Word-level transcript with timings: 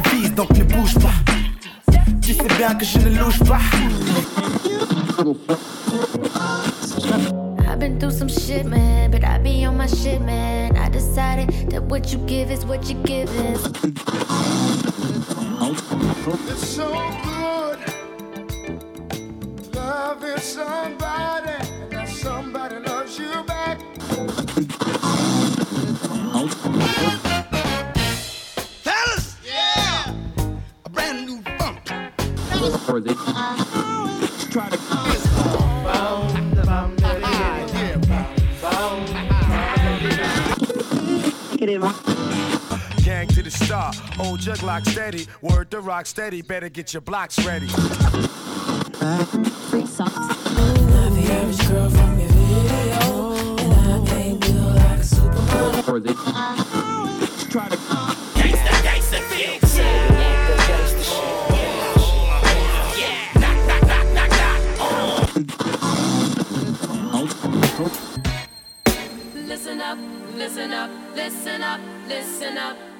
te 0.00 0.08
vise, 0.10 0.34
donc 0.34 0.50
ne 0.50 0.64
bouge 0.64 0.94
pas. 0.94 1.12
Tu 2.20 2.34
sais 2.34 2.48
bien 2.58 2.74
que 2.74 2.84
je 2.84 2.98
ne 2.98 3.18
louche 3.18 3.38
pas. 3.40 3.60
I've 7.68 7.78
been 7.78 7.98
through 7.98 8.12
some 8.12 8.28
shit, 8.28 8.66
man, 8.66 9.10
but 9.10 9.24
I 9.24 9.38
be 9.38 9.66
on 9.66 9.76
my 9.76 9.86
shit, 9.86 10.20
man. 10.20 10.76
I 10.76 10.88
decided 10.88 11.70
that 11.70 11.82
what 11.82 12.12
you 12.12 12.18
give 12.26 12.50
is 12.50 12.64
what 12.64 12.88
you 12.88 12.96
give 13.04 13.28
is. 13.30 13.66
It's 16.48 16.68
so 16.74 16.88
good 17.22 17.78
loving 19.74 20.38
somebody, 20.38 21.35
star, 43.56 43.92
old 44.18 44.40
jug 44.40 44.62
lock 44.62 44.84
steady, 44.84 45.26
word 45.40 45.70
to 45.70 45.80
rock 45.80 46.06
steady, 46.06 46.42
better 46.42 46.68
get 46.68 46.92
your 46.92 47.00
blocks 47.00 47.44
ready. 47.44 47.66
Listen 69.34 69.80
up, 69.80 69.98
listen 70.34 70.72
up, 70.72 70.90
listen 71.14 71.62
up, 71.62 71.80
listen 72.08 72.58
up, 72.58 72.76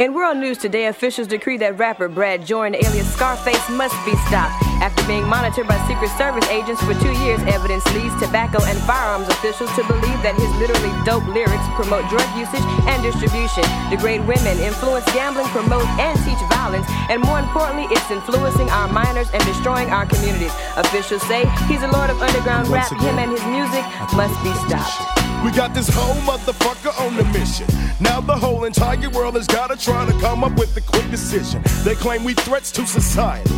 In 0.00 0.12
world 0.12 0.38
news 0.38 0.58
today, 0.58 0.86
officials 0.86 1.28
decree 1.28 1.56
that 1.58 1.78
rapper 1.78 2.08
Brad 2.08 2.44
Jordan, 2.44 2.74
alias 2.74 3.06
Scarface, 3.14 3.62
must 3.70 3.94
be 4.02 4.10
stopped. 4.26 4.58
After 4.82 5.06
being 5.06 5.22
monitored 5.22 5.70
by 5.70 5.78
Secret 5.86 6.10
Service 6.18 6.42
agents 6.50 6.82
for 6.82 6.98
two 6.98 7.14
years, 7.22 7.38
evidence 7.46 7.86
leads 7.94 8.10
tobacco 8.18 8.58
and 8.66 8.74
firearms 8.90 9.28
officials 9.28 9.70
to 9.78 9.86
believe 9.86 10.18
that 10.26 10.34
his 10.34 10.50
literally 10.58 10.90
dope 11.06 11.22
lyrics 11.30 11.62
promote 11.78 12.02
drug 12.10 12.26
usage 12.34 12.66
and 12.90 13.06
distribution, 13.06 13.62
degrade 13.86 14.26
women, 14.26 14.58
influence 14.58 15.06
gambling, 15.14 15.46
promote 15.54 15.86
and 16.02 16.18
teach 16.26 16.42
violence, 16.50 16.90
and 17.06 17.22
more 17.22 17.38
importantly, 17.38 17.86
it's 17.94 18.10
influencing 18.10 18.66
our 18.74 18.90
minors 18.90 19.30
and 19.30 19.46
destroying 19.46 19.94
our 19.94 20.10
communities. 20.10 20.50
Officials 20.74 21.22
say 21.30 21.46
he's 21.70 21.86
a 21.86 21.90
lord 21.94 22.10
of 22.10 22.18
underground 22.18 22.66
rap. 22.66 22.90
Him 22.98 23.22
and 23.22 23.30
his 23.30 23.46
music 23.46 23.86
must 24.18 24.34
be 24.42 24.50
stopped. 24.66 25.23
We 25.42 25.50
got 25.50 25.74
this 25.74 25.88
whole 25.88 26.14
motherfucker 26.22 26.92
on 27.00 27.16
the 27.16 27.24
mission. 27.38 27.66
Now 28.00 28.20
the 28.20 28.36
whole 28.36 28.64
entire 28.64 29.10
world 29.10 29.34
has 29.34 29.46
gotta 29.46 29.76
try 29.76 30.04
to 30.06 30.12
come 30.20 30.44
up 30.44 30.56
with 30.58 30.76
a 30.76 30.80
quick 30.80 31.10
decision. 31.10 31.62
They 31.82 31.94
claim 31.94 32.24
we 32.24 32.34
threats 32.34 32.70
to 32.72 32.86
society. 32.86 33.50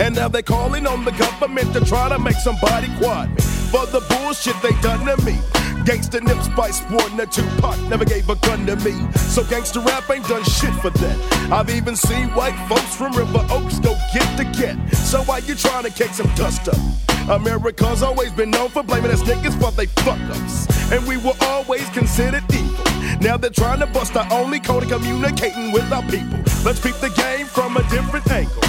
And 0.00 0.14
now 0.14 0.28
they 0.28 0.42
calling 0.42 0.86
on 0.86 1.04
the 1.04 1.12
government 1.12 1.72
to 1.74 1.84
try 1.84 2.08
to 2.08 2.18
make 2.18 2.36
somebody 2.36 2.88
quiet 2.98 3.30
me. 3.30 3.42
For 3.70 3.86
the 3.86 4.00
bullshit 4.08 4.60
they 4.62 4.72
done 4.80 5.04
to 5.06 5.22
me. 5.24 5.38
Gangsta 5.84 6.22
Nip 6.22 6.40
Spice 6.42 6.82
a 6.82 7.26
Tupac 7.26 7.78
never 7.88 8.04
gave 8.04 8.28
a 8.28 8.36
gun 8.36 8.66
to 8.66 8.76
me. 8.76 8.92
So 9.14 9.42
gangsta 9.42 9.84
rap 9.84 10.08
ain't 10.10 10.26
done 10.28 10.44
shit 10.44 10.74
for 10.74 10.90
that. 10.90 11.52
I've 11.52 11.70
even 11.70 11.96
seen 11.96 12.28
white 12.28 12.56
folks 12.68 12.94
from 12.94 13.12
River 13.12 13.44
Oaks 13.50 13.78
go 13.78 13.96
get 14.12 14.36
to 14.36 14.44
get. 14.58 14.76
So 14.94 15.22
why 15.22 15.38
you 15.38 15.54
trying 15.54 15.84
to 15.84 15.90
kick 15.90 16.12
some 16.12 16.32
dust 16.34 16.68
up? 16.68 17.09
America's 17.30 18.02
always 18.02 18.32
been 18.32 18.50
known 18.50 18.68
for 18.70 18.82
blaming 18.82 19.12
us 19.12 19.22
niggas 19.22 19.58
for 19.60 19.70
they 19.70 19.86
fuck 20.02 20.18
ups. 20.30 20.66
And 20.90 21.06
we 21.06 21.16
were 21.16 21.34
always 21.42 21.88
considered 21.90 22.42
evil. 22.52 22.84
Now 23.20 23.36
they're 23.36 23.50
trying 23.50 23.78
to 23.78 23.86
bust 23.86 24.16
our 24.16 24.26
only 24.32 24.58
code 24.58 24.82
of 24.82 24.88
communicating 24.88 25.70
with 25.70 25.92
our 25.92 26.02
people. 26.02 26.40
Let's 26.64 26.80
peep 26.80 26.96
the 26.96 27.12
game 27.16 27.46
from 27.46 27.76
a 27.76 27.82
different 27.84 28.28
angle. 28.32 28.60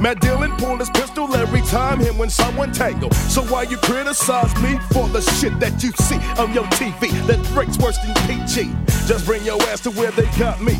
Matt 0.00 0.20
Dillon 0.20 0.50
pulled 0.56 0.80
his 0.80 0.90
pistol 0.90 1.32
every 1.36 1.60
time 1.62 2.00
him 2.00 2.18
when 2.18 2.28
someone 2.28 2.72
tangle. 2.72 3.12
So 3.12 3.42
why 3.42 3.62
you 3.62 3.76
criticize 3.76 4.52
me 4.62 4.78
for 4.90 5.06
the 5.08 5.20
shit 5.20 5.58
that 5.60 5.80
you 5.84 5.92
see 5.92 6.18
on 6.42 6.52
your 6.52 6.64
TV 6.74 7.10
that 7.28 7.38
breaks 7.54 7.78
worse 7.78 7.98
than 7.98 8.14
PG? 8.26 8.72
Just 9.06 9.26
bring 9.26 9.44
your 9.44 9.62
ass 9.68 9.80
to 9.82 9.92
where 9.92 10.10
they 10.10 10.26
got 10.36 10.60
me. 10.60 10.74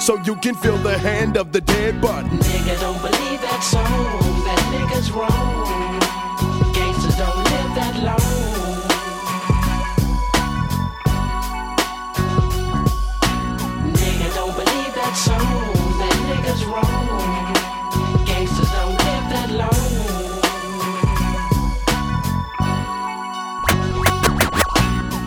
So 0.00 0.20
you 0.24 0.34
can 0.36 0.56
feel 0.56 0.76
the 0.78 0.98
hand 0.98 1.36
of 1.36 1.52
the 1.52 1.60
dead 1.60 2.00
body. 2.00 2.28
Nigga 2.28 2.80
don't 2.80 3.00
believe 3.00 3.40
that 3.42 3.62
song, 3.62 3.84
that 4.44 4.90
nigga's 4.90 5.12
wrong. 5.12 5.73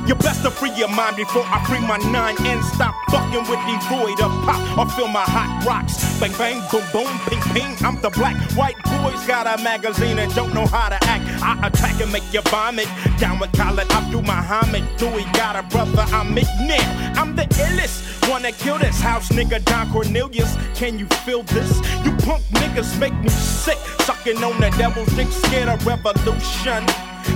You 0.07 0.15
best 0.15 0.43
to 0.43 0.51
free 0.51 0.71
your 0.71 0.87
mind 0.87 1.17
before 1.17 1.43
I 1.43 1.61
free 1.67 1.81
my 1.81 1.97
nine 1.97 2.37
and 2.47 2.63
stop 2.63 2.95
fucking 3.11 3.43
with 3.51 3.59
the 3.67 3.75
void 3.91 4.21
of 4.21 4.31
pop 4.45 4.77
or 4.77 4.89
feel 4.95 5.09
my 5.09 5.23
hot 5.23 5.65
rocks. 5.65 5.99
Bang 6.17 6.31
bang, 6.37 6.63
boom 6.71 6.83
boom, 6.93 7.19
ping 7.27 7.41
ping. 7.51 7.75
I'm 7.85 7.99
the 8.01 8.09
black 8.09 8.37
white 8.53 8.81
boys 8.85 9.27
got 9.27 9.47
a 9.47 9.61
magazine 9.61 10.19
and 10.19 10.33
don't 10.33 10.53
know 10.53 10.65
how 10.65 10.87
to 10.87 10.97
act. 11.03 11.25
I 11.43 11.67
attack 11.67 11.99
and 11.99 12.09
make 12.09 12.23
you 12.31 12.41
vomit. 12.43 12.87
Down 13.19 13.39
with 13.39 13.51
Khalid 13.51 13.91
Abdul 13.91 14.21
Muhammad. 14.21 14.85
Dewey 14.97 15.25
got 15.33 15.57
a 15.57 15.63
brother, 15.63 16.05
I'm 16.07 16.33
McNair. 16.33 17.17
I'm 17.17 17.35
the 17.35 17.43
illest. 17.43 18.16
Wanna 18.27 18.51
kill 18.51 18.77
this 18.77 18.99
house 18.99 19.29
nigga 19.29 19.63
Don 19.63 19.89
Cornelius? 19.91 20.57
Can 20.75 20.99
you 20.99 21.05
feel 21.25 21.43
this? 21.43 21.77
You 22.03 22.11
punk 22.17 22.43
niggas 22.51 22.99
make 22.99 23.13
me 23.21 23.29
sick. 23.29 23.77
Sucking 24.01 24.43
on 24.43 24.59
the 24.59 24.69
devil's 24.77 25.07
dick, 25.15 25.31
scared 25.31 25.69
of 25.69 25.85
revolution. 25.85 26.83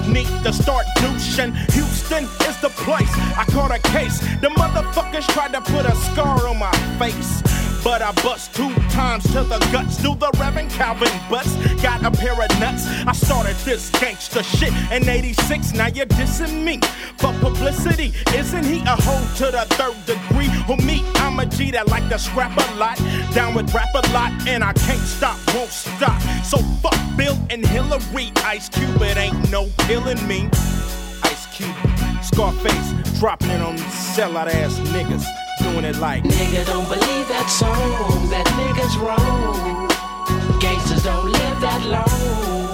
Need 0.08 0.28
to 0.44 0.52
start 0.52 0.86
douching. 0.96 1.54
Houston 1.74 2.26
is 2.48 2.58
the 2.62 2.72
place. 2.76 3.12
I 3.38 3.46
caught 3.52 3.72
a 3.72 3.80
case. 3.80 4.20
The 4.42 4.50
motherfuckers 4.50 5.28
tried 5.30 5.54
to 5.54 5.62
put 5.62 5.86
a 5.86 5.96
scar 5.96 6.48
on 6.48 6.60
my 6.60 6.72
face. 7.00 7.42
But 7.84 8.02
I 8.04 8.12
bust 8.22 8.54
two 8.54 8.74
times 8.90 9.24
to 9.34 9.44
the 9.44 9.58
guts. 9.72 9.98
Do 9.98 10.14
the 10.16 10.30
Reverend 10.40 10.70
Calvin 10.70 11.10
Butts. 11.30 11.56
Got 11.82 12.06
a 12.06 12.12
pair 12.12 12.34
of 12.34 12.60
nuts. 12.60 12.86
I 13.08 13.12
started 13.14 13.56
this 13.66 13.90
gangster 13.90 14.44
shit 14.44 14.74
in 14.92 15.10
86. 15.10 15.74
Now 15.74 15.88
you're 15.88 16.06
dissing 16.06 16.64
me 16.64 16.80
for 17.18 17.34
publicity. 17.40 18.14
Isn't 18.36 18.66
he 18.66 18.82
a 18.82 18.96
hoe 18.96 19.28
to 19.38 19.52
the 19.52 19.66
third 19.76 19.98
degree? 20.06 20.50
Who 20.68 20.78
me? 20.86 21.04
I'm 21.16 21.40
a 21.40 21.46
G 21.46 21.72
that 21.72 21.88
like 21.88 22.08
to 22.10 22.20
scrap 22.20 22.56
a 22.56 22.76
lot. 22.76 22.98
Down 23.34 23.56
with 23.56 23.74
Rap-A-Lot. 23.74 24.48
And 24.48 24.64
I 24.64 24.74
can't 24.74 25.00
stop, 25.00 25.40
won't 25.56 25.70
stop. 25.70 26.22
So 26.44 26.58
fuck 26.82 27.00
Bill 27.18 27.38
and 27.50 27.66
Hillary. 27.66 28.32
Ice 28.46 28.70
Cube, 28.70 29.02
it 29.02 29.18
ain't 29.18 29.50
no 29.50 29.70
killing 29.80 30.26
me. 30.28 30.50
Ice 31.24 31.48
Cube, 31.56 31.76
Scarface, 32.22 33.20
dropping 33.20 33.50
it 33.50 33.62
on 33.62 33.78
sellout 33.78 34.48
ass 34.48 34.78
niggas. 34.94 35.26
Doing 35.64 35.86
it 35.86 35.98
like 35.98 36.24
Nigga 36.24 36.66
don't 36.66 36.88
believe 36.90 37.28
that 37.28 37.48
song, 37.48 38.30
that 38.30 38.48
nigga's 38.60 38.98
wrong. 38.98 39.88
Gangsters 40.60 41.04
don't 41.04 41.26
live 41.26 41.62
that 41.62 41.82
long. 41.86 42.72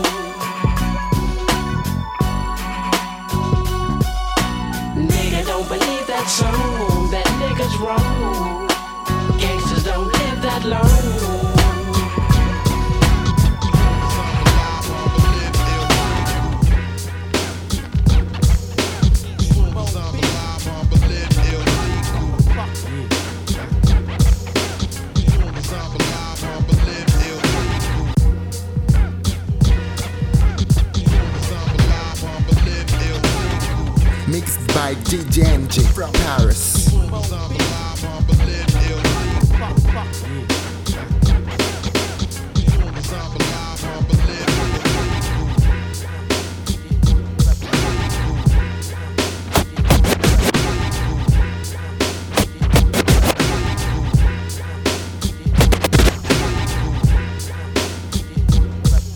Nigga 5.11 5.45
don't 5.45 5.67
believe 5.67 6.07
that 6.07 6.27
song, 6.27 7.11
that 7.11 7.27
nigga's 7.41 7.75
wrong. 7.83 8.67
Gangsters 9.37 9.83
don't 9.83 10.07
live 10.07 10.41
that 10.41 10.63
long. 10.65 10.96
By 34.87 34.93
from 35.93 36.13
Paris. 36.13 36.85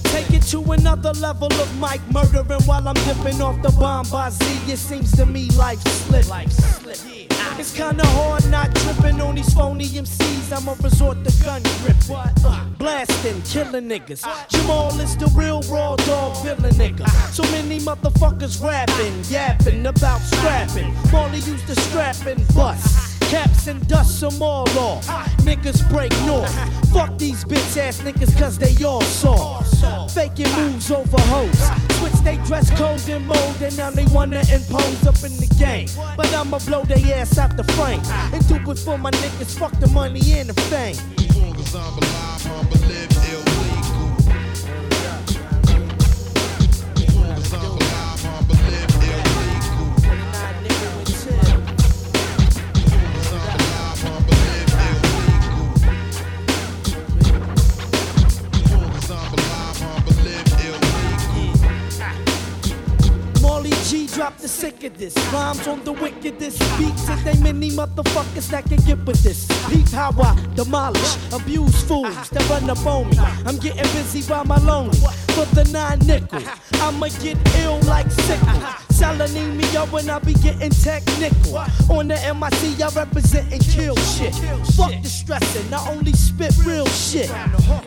Take 0.03 0.33
it 0.33 0.41
to 0.49 0.71
another 0.73 1.13
level 1.13 1.47
Mike 1.81 2.01
murdering 2.11 2.61
while 2.67 2.87
I'm 2.87 2.93
dipping 2.93 3.41
off 3.41 3.59
the 3.63 3.71
bomb 3.71 4.07
by 4.11 4.29
Z. 4.29 4.45
It 4.71 4.77
seems 4.77 5.11
to 5.13 5.25
me 5.25 5.49
life 5.57 5.81
slip. 5.81 6.29
Life 6.29 6.51
slip. 6.51 6.97
It's 7.59 7.73
kinda 7.75 8.05
hard 8.05 8.47
not 8.51 8.73
tripping 8.75 9.19
on 9.19 9.33
these 9.33 9.51
phony 9.51 9.85
MCs. 9.85 10.51
I'ma 10.51 10.75
resort 10.83 11.17
to 11.25 11.43
gun 11.43 11.63
gripping. 11.81 12.15
Uh, 12.45 12.65
blasting, 12.77 13.41
killing 13.41 13.89
niggas. 13.89 14.21
Jamal 14.49 14.99
is 14.99 15.17
the 15.17 15.25
real 15.33 15.61
raw 15.73 15.95
dog 15.95 16.37
villain 16.43 16.75
nigga. 16.75 17.09
So 17.33 17.41
many 17.51 17.79
motherfuckers 17.79 18.61
rapping, 18.63 19.15
yapping 19.29 19.87
about 19.87 20.21
scrapping. 20.21 20.93
Molly 21.11 21.39
used 21.39 21.65
to 21.65 21.75
strap 21.81 22.27
and 22.27 22.47
bust 22.53 23.10
caps 23.31 23.67
and 23.67 23.87
dust 23.87 24.19
some 24.19 24.41
all 24.41 24.67
off. 24.77 25.07
Niggas 25.47 25.89
break 25.89 26.11
north. 26.25 26.53
Fuck 26.91 27.17
these 27.17 27.45
bitch 27.45 27.77
ass 27.77 28.01
niggas 28.01 28.37
cause 28.37 28.57
they 28.57 28.75
all 28.83 29.01
saw. 29.01 29.61
Faking 30.07 30.51
moves 30.57 30.91
over 30.91 31.21
hoes. 31.33 31.61
Switch 31.97 32.19
they 32.25 32.35
dress 32.45 32.69
code 32.77 33.07
and 33.07 33.25
mode 33.25 33.61
and 33.61 33.75
now 33.77 33.89
they 33.89 34.05
wanna 34.07 34.43
impose 34.51 35.07
up 35.07 35.15
in 35.23 35.33
the 35.37 35.47
game. 35.57 35.87
But 36.17 36.33
I'ma 36.33 36.59
blow 36.59 36.83
their 36.83 37.21
ass 37.21 37.37
out 37.37 37.55
the 37.55 37.63
frame. 37.75 38.01
And 38.33 38.45
do 38.49 38.55
it 38.69 38.79
for 38.79 38.97
my 38.97 39.11
niggas, 39.11 39.57
fuck 39.57 39.71
the 39.79 39.87
money 39.87 40.21
and 40.33 40.49
the 40.49 40.61
fame. 40.63 40.97
Drop 64.59 64.83
of 64.83 64.97
this. 64.97 65.15
Rhymes 65.31 65.67
on 65.67 65.83
the 65.83 65.93
wickedest 65.93 66.59
beats, 66.77 67.09
and 67.09 67.19
they 67.25 67.37
many 67.41 67.69
motherfuckers 67.71 68.49
that 68.49 68.65
can 68.65 68.77
get 68.85 68.99
with 69.05 69.23
this. 69.23 69.47
Peep 69.69 69.87
how 69.89 70.11
I 70.11 70.35
demolish, 70.55 71.17
abuse 71.33 71.83
fools 71.83 72.29
that 72.29 72.49
run 72.49 72.69
up 72.69 72.85
on 72.85 73.09
me. 73.09 73.17
I'm 73.45 73.57
getting 73.57 73.89
busy 73.93 74.27
by 74.27 74.43
my 74.43 74.57
lonely. 74.57 74.97
For 75.35 75.45
the 75.55 75.63
nine 75.71 75.99
nickel, 75.99 76.43
I'ma 76.81 77.07
get 77.21 77.37
ill 77.59 77.79
like 77.81 78.09
sickle. 78.11 78.90
Selling 79.01 79.57
me 79.57 79.65
up 79.75 79.91
when 79.91 80.07
I 80.11 80.19
be 80.19 80.35
getting 80.35 80.69
technical. 80.69 81.57
On 81.89 82.07
the 82.07 82.13
MIC, 82.37 82.79
I 82.79 82.89
represent 82.95 83.51
and 83.51 83.59
kill 83.59 83.95
shit. 83.95 84.35
Fuck 84.77 84.93
the 85.01 85.09
stressing, 85.09 85.73
I 85.73 85.89
only 85.89 86.13
spit 86.13 86.55
real 86.63 86.85
shit. 86.85 87.27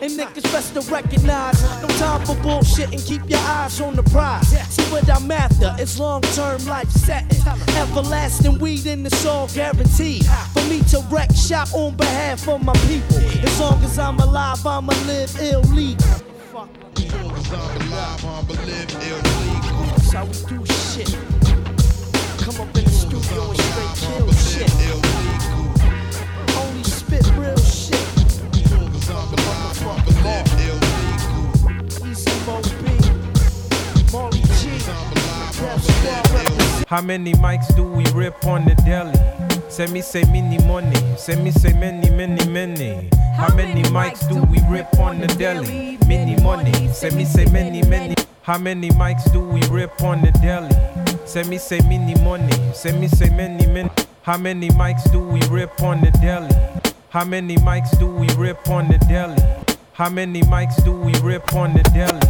And 0.01 0.11
niggas 0.11 0.43
best 0.51 0.73
to 0.73 0.81
recognize, 0.91 1.63
no 1.81 1.87
time 1.99 2.25
for 2.25 2.35
bullshit 2.43 2.91
and 2.91 3.01
keep 3.01 3.21
your 3.29 3.39
eyes 3.39 3.79
on 3.79 3.95
the 3.95 4.03
prize. 4.03 4.49
See 4.75 4.83
what 4.91 5.09
I'm 5.09 5.31
after, 5.31 5.73
it's 5.79 5.97
long 5.97 6.21
term 6.35 6.65
life 6.65 6.91
setting. 6.91 7.41
Everlasting 7.77 8.59
weed 8.59 8.85
and 8.85 9.07
it's 9.07 9.25
all 9.25 9.47
guaranteed. 9.47 10.25
For 10.51 10.65
me 10.65 10.81
to 10.91 10.99
wreck 11.09 11.31
shop 11.33 11.73
on 11.73 11.95
behalf 11.95 12.45
of 12.49 12.61
my 12.61 12.73
people. 12.89 13.19
As 13.41 13.57
long 13.57 13.81
as 13.85 13.97
I'm 13.97 14.19
alive, 14.19 14.67
I'ma 14.67 14.91
live 15.07 15.33
illegal. 15.39 16.05
Fuck. 16.51 16.69
As 16.97 17.53
I'm 17.53 17.87
alive, 17.87 18.25
I'ma 18.25 18.53
live 18.65 18.91
illegal. 18.95 19.85
That's 19.95 20.11
how 20.11 20.25
we 20.25 20.57
do 20.57 20.65
shit. 20.65 20.84
Come 20.95 22.61
up 22.61 22.77
in 22.77 22.85
the 22.85 22.89
studio 22.89 23.49
and 23.49 23.59
straight 23.59 23.95
kill 23.99 24.31
shit. 24.31 24.71
Only 26.55 26.83
spit 26.83 27.27
real 27.35 27.57
shit. 27.57 27.99
How 36.87 37.01
many 37.01 37.33
mics 37.33 37.75
do 37.75 37.83
we 37.83 38.05
rip 38.13 38.45
on 38.45 38.63
the 38.63 38.75
deli? 38.85 39.19
Say 39.69 39.87
me 39.87 39.99
say 39.99 40.23
many 40.31 40.63
money, 40.65 40.95
say 41.17 41.35
me 41.35 41.51
say 41.51 41.73
many, 41.73 42.09
many, 42.09 42.47
many. 42.49 43.09
How 43.35 43.53
many 43.53 43.83
mics 43.89 44.29
do 44.29 44.41
we 44.43 44.61
rip 44.69 44.97
on 44.97 45.19
the 45.19 45.27
deli? 45.27 45.97
Many 46.07 46.41
money, 46.41 46.71
say 46.93 47.09
me 47.09 47.25
say 47.25 47.43
many, 47.51 47.83
many. 47.83 48.15
How 48.45 48.59
many 48.59 48.89
mics 48.89 49.33
do 49.33 49.39
we 49.39 49.59
rip 49.71 50.03
on 50.03 50.21
the 50.21 50.31
deli? 50.33 50.69
Say 51.25 51.41
me 51.45 51.57
say 51.57 51.79
many 51.89 52.13
money, 52.21 52.53
say 52.75 52.91
me 52.91 53.07
say 53.07 53.27
many, 53.31 53.65
many. 53.65 53.89
How 54.21 54.37
many 54.37 54.69
mics 54.69 55.11
do 55.11 55.19
we 55.19 55.41
rip 55.47 55.81
on 55.81 56.01
the 56.01 56.11
deli? 56.11 56.53
How 57.09 57.25
many 57.25 57.55
mics 57.55 57.97
do 57.97 58.05
we 58.05 58.29
rip 58.35 58.69
on 58.69 58.87
the 58.87 58.99
deli? 59.09 59.41
How 59.93 60.09
many 60.09 60.41
mics 60.41 60.83
do 60.85 60.91
we 60.91 61.11
rip 61.21 61.55
on 61.55 61.73
the 61.73 61.81
deli? 61.85 62.21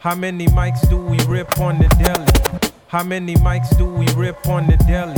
How 0.00 0.14
many 0.14 0.48
mics 0.48 0.86
do 0.90 0.98
we 0.98 1.16
rip 1.24 1.58
on 1.58 1.78
the 1.78 1.88
deli? 1.96 2.70
How 2.88 3.02
many 3.02 3.34
mics 3.36 3.74
do 3.78 3.86
we 3.86 4.06
rip 4.08 4.46
on 4.46 4.66
the 4.66 4.76
deli? 4.86 5.16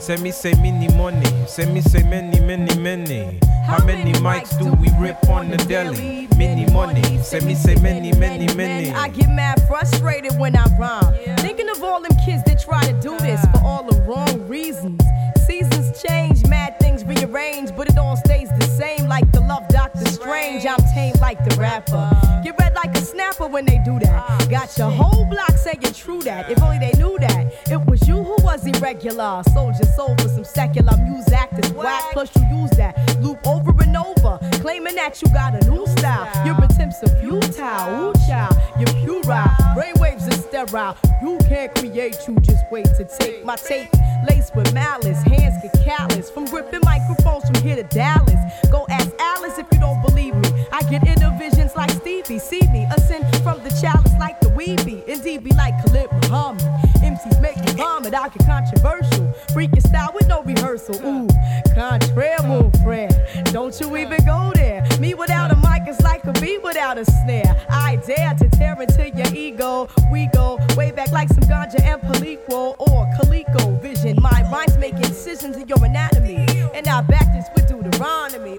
Say 0.00 0.16
me 0.16 0.30
say 0.30 0.54
many 0.54 0.88
money, 0.96 1.46
say 1.46 1.70
me 1.70 1.82
say 1.82 2.02
many, 2.02 2.40
many, 2.40 2.74
many. 2.78 3.38
How 3.66 3.84
many 3.84 4.14
mics 4.14 4.58
do 4.58 4.72
we 4.72 4.88
rip 4.98 5.22
on 5.28 5.50
the 5.50 5.58
deli? 5.58 6.21
Many 6.42 6.66
money, 6.72 7.18
say 7.18 7.38
me 7.38 7.54
say 7.54 7.76
many, 7.76 8.10
many, 8.14 8.52
many. 8.54 8.90
I 8.90 9.08
get 9.10 9.30
mad 9.30 9.62
frustrated 9.68 10.36
when 10.40 10.56
I 10.56 10.66
rhyme. 10.76 11.14
Thinking 11.36 11.68
of 11.68 11.80
all 11.84 12.00
them 12.02 12.16
kids 12.24 12.42
that 12.46 12.60
try 12.60 12.82
to 12.82 12.92
do 12.94 13.16
this 13.18 13.40
for 13.52 13.64
all 13.64 13.84
the 13.84 14.00
wrong 14.02 14.48
reasons. 14.48 15.00
Seasons 15.46 16.02
change, 16.02 16.44
mad 16.48 16.80
things 16.80 17.04
rearrange, 17.04 17.70
but 17.76 17.88
it 17.88 17.96
all 17.96 18.16
stays 18.16 18.48
the 18.58 18.66
same 18.66 19.06
like 19.06 19.30
the 19.30 19.40
love 19.40 19.68
Doctor 19.68 20.04
Strange. 20.06 20.66
I'm 20.66 20.80
tame 20.92 21.14
like 21.20 21.38
the 21.48 21.54
rapper. 21.60 22.10
Get 22.42 22.58
red 22.58 22.74
like 22.74 22.92
a 22.96 23.00
snapper 23.00 23.46
when 23.46 23.64
they 23.64 23.80
do 23.84 24.00
that. 24.00 24.48
Got 24.50 24.76
your 24.76 24.90
whole 24.90 25.24
block 25.26 25.56
saying 25.56 25.80
true 25.94 26.22
that. 26.22 26.50
If 26.50 26.60
only 26.60 26.78
they 26.78 26.92
knew 26.98 27.18
that. 27.20 27.52
It 27.70 27.86
was 27.86 28.06
you 28.08 28.16
who 28.16 28.36
was 28.42 28.66
irregular. 28.66 29.42
Soldier 29.52 29.84
soul 29.96 30.16
for 30.16 30.28
some 30.28 30.44
secular 30.44 30.96
music 31.08 31.48
that's 31.52 31.70
whack. 31.70 32.02
Plus 32.12 32.34
you 32.34 32.42
use 32.62 32.70
that. 32.72 33.20
Loop 33.20 33.46
over 33.46 33.70
and 33.82 33.96
over. 33.96 34.38
Claiming 34.62 34.94
that 34.94 35.20
you 35.20 35.28
got 35.30 35.60
a 35.60 35.68
new 35.68 35.84
style. 35.88 36.30
Your 36.46 36.54
attempts 36.64 37.02
are 37.02 37.08
futile. 37.20 37.50
Ooh, 37.50 38.12
child. 38.28 38.56
You're 38.78 38.94
puerile. 39.02 39.50
Brainwaves 39.74 40.28
are 40.28 40.36
sterile. 40.36 40.96
You 41.20 41.36
can't 41.48 41.74
create, 41.74 42.16
you 42.28 42.36
just 42.42 42.64
wait 42.70 42.84
to 42.84 43.04
take 43.18 43.44
my 43.44 43.56
tape. 43.56 43.88
Laced 44.30 44.54
with 44.54 44.72
malice. 44.72 45.20
Hands 45.24 45.56
get 45.60 45.84
callous. 45.84 46.30
From 46.30 46.44
gripping 46.44 46.82
microphones 46.84 47.44
from 47.46 47.60
here 47.66 47.74
to 47.74 47.82
Dallas. 47.82 48.38
Go 48.70 48.86
ask 48.88 49.10
Alice 49.18 49.58
if 49.58 49.66
you 49.72 49.80
don't 49.80 50.00
believe 50.00 50.36
me. 50.36 50.64
I 50.70 50.82
get 50.84 51.08
inner 51.08 51.36
visions 51.36 51.74
like 51.74 51.90
Stevie. 51.90 52.38
See 52.38 52.62
me 52.72 52.86
ascend 52.94 53.11
from 53.42 53.62
the 53.64 53.70
chalice 53.80 54.12
like 54.18 54.40
the 54.40 54.48
weeby. 54.48 55.04
Indeed, 55.06 55.44
be 55.44 55.50
like 55.52 55.74
Khalid 55.84 56.10
Muhammad. 56.12 56.62
MCs 57.02 57.40
make 57.40 57.56
me 57.58 57.72
vomit. 57.72 58.14
I 58.14 58.28
get 58.28 58.46
controversial. 58.46 59.26
Freaking 59.52 59.86
style 59.86 60.12
with 60.14 60.28
no 60.28 60.42
rehearsal. 60.42 60.96
Ooh, 61.04 61.28
contraire, 61.74 62.42
move, 62.44 62.72
friend. 62.82 63.14
Don't 63.52 63.78
you 63.80 63.96
even 63.96 64.24
go 64.24 64.52
there. 64.54 64.86
Me 65.00 65.14
without 65.14 65.50
a 65.50 65.56
mic 65.56 65.88
is 65.88 66.00
like 66.02 66.24
a 66.24 66.32
beat 66.40 66.62
without 66.62 66.98
a 66.98 67.04
snare. 67.04 67.54
I 67.68 67.96
dare 68.06 68.34
to 68.34 68.48
tear 68.50 68.80
into 68.80 69.10
your 69.10 69.34
ego. 69.34 69.88
We 70.12 70.28
go 70.32 70.58
way 70.76 70.92
back 70.92 71.10
like 71.12 71.28
some 71.28 71.44
ganja 71.44 71.80
and 71.82 72.00
Palico 72.02 72.76
or 72.78 73.08
Calico 73.16 73.72
vision. 73.80 74.16
My 74.20 74.44
rhymes 74.50 74.78
make 74.78 74.94
incisions 74.94 75.56
in 75.56 75.66
your 75.66 75.84
anatomy. 75.84 76.46
And 76.74 76.86
I 76.86 77.00
back 77.02 77.26
this 77.34 77.46
with 77.54 77.68
Deuteronomy. 77.68 78.58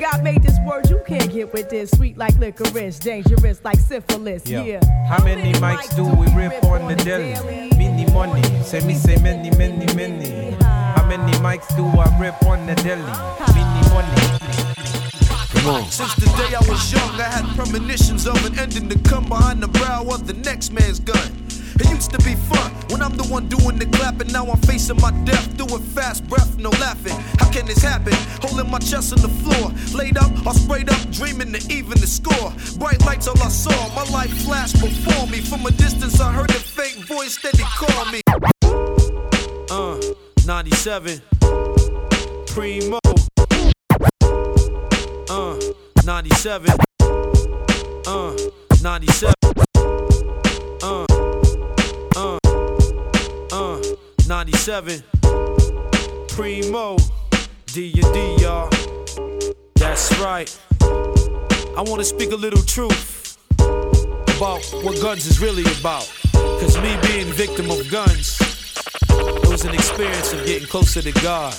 God 0.00 0.24
made 0.24 0.42
this 0.42 0.58
word 0.66 0.88
you 0.88 0.98
can't 1.06 1.30
get 1.30 1.52
with 1.52 1.68
this. 1.68 1.90
Sweet 1.90 2.16
like 2.16 2.34
licorice, 2.38 2.98
dangerous 2.98 3.62
like 3.62 3.78
syphilis. 3.78 4.46
Yeah. 4.46 4.64
yeah. 4.64 5.06
How 5.06 5.22
many 5.22 5.52
mics 5.54 5.94
do 5.94 6.04
we 6.04 6.26
rip 6.34 6.64
on 6.64 6.88
the 6.88 6.96
deli? 6.96 7.34
Many 7.76 8.10
money. 8.10 8.42
Say 8.62 8.80
me 8.86 8.94
say 8.94 9.16
many, 9.16 9.50
many, 9.58 9.92
many. 9.94 10.52
How 10.64 11.06
many 11.06 11.32
mics 11.34 11.68
do 11.76 11.84
I 11.84 12.18
rip 12.18 12.42
on 12.44 12.64
the 12.64 12.74
deli? 12.76 13.02
Many 13.54 13.88
money. 13.92 14.40
Since 15.90 16.14
the 16.14 16.26
day 16.38 16.54
I 16.54 16.60
was 16.66 16.90
young, 16.90 17.20
I 17.20 17.24
had 17.24 17.44
premonitions 17.54 18.26
of 18.26 18.42
an 18.46 18.58
ending 18.58 18.88
to 18.88 18.98
come 19.00 19.28
behind 19.28 19.62
the 19.62 19.68
brow 19.68 20.06
of 20.10 20.26
the 20.26 20.32
next 20.32 20.72
man's 20.72 20.98
gun. 20.98 21.49
It 21.80 21.88
used 21.88 22.10
to 22.10 22.18
be 22.18 22.34
fun 22.34 22.70
when 22.90 23.00
I'm 23.00 23.16
the 23.16 23.24
one 23.24 23.48
doing 23.48 23.78
the 23.78 23.86
clapping. 23.86 24.28
Now 24.28 24.44
I'm 24.44 24.60
facing 24.62 25.00
my 25.00 25.12
death, 25.24 25.56
doing 25.56 25.82
fast 25.82 26.28
breath, 26.28 26.58
no 26.58 26.68
laughing. 26.70 27.16
How 27.38 27.50
can 27.50 27.64
this 27.64 27.82
happen? 27.82 28.12
Holding 28.42 28.70
my 28.70 28.78
chest 28.78 29.14
on 29.14 29.20
the 29.22 29.30
floor, 29.40 29.72
laid 29.96 30.18
up, 30.18 30.30
all 30.46 30.52
sprayed 30.52 30.90
up, 30.90 31.00
dreaming 31.10 31.52
to 31.54 31.72
even 31.72 31.98
the 31.98 32.06
score. 32.06 32.52
Bright 32.78 33.00
lights, 33.06 33.28
all 33.28 33.42
I 33.42 33.48
saw. 33.48 33.72
My 33.94 34.04
life 34.10 34.30
flashed 34.44 34.78
before 34.78 35.26
me. 35.28 35.40
From 35.40 35.64
a 35.64 35.70
distance, 35.70 36.20
I 36.20 36.30
heard 36.32 36.50
a 36.50 36.60
faint 36.60 37.06
voice 37.06 37.38
steady 37.38 37.64
call 37.64 38.04
me. 38.12 38.20
Uh, 39.70 39.98
97. 40.44 41.22
Primo. 42.48 42.98
Uh, 45.30 45.58
97. 46.04 46.76
Uh, 48.06 48.36
97. 48.82 49.34
Uh, 52.16 52.38
uh, 52.44 53.48
uh, 53.52 53.82
97. 54.26 55.02
Primo. 56.28 56.96
D 57.66 57.92
and 58.02 58.14
D, 58.14 58.36
y'all. 58.42 58.68
That's 59.76 60.18
right. 60.18 60.50
I 60.82 61.82
wanna 61.86 62.04
speak 62.04 62.32
a 62.32 62.36
little 62.36 62.62
truth 62.62 63.38
about 63.60 64.62
what 64.82 65.00
guns 65.00 65.26
is 65.26 65.40
really 65.40 65.62
about. 65.78 66.10
Cause 66.32 66.76
me 66.78 66.98
being 67.02 67.26
victim 67.26 67.70
of 67.70 67.88
guns, 67.90 68.38
it 69.08 69.48
was 69.48 69.64
an 69.64 69.74
experience 69.74 70.32
of 70.32 70.44
getting 70.44 70.66
closer 70.66 71.00
to 71.02 71.12
God. 71.22 71.54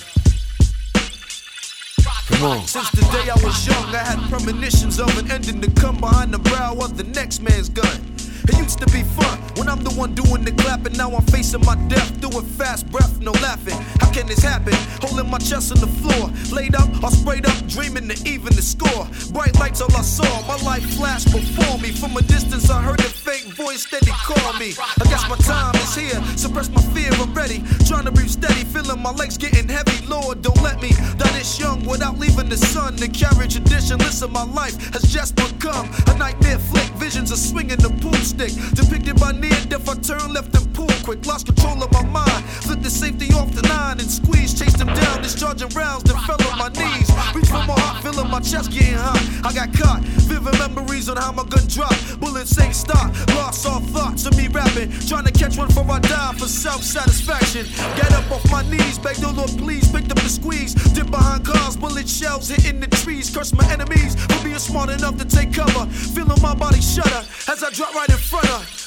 Come 2.28 2.44
on. 2.44 2.68
Since 2.68 2.92
the 2.92 3.02
day 3.12 3.30
I 3.30 3.36
was 3.44 3.66
young, 3.66 3.96
I 3.96 4.00
had 4.00 4.20
premonitions 4.30 5.00
of 5.00 5.18
an 5.18 5.32
ending 5.32 5.62
to 5.62 5.72
come 5.80 5.98
behind 5.98 6.34
the 6.34 6.40
brow 6.40 6.74
of 6.74 6.98
the 6.98 7.04
next 7.04 7.42
man's 7.42 7.70
gun. 7.70 8.11
It 8.44 8.58
used 8.58 8.80
to 8.80 8.86
be 8.88 9.04
fun 9.04 9.38
when 9.58 9.70
I'm 9.70 9.84
the 9.84 9.92
one 9.92 10.16
doing 10.16 10.44
the 10.44 10.52
clapping. 10.52 10.94
Now 10.94 11.12
I'm 11.12 11.26
facing 11.28 11.62
my 11.66 11.76
death, 11.88 12.20
doing 12.20 12.46
fast 12.46 12.90
breath, 12.92 13.20
no 13.20 13.32
laughing. 13.34 13.78
Can 14.14 14.28
this 14.28 14.44
happen? 14.44 14.74
Holding 15.00 15.30
my 15.30 15.38
chest 15.38 15.72
on 15.72 15.80
the 15.80 15.88
floor, 15.88 16.30
laid 16.52 16.76
up 16.76 16.90
or 17.02 17.12
sprayed 17.12 17.46
up, 17.46 17.56
dreaming 17.68 18.10
to 18.10 18.16
even 18.28 18.54
the 18.54 18.62
score. 18.62 19.08
Bright 19.32 19.58
lights, 19.58 19.80
all 19.80 19.96
I 19.96 20.02
saw. 20.02 20.28
My 20.48 20.58
life 20.64 20.84
flashed 20.96 21.32
before 21.32 21.78
me. 21.80 21.92
From 21.92 22.18
a 22.18 22.22
distance, 22.22 22.70
I 22.70 22.82
heard 22.82 23.00
a 23.00 23.04
faint 23.04 23.56
voice 23.56 23.84
steady 23.88 24.12
call 24.12 24.54
me. 24.60 24.74
I 25.00 25.06
guess 25.06 25.24
my 25.30 25.38
time 25.38 25.76
is 25.76 25.96
here. 25.96 26.22
Suppress 26.36 26.70
my 26.70 26.82
fear, 26.94 27.10
I'm 27.14 27.34
ready. 27.34 27.64
Trying 27.88 28.04
to 28.04 28.12
breathe 28.12 28.30
steady, 28.30 28.66
feeling 28.66 29.02
my 29.02 29.12
legs 29.12 29.38
getting 29.38 29.70
heavy. 29.70 30.06
Lord, 30.08 30.42
don't 30.42 30.62
let 30.62 30.82
me 30.82 30.90
die 31.18 31.32
this 31.32 31.58
young 31.58 31.86
without 31.86 32.20
leaving 32.20 32.50
the 32.50 32.58
sun. 32.58 32.98
The 32.98 33.08
carriage 33.08 33.56
edition, 33.56 33.98
listen, 34.00 34.32
my 34.32 34.44
life 34.44 34.76
has 34.94 35.04
just 35.04 35.36
become 35.36 35.90
a 36.08 36.18
nightmare 36.18 36.60
flick. 36.60 36.90
Visions 37.00 37.32
of 37.32 37.38
swinging 37.38 37.78
the 37.78 37.90
pool 38.02 38.14
stick. 38.16 38.52
Depicted 38.74 39.20
by 39.20 39.32
near 39.32 39.60
death, 39.70 39.88
I 39.88 39.96
turn 39.96 40.34
left 40.34 40.54
and 40.56 40.71
quick. 41.04 41.26
Lost 41.26 41.46
control 41.46 41.82
of 41.84 41.92
my 41.92 42.04
mind. 42.06 42.44
Flipped 42.66 42.84
the 42.84 42.90
safety 42.90 43.34
off 43.34 43.52
the 43.52 43.62
nine 43.64 44.00
and 44.00 44.10
squeezed. 44.10 44.58
Chased 44.58 44.80
him 44.80 44.88
down, 44.88 45.22
discharging 45.22 45.70
rounds, 45.70 46.04
then 46.04 46.18
fell 46.26 46.42
on 46.50 46.58
my 46.58 46.70
knees. 46.70 47.10
Reach 47.36 47.48
for 47.48 47.64
my 47.66 47.78
heart, 47.80 48.04
feeling 48.04 48.30
my 48.30 48.40
chest 48.40 48.72
getting 48.72 48.96
hot. 48.96 49.22
I 49.44 49.54
got 49.54 49.74
caught. 49.74 50.02
Vivid 50.30 50.58
memories 50.60 51.10
on 51.10 51.18
how 51.18 51.32
my 51.32 51.44
gun 51.46 51.66
dropped. 51.68 52.20
Bullets 52.20 52.58
ain't 52.60 52.76
stop. 52.76 53.10
Lost 53.36 53.66
all 53.66 53.80
thoughts 53.80 54.26
of 54.26 54.38
me 54.38 54.48
rapping. 54.48 54.92
Trying 55.08 55.26
to 55.26 55.32
catch 55.32 55.58
one 55.58 55.68
before 55.68 55.90
I 55.90 56.00
die 56.00 56.34
for 56.38 56.48
self 56.48 56.84
satisfaction. 56.84 57.66
Get 57.96 58.12
up 58.14 58.30
off 58.32 58.46
my 58.52 58.64
knees, 58.70 58.98
beg 59.00 59.18
the 59.18 59.32
Lord, 59.32 59.52
please. 59.58 59.92
Picked 59.92 60.12
up 60.12 60.20
the 60.20 60.30
squeeze. 60.30 60.74
Dip 60.94 61.10
behind 61.10 61.46
cars, 61.46 61.78
bullet 61.78 62.08
shells 62.08 62.50
hitting 62.50 62.80
the 62.80 62.88
trees. 62.88 63.30
Curse 63.30 63.54
my 63.54 63.66
enemies 63.72 64.16
for 64.26 64.44
being 64.44 64.60
smart 64.60 64.90
enough 64.90 65.18
to 65.18 65.26
take 65.26 65.54
cover. 65.54 65.86
Feeling 66.16 66.42
my 66.42 66.56
body 66.56 66.82
shudder 66.82 67.24
as 67.48 67.64
I 67.64 67.70
drop 67.72 67.94
right 67.96 68.10
in 68.10 68.18
front 68.18 68.50
of. 68.50 68.81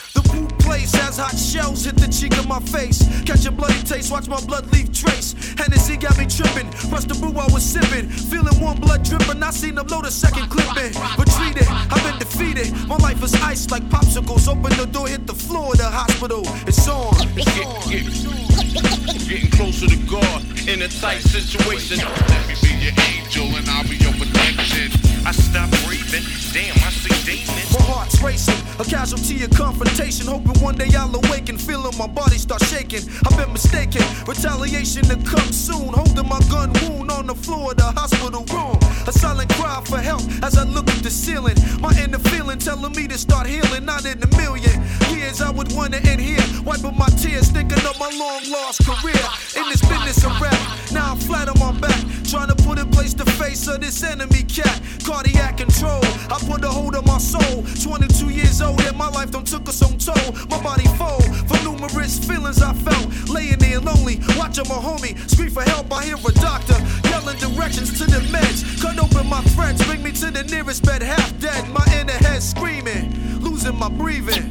Place 0.74 0.94
as 1.06 1.18
hot 1.18 1.38
shells 1.38 1.84
hit 1.84 1.94
the 1.94 2.08
cheek 2.08 2.36
of 2.36 2.48
my 2.48 2.58
face. 2.58 2.98
Catch 3.22 3.46
a 3.46 3.52
bloody 3.52 3.80
taste, 3.84 4.10
watch 4.10 4.26
my 4.26 4.40
blood 4.40 4.66
leave 4.72 4.92
trace. 4.92 5.32
Hennessy 5.56 5.96
got 5.96 6.18
me 6.18 6.26
tripping. 6.26 6.66
Rush 6.90 7.04
the 7.04 7.14
brew 7.14 7.30
I 7.38 7.46
was 7.54 7.62
sipping. 7.62 8.08
Feeling 8.08 8.58
warm 8.60 8.80
blood 8.80 9.04
dripping. 9.04 9.40
I 9.40 9.50
seen 9.52 9.76
them 9.76 9.86
load 9.86 10.04
a 10.04 10.10
second 10.10 10.50
clipping. 10.50 10.90
Retreated, 11.14 11.68
I've 11.70 12.02
been 12.02 12.18
defeated. 12.18 12.74
My 12.88 12.96
life 12.96 13.22
is 13.22 13.34
ice 13.34 13.70
like 13.70 13.84
popsicles. 13.84 14.48
Open 14.48 14.76
the 14.76 14.86
door, 14.86 15.06
hit 15.06 15.28
the 15.28 15.34
floor 15.46 15.70
of 15.74 15.78
the 15.78 15.88
hospital. 15.88 16.42
It's 16.66 16.88
on. 16.88 17.14
It's 17.38 17.54
on. 17.62 19.28
Getting 19.30 19.50
closer 19.52 19.86
to 19.86 19.96
God 20.10 20.42
in 20.66 20.82
a 20.82 20.88
tight 20.88 21.22
situation. 21.22 21.98
Let 21.98 22.48
me 22.48 22.54
be 22.60 22.74
your 22.82 22.94
angel 23.14 23.46
and 23.54 23.68
I'll 23.70 23.86
be 23.86 23.94
your 23.94 24.12
protection. 24.14 25.03
I 25.26 25.32
stop 25.32 25.70
breathing. 25.84 26.22
Damn, 26.52 26.76
I 26.84 26.90
see 26.92 27.16
demons. 27.24 27.72
My 27.72 27.80
heart's 27.80 28.20
racing, 28.20 28.60
a 28.78 28.84
casualty 28.84 29.42
of 29.44 29.50
confrontation. 29.52 30.26
Hoping 30.26 30.60
one 30.62 30.76
day 30.76 30.88
I'll 30.94 31.14
awaken, 31.16 31.56
feeling 31.56 31.96
my 31.96 32.06
body 32.06 32.36
start 32.36 32.62
shaking. 32.64 33.00
I've 33.26 33.36
been 33.38 33.50
mistaken, 33.52 34.02
retaliation 34.26 35.04
to 35.04 35.16
come 35.24 35.50
soon. 35.50 35.88
Holding 35.96 36.28
my 36.28 36.40
gun 36.52 36.72
wound 36.82 37.10
on 37.10 37.26
the 37.26 37.34
floor 37.34 37.70
of 37.70 37.78
the 37.78 37.84
hospital 37.84 38.44
room. 38.52 38.76
A 39.08 39.12
silent 39.12 39.48
cry 39.54 39.82
for 39.86 39.98
help 39.98 40.22
as 40.42 40.58
I 40.58 40.64
look 40.64 40.88
at 40.90 41.02
the 41.02 41.10
ceiling. 41.10 41.56
My 41.80 41.96
inner 41.98 42.18
feeling 42.18 42.58
telling 42.58 42.92
me 42.92 43.08
to 43.08 43.16
start 43.16 43.46
healing. 43.46 43.86
Not 43.86 44.04
in 44.04 44.22
a 44.22 44.28
million 44.36 44.76
years 45.08 45.40
I 45.40 45.50
would 45.50 45.72
wanna 45.72 45.98
end 46.04 46.20
here. 46.20 46.44
Wiping 46.64 46.98
my 46.98 47.08
tears, 47.16 47.48
thinking 47.48 47.84
of 47.86 47.98
my 47.98 48.10
long 48.12 48.42
lost 48.52 48.84
career. 48.84 49.24
In 49.56 49.68
this 49.70 49.80
business 49.80 50.22
of 50.24 50.38
rap, 50.40 50.60
now 50.92 51.12
I'm 51.12 51.18
flat 51.18 51.48
on 51.48 51.58
my 51.58 51.72
back. 51.80 52.00
Trying 52.28 52.48
to 52.48 52.56
put 52.56 52.78
in 52.78 52.90
place 52.90 53.14
the 53.14 53.24
face 53.24 53.68
of 53.68 53.80
this 53.80 54.02
enemy 54.02 54.42
cat. 54.42 54.80
Cardiac 55.14 55.56
control, 55.56 56.00
I 56.28 56.42
put 56.44 56.64
a 56.64 56.68
hold 56.68 56.96
on 56.96 57.04
my 57.04 57.18
soul. 57.18 57.62
22 57.80 58.30
years 58.30 58.60
old, 58.60 58.80
and 58.80 58.96
my 58.96 59.08
life 59.10 59.30
done 59.30 59.44
took 59.44 59.68
a 59.68 59.72
some 59.72 59.96
toll. 59.96 60.32
My 60.50 60.60
body 60.60 60.88
fold 60.98 61.24
for 61.46 61.56
numerous 61.62 62.18
feelings 62.18 62.60
I 62.60 62.72
felt. 62.72 63.30
Laying 63.30 63.60
there 63.60 63.78
lonely, 63.78 64.18
watching 64.36 64.68
my 64.68 64.74
homie 64.74 65.16
scream 65.30 65.50
for 65.50 65.62
help. 65.62 65.92
I 65.92 66.06
hear 66.06 66.16
a 66.16 66.32
doctor 66.32 66.74
yelling 67.10 67.38
directions 67.38 67.96
to 67.98 68.06
the 68.06 68.26
meds. 68.34 68.82
Cut 68.82 68.98
open 68.98 69.28
my 69.28 69.40
threads, 69.54 69.86
bring 69.86 70.02
me 70.02 70.10
to 70.10 70.32
the 70.32 70.42
nearest 70.42 70.84
bed, 70.84 71.00
half 71.00 71.38
dead. 71.38 71.68
My 71.70 71.86
inner 71.96 72.18
head 72.26 72.42
screaming, 72.42 73.14
losing 73.40 73.78
my 73.78 73.88
breathing. 73.90 74.50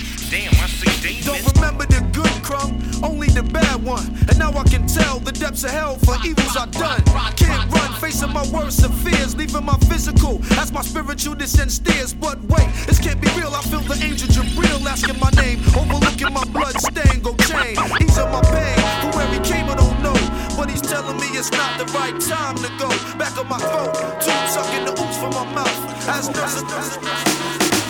Damn, 0.00 0.48
I 0.56 0.66
see 0.72 0.88
demons. 1.02 1.26
Don't 1.26 1.54
remember 1.54 1.84
the 1.84 2.00
good 2.16 2.32
crumb, 2.42 2.80
only 3.04 3.28
the 3.28 3.42
bad 3.42 3.82
one. 3.84 4.06
And 4.28 4.38
now 4.38 4.50
I 4.52 4.64
can 4.64 4.86
tell 4.86 5.18
the 5.18 5.32
depths 5.32 5.64
of 5.64 5.70
hell 5.70 5.96
for 5.96 6.16
evils 6.24 6.56
I've 6.56 6.70
done. 6.70 7.02
Can't 7.36 7.70
run, 7.70 7.92
facing 8.00 8.32
my 8.32 8.46
worst 8.48 8.82
of 8.84 8.94
fears, 9.04 9.36
leaving 9.36 9.64
my 9.64 9.76
physical 9.90 10.40
as 10.56 10.72
my 10.72 10.80
spiritual 10.80 11.34
descent 11.34 11.72
steers. 11.72 12.14
But 12.14 12.40
wait, 12.44 12.68
this 12.86 12.98
can't 12.98 13.20
be 13.20 13.28
real. 13.36 13.52
I 13.52 13.60
feel 13.68 13.80
the 13.80 14.00
angel 14.02 14.28
Jabril 14.28 14.80
asking 14.86 15.20
my 15.20 15.30
name, 15.36 15.60
overlooking 15.76 16.32
my 16.32 16.44
blood 16.44 16.80
stain. 16.80 17.20
Go 17.20 17.36
chain, 17.44 17.76
easing 18.00 18.30
my 18.32 18.40
pain. 18.48 18.80
From 19.04 19.12
where 19.12 19.28
he 19.28 19.40
came, 19.44 19.68
I 19.68 19.76
don't 19.76 20.00
know. 20.02 20.16
But 20.56 20.70
he's 20.70 20.80
telling 20.80 21.16
me 21.20 21.28
it's 21.36 21.52
not 21.52 21.76
the 21.76 21.84
right 21.92 22.16
time 22.18 22.56
to 22.64 22.70
go. 22.80 22.88
Back 23.18 23.36
of 23.36 23.44
my 23.44 23.58
throat, 23.58 23.92
two 24.24 24.32
sucking 24.48 24.86
the 24.86 24.92
oops 24.92 25.18
from 25.20 25.36
my 25.36 25.44
mouth. 25.52 26.08
As 26.08 26.30
nurses. 26.32 26.64
Yeah, 27.02 27.81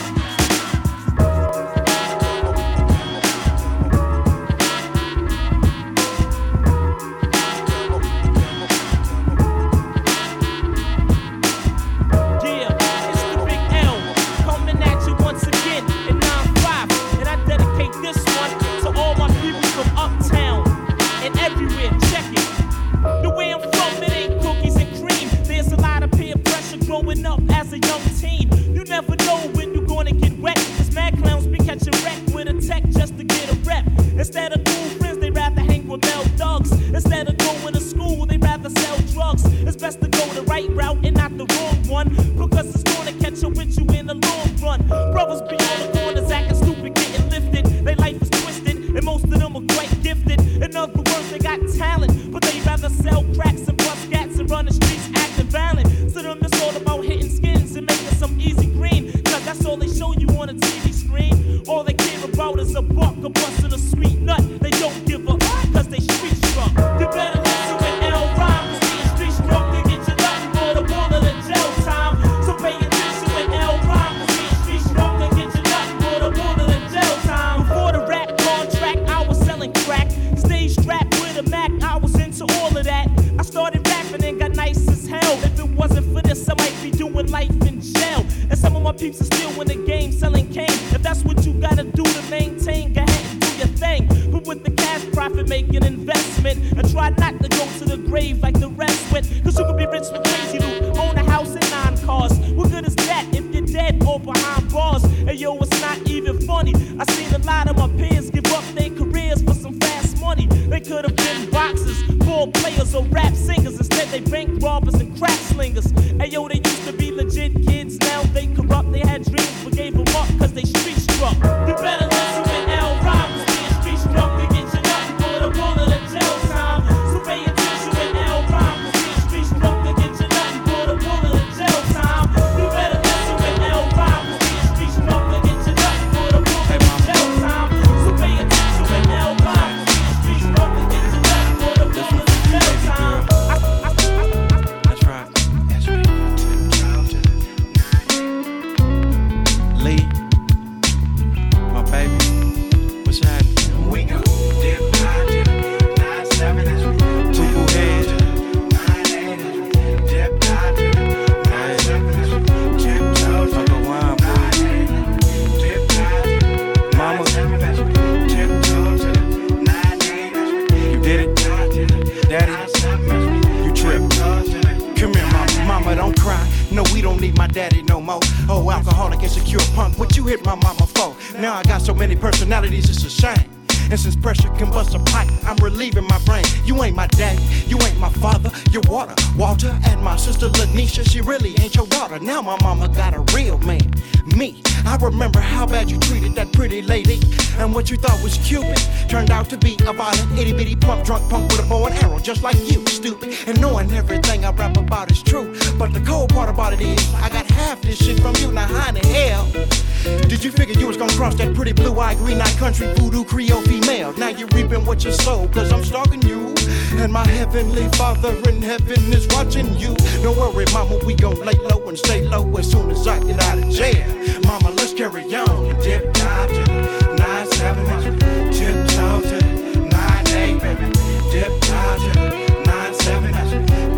heavenly 217.62 217.88
father 217.96 218.36
in 218.48 218.60
heaven 218.60 219.00
is 219.12 219.26
watching 219.28 219.72
you. 219.78 219.94
Don't 220.22 220.36
worry, 220.36 220.64
mama, 220.72 220.98
we 221.06 221.14
gon' 221.14 221.38
lay 221.46 221.54
low 221.54 221.88
and 221.88 221.96
stay 221.96 222.26
low 222.26 222.44
as 222.56 222.68
soon 222.70 222.90
as 222.90 223.06
I 223.06 223.20
get 223.20 223.40
out 223.40 223.58
of 223.58 223.70
jail. 223.70 224.04
Mama, 224.44 224.70
let's 224.70 224.92
carry 224.92 225.22
on. 225.34 225.80
Dip 225.80 226.12
down 226.12 226.48
to 226.48 227.14
nine 227.16 227.46
seven, 227.52 228.18
tip 228.52 228.88
toe 228.88 229.20
to 229.20 229.78
nine 229.78 230.28
eight, 230.28 230.60
baby. 230.60 230.90
Dip 231.30 231.52
to 231.60 232.62
nine 232.66 232.94
seven, 232.94 233.32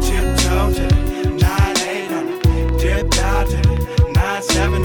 tip 0.02 0.36
toe 0.40 0.72
to 0.74 1.30
nine 1.30 1.78
eight, 1.88 2.78
dip 2.78 3.10
down 3.10 3.46
to 3.46 4.12
nine 4.12 4.42
seven, 4.42 4.82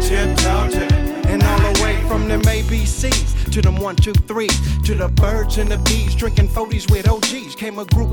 tip 0.00 0.36
toe 0.38 0.68
to 0.70 0.86
and 1.28 1.42
all 1.42 1.72
the 1.72 1.82
way 1.82 1.96
from 2.08 2.28
them 2.28 2.40
ABCs 2.42 3.36
to 3.56 3.62
them 3.62 3.76
one, 3.76 3.96
two, 3.96 4.12
threes, 4.12 4.60
to 4.82 4.94
the 4.94 5.08
birds 5.08 5.56
and 5.56 5.70
the 5.70 5.78
bees, 5.78 6.14
drinking 6.14 6.46
40s 6.46 6.90
with 6.90 7.08
OGs. 7.08 7.54
Came 7.54 7.78
a 7.78 7.86
group 7.86 8.05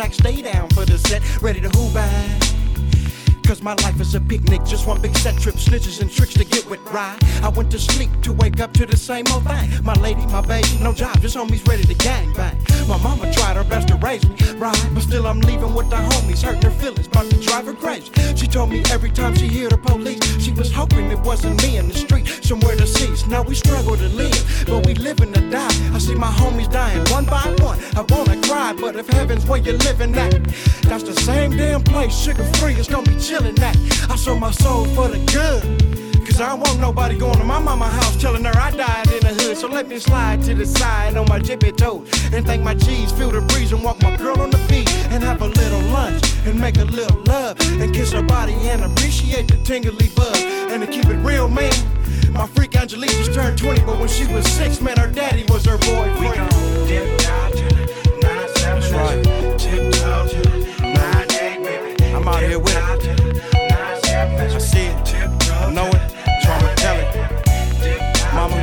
sacks, 0.00 0.16
stay 0.16 0.40
down 0.40 0.68
for 0.70 0.84
the 0.86 0.96
set, 0.96 1.20
ready 1.42 1.60
to 1.60 1.68
who 1.76 1.92
back. 1.92 2.40
Cause 3.46 3.62
my 3.62 3.74
life 3.82 4.00
is 4.00 4.14
a 4.14 4.20
picnic, 4.20 4.64
just 4.64 4.86
one 4.86 5.02
big 5.02 5.14
set 5.16 5.36
trip, 5.36 5.56
snitches 5.56 6.00
and 6.00 6.10
tricks 6.10 6.34
to 6.34 6.44
get 6.44 6.64
with 6.70 6.80
ride. 6.92 7.18
I 7.42 7.48
went 7.48 7.70
to 7.72 7.78
sleep 7.78 8.08
to 8.22 8.32
wake 8.32 8.60
up 8.60 8.72
to 8.74 8.86
the 8.86 8.96
same 8.96 9.26
old 9.32 9.44
thing. 9.44 9.68
My 9.84 9.94
lady, 9.94 10.24
my 10.26 10.40
baby, 10.40 10.68
no 10.80 10.92
job, 10.92 11.20
just 11.20 11.36
homies 11.36 11.66
ready 11.68 11.82
to 11.82 11.94
gang 11.94 12.32
bang. 12.34 12.56
My 12.88 12.96
mama 12.98 13.30
tried 13.32 13.56
her 13.56 13.64
best 13.64 13.88
to 13.88 13.96
raise 13.96 14.26
me, 14.26 14.36
right? 14.52 14.78
But 14.94 15.02
still 15.02 15.26
I'm 15.26 15.40
leaving 15.40 15.74
with 15.74 15.90
the 15.90 15.96
homies, 15.96 16.42
hurting 16.42 16.62
her 16.62 16.70
feelings, 16.70 17.08
about 17.08 17.28
to 17.28 17.36
drive 17.40 17.66
her 17.66 17.74
crazy. 17.74 18.12
She 18.36 18.46
told 18.46 18.70
me 18.70 18.82
every 18.90 19.10
time 19.10 19.34
she 19.34 19.48
hear 19.48 19.68
the 19.68 19.78
police, 19.78 20.22
she 20.40 20.52
was 20.52 20.72
hoping 20.72 21.10
it 21.10 21.18
wasn't 21.20 21.60
me 21.62 21.76
in 21.76 21.88
the 21.88 21.94
street, 21.94 22.26
somewhere 22.44 22.76
to 22.76 22.86
cease. 22.86 23.26
Now 23.26 23.42
we 23.42 23.56
struggle 23.56 23.96
to 23.96 24.08
live, 24.10 24.64
but 24.66 24.86
we 24.86 24.94
living 24.94 25.32
to 25.32 25.40
die. 25.50 25.74
I 25.92 25.98
see 25.98 26.14
my 26.14 26.30
homies 26.30 26.70
dying 26.70 27.04
one 27.10 27.24
by 27.24 27.42
one. 27.58 27.80
I 27.96 28.02
but 28.02 28.29
if 29.00 29.08
heaven's 29.08 29.46
where 29.46 29.58
you're 29.58 29.78
living 29.78 30.14
at, 30.14 30.44
that's 30.82 31.02
the 31.02 31.14
same 31.14 31.56
damn 31.56 31.82
place. 31.82 32.12
Suga 32.12 32.44
Free 32.58 32.74
is 32.74 32.86
gonna 32.86 33.08
be 33.08 33.16
chillin' 33.16 33.58
at. 33.60 33.76
I 34.10 34.16
sold 34.16 34.40
my 34.40 34.50
soul 34.50 34.84
for 34.94 35.08
the 35.08 35.18
good. 35.32 35.62
Cause 36.26 36.38
I 36.40 36.50
don't 36.50 36.60
want 36.60 36.80
nobody 36.80 37.16
going 37.18 37.38
to 37.38 37.44
my 37.44 37.58
mama 37.58 37.86
house 37.86 38.16
telling 38.20 38.44
her 38.44 38.56
I 38.56 38.70
died 38.70 39.10
in 39.10 39.20
the 39.20 39.42
hood. 39.42 39.56
So 39.56 39.68
let 39.68 39.88
me 39.88 39.98
slide 39.98 40.42
to 40.42 40.54
the 40.54 40.66
side 40.66 41.16
on 41.16 41.26
my 41.28 41.40
jippy 41.40 41.74
toes 41.74 42.08
and 42.32 42.44
thank 42.44 42.62
my 42.62 42.74
G's, 42.74 43.10
feel 43.12 43.30
the 43.30 43.40
breeze 43.40 43.72
and 43.72 43.82
walk 43.82 44.02
my 44.02 44.16
girl 44.16 44.38
on 44.38 44.50
the 44.50 44.60
beat 44.68 44.90
and 45.10 45.24
have 45.24 45.40
a 45.40 45.46
little 45.46 45.82
lunch 45.96 46.22
and 46.44 46.60
make 46.60 46.76
a 46.76 46.84
little 46.84 47.22
love 47.24 47.58
and 47.80 47.94
kiss 47.94 48.12
her 48.12 48.22
body 48.22 48.52
and 48.68 48.82
appreciate 48.84 49.48
the 49.48 49.56
tingly 49.64 50.08
buzz 50.14 50.42
and 50.70 50.82
to 50.82 50.86
keep 50.86 51.06
it 51.06 51.16
real, 51.24 51.48
man. 51.48 51.72
My 52.32 52.46
freak 52.46 52.76
Angelique 52.76 53.10
just 53.10 53.32
turned 53.32 53.56
20, 53.56 53.80
but 53.80 53.98
when 53.98 54.08
she 54.08 54.26
was 54.26 54.46
six, 54.52 54.80
man, 54.80 54.98
her 54.98 55.10
daddy 55.10 55.44
was 55.48 55.64
her 55.64 55.78
boyfriend. 55.78 56.20
We 56.20 56.36
gon' 56.36 56.86
dip 56.86 57.18
down 57.18 57.79
Here 62.60 62.66
with 62.66 62.76
it. 62.76 64.54
I 64.54 64.58
see 64.58 64.86
it, 64.86 65.14
I 65.50 65.72
know 65.72 65.86
it, 65.86 66.02
I'ma 66.46 66.74
tell 66.74 66.98
it. 66.98 67.08
Mama, 68.34 68.62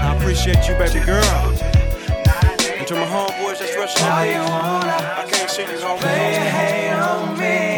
I 0.00 0.16
appreciate 0.16 0.68
you, 0.68 0.74
baby 0.76 1.04
girl. 1.04 1.24
And 1.24 2.86
to 2.86 2.94
my 2.94 3.06
homeboys 3.06 3.58
that's 3.58 3.76
rushing 3.76 4.04
in 4.04 4.40
I 4.40 5.26
can't 5.28 5.50
see 5.50 5.64
these 5.64 5.80
homeboys. 5.80 7.02
on 7.02 7.38
me. 7.38 7.73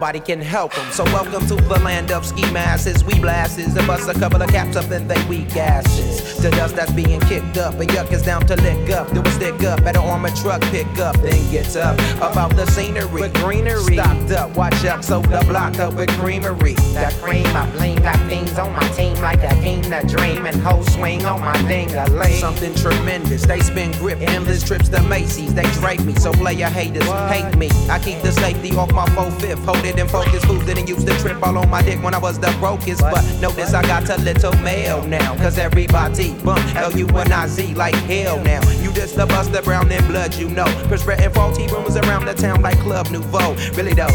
Nobody 0.00 0.20
can 0.20 0.40
help 0.40 0.72
them. 0.72 0.90
So 0.92 1.04
welcome 1.04 1.46
to 1.46 1.56
the 1.56 1.78
land 1.80 2.10
of 2.10 2.24
ski 2.24 2.50
masses. 2.52 3.04
We 3.04 3.20
blasses 3.20 3.76
and 3.76 3.86
bust 3.86 4.08
a 4.08 4.18
couple 4.18 4.40
of 4.40 4.48
caps 4.48 4.74
up 4.74 4.90
in 4.90 5.06
they 5.06 5.22
weak 5.26 5.54
asses. 5.54 6.29
The 6.40 6.50
dust 6.52 6.74
that's 6.74 6.90
being 6.92 7.20
kicked 7.20 7.58
up 7.58 7.74
A 7.74 7.84
yuck 7.84 8.10
is 8.12 8.22
down 8.22 8.46
to 8.46 8.56
lick 8.56 8.88
up. 8.88 9.12
Do 9.12 9.20
a 9.20 9.30
stick 9.32 9.62
up 9.62 9.80
at 9.82 9.94
an 9.94 10.02
armored 10.02 10.34
truck 10.36 10.62
pick 10.72 10.86
up, 10.98 11.14
then 11.16 11.50
gets 11.50 11.76
up 11.76 11.98
about 12.16 12.56
the 12.56 12.64
scenery 12.70 13.04
with 13.12 13.34
greenery. 13.34 13.96
Stocked 13.96 14.30
up, 14.32 14.56
watch 14.56 14.82
up, 14.86 15.04
so 15.04 15.20
the 15.20 15.44
block 15.46 15.78
up 15.78 15.92
with 15.92 16.08
creamery. 16.18 16.72
That 16.94 17.12
cream 17.20 17.44
I 17.48 17.70
bling, 17.72 17.96
got 17.96 18.16
things 18.26 18.58
on 18.58 18.72
my 18.72 18.88
team 18.92 19.14
like 19.20 19.42
a 19.42 19.54
king 19.60 19.82
that 19.90 20.08
dream 20.08 20.46
and 20.46 20.56
whole 20.62 20.82
swing 20.82 21.26
on 21.26 21.40
my 21.40 21.60
ding 21.68 21.90
a 21.94 22.08
Something 22.38 22.74
tremendous. 22.74 23.42
They 23.44 23.60
spin 23.60 23.92
grip, 23.92 24.20
endless 24.22 24.62
trips 24.62 24.88
to 24.88 25.02
Macy's. 25.02 25.52
They 25.52 25.70
drape 25.72 26.00
me, 26.00 26.14
so 26.14 26.32
player 26.32 26.68
haters 26.68 27.04
hate 27.28 27.54
me. 27.58 27.68
I 27.90 27.98
keep 27.98 28.22
the 28.22 28.32
safety 28.32 28.74
off 28.76 28.90
my 28.92 29.06
4 29.10 29.30
fifth. 29.32 29.64
Hold 29.66 29.84
it 29.84 29.98
and 29.98 30.10
focus. 30.10 30.42
Fools 30.46 30.64
didn't 30.64 30.88
used 30.88 31.06
to 31.06 31.14
trip 31.18 31.42
all 31.42 31.58
on 31.58 31.68
my 31.68 31.82
dick 31.82 32.02
when 32.02 32.14
I 32.14 32.18
was 32.18 32.38
the 32.38 32.50
brokest. 32.58 33.02
But 33.02 33.24
notice 33.40 33.74
I 33.74 33.82
got 33.82 34.08
a 34.08 34.16
little 34.22 34.56
mail 34.62 35.02
now. 35.06 35.36
Cause 35.36 35.58
everybody 35.58 36.29
bump 36.44 36.74
L-U-N-I-Z 36.74 37.74
like 37.74 37.94
hell 37.94 38.42
now. 38.42 38.60
You 38.80 38.92
just 38.92 39.16
a 39.18 39.26
buster 39.26 39.62
brown 39.62 39.90
in 39.92 40.06
blood, 40.06 40.34
you 40.34 40.48
know. 40.48 40.66
Cause 40.88 41.02
spreading 41.02 41.30
faulty 41.30 41.66
rumors 41.68 41.96
around 41.96 42.26
the 42.26 42.34
town 42.34 42.62
like 42.62 42.78
Club 42.80 43.10
Nouveau. 43.10 43.54
Really 43.74 43.94
though. 43.94 44.06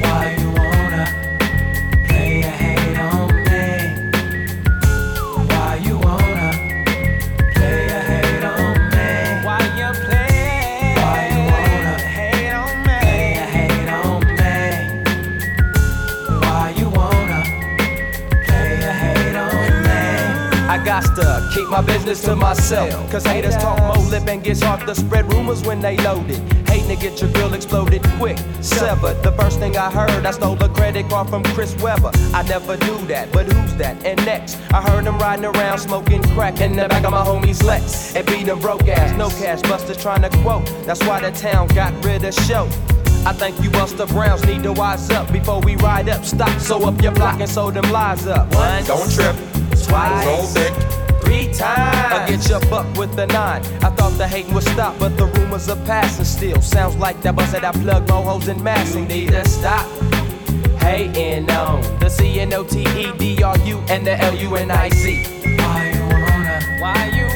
Why 0.00 0.47
keep 21.52 21.68
my 21.68 21.80
business 21.80 22.22
to 22.24 22.36
myself. 22.36 22.90
Cause 23.10 23.24
haters 23.24 23.56
talk 23.56 23.78
more 23.80 24.04
lip 24.10 24.26
and 24.28 24.42
gets 24.42 24.62
hard 24.62 24.86
to 24.86 24.94
spread 24.94 25.32
rumors 25.32 25.62
when 25.64 25.80
they 25.80 25.96
loaded. 25.98 26.38
Hating 26.68 26.88
to 26.88 26.96
get 26.96 27.20
your 27.20 27.30
girl 27.32 27.54
exploded 27.54 28.02
quick. 28.18 28.38
Severed. 28.60 29.22
The 29.22 29.32
first 29.32 29.58
thing 29.58 29.76
I 29.76 29.90
heard, 29.90 30.24
I 30.26 30.30
stole 30.32 30.62
a 30.62 30.68
credit 30.68 31.08
card 31.08 31.28
from 31.28 31.42
Chris 31.44 31.74
Webber. 31.82 32.10
I 32.34 32.42
never 32.42 32.76
do 32.76 32.96
that, 33.06 33.32
but 33.32 33.46
who's 33.46 33.74
that? 33.76 34.04
And 34.04 34.24
next, 34.24 34.58
I 34.72 34.82
heard 34.82 35.04
him 35.04 35.18
riding 35.18 35.44
around 35.44 35.78
smoking 35.78 36.22
crack 36.34 36.60
in 36.60 36.76
the 36.76 36.88
back 36.88 37.04
of 37.04 37.12
my 37.12 37.24
homie's 37.24 37.62
Lex. 37.62 38.14
And 38.14 38.26
beating 38.26 38.58
broke 38.60 38.86
ass, 38.88 39.16
no 39.16 39.28
cash, 39.30 39.62
busters 39.62 39.96
trying 39.96 40.22
to 40.22 40.30
quote. 40.38 40.66
That's 40.84 41.02
why 41.04 41.20
the 41.20 41.30
town 41.30 41.68
got 41.68 41.92
rid 42.04 42.24
of 42.24 42.34
show. 42.34 42.68
I 43.26 43.32
think 43.32 43.60
you 43.62 43.70
Buster 43.70 44.06
Browns 44.06 44.44
need 44.46 44.62
to 44.62 44.72
wise 44.72 45.10
up 45.10 45.30
before 45.32 45.60
we 45.60 45.76
ride 45.76 46.08
up. 46.08 46.24
Stop, 46.24 46.58
sew 46.60 46.86
up 46.88 47.02
your 47.02 47.12
block 47.12 47.40
and 47.40 47.50
sew 47.50 47.70
them 47.70 47.90
lies 47.90 48.26
up. 48.26 48.54
Once, 48.54 48.86
Don't 48.86 49.10
trip. 49.12 49.36
twice, 49.82 50.26
Roll 50.26 50.46
thick. 50.46 50.97
Three 51.28 51.52
times. 51.52 52.12
I 52.12 52.26
get 52.28 52.48
your 52.48 52.60
buck 52.70 52.86
with 52.96 53.14
the 53.14 53.26
nine. 53.26 53.62
I 53.84 53.90
thought 53.90 54.16
the 54.16 54.26
hating 54.26 54.54
would 54.54 54.64
stop, 54.64 54.98
but 54.98 55.16
the 55.16 55.26
rumors 55.26 55.68
are 55.68 55.82
passing 55.84 56.24
still. 56.24 56.60
Sounds 56.62 56.96
like 56.96 57.20
that 57.22 57.36
bus 57.36 57.52
that 57.52 57.64
I 57.64 57.72
plug 57.72 58.08
more 58.08 58.22
holes 58.22 58.48
in 58.48 58.62
massing. 58.62 59.06
Need 59.08 59.30
to 59.30 59.46
stop. 59.48 59.86
Hating 60.80 61.50
on 61.50 61.82
the 62.00 62.08
C 62.08 62.40
N 62.40 62.54
O 62.54 62.64
T 62.64 62.80
E 62.80 63.12
D 63.18 63.42
R 63.42 63.58
U 63.58 63.78
and 63.88 64.06
the 64.06 64.16
L 64.18 64.34
U 64.36 64.56
N 64.56 64.70
I 64.70 64.88
C. 64.90 65.24
Why 65.58 65.92
you 65.94 66.02
wanna? 66.02 66.56
Why 66.80 67.10
you 67.16 67.27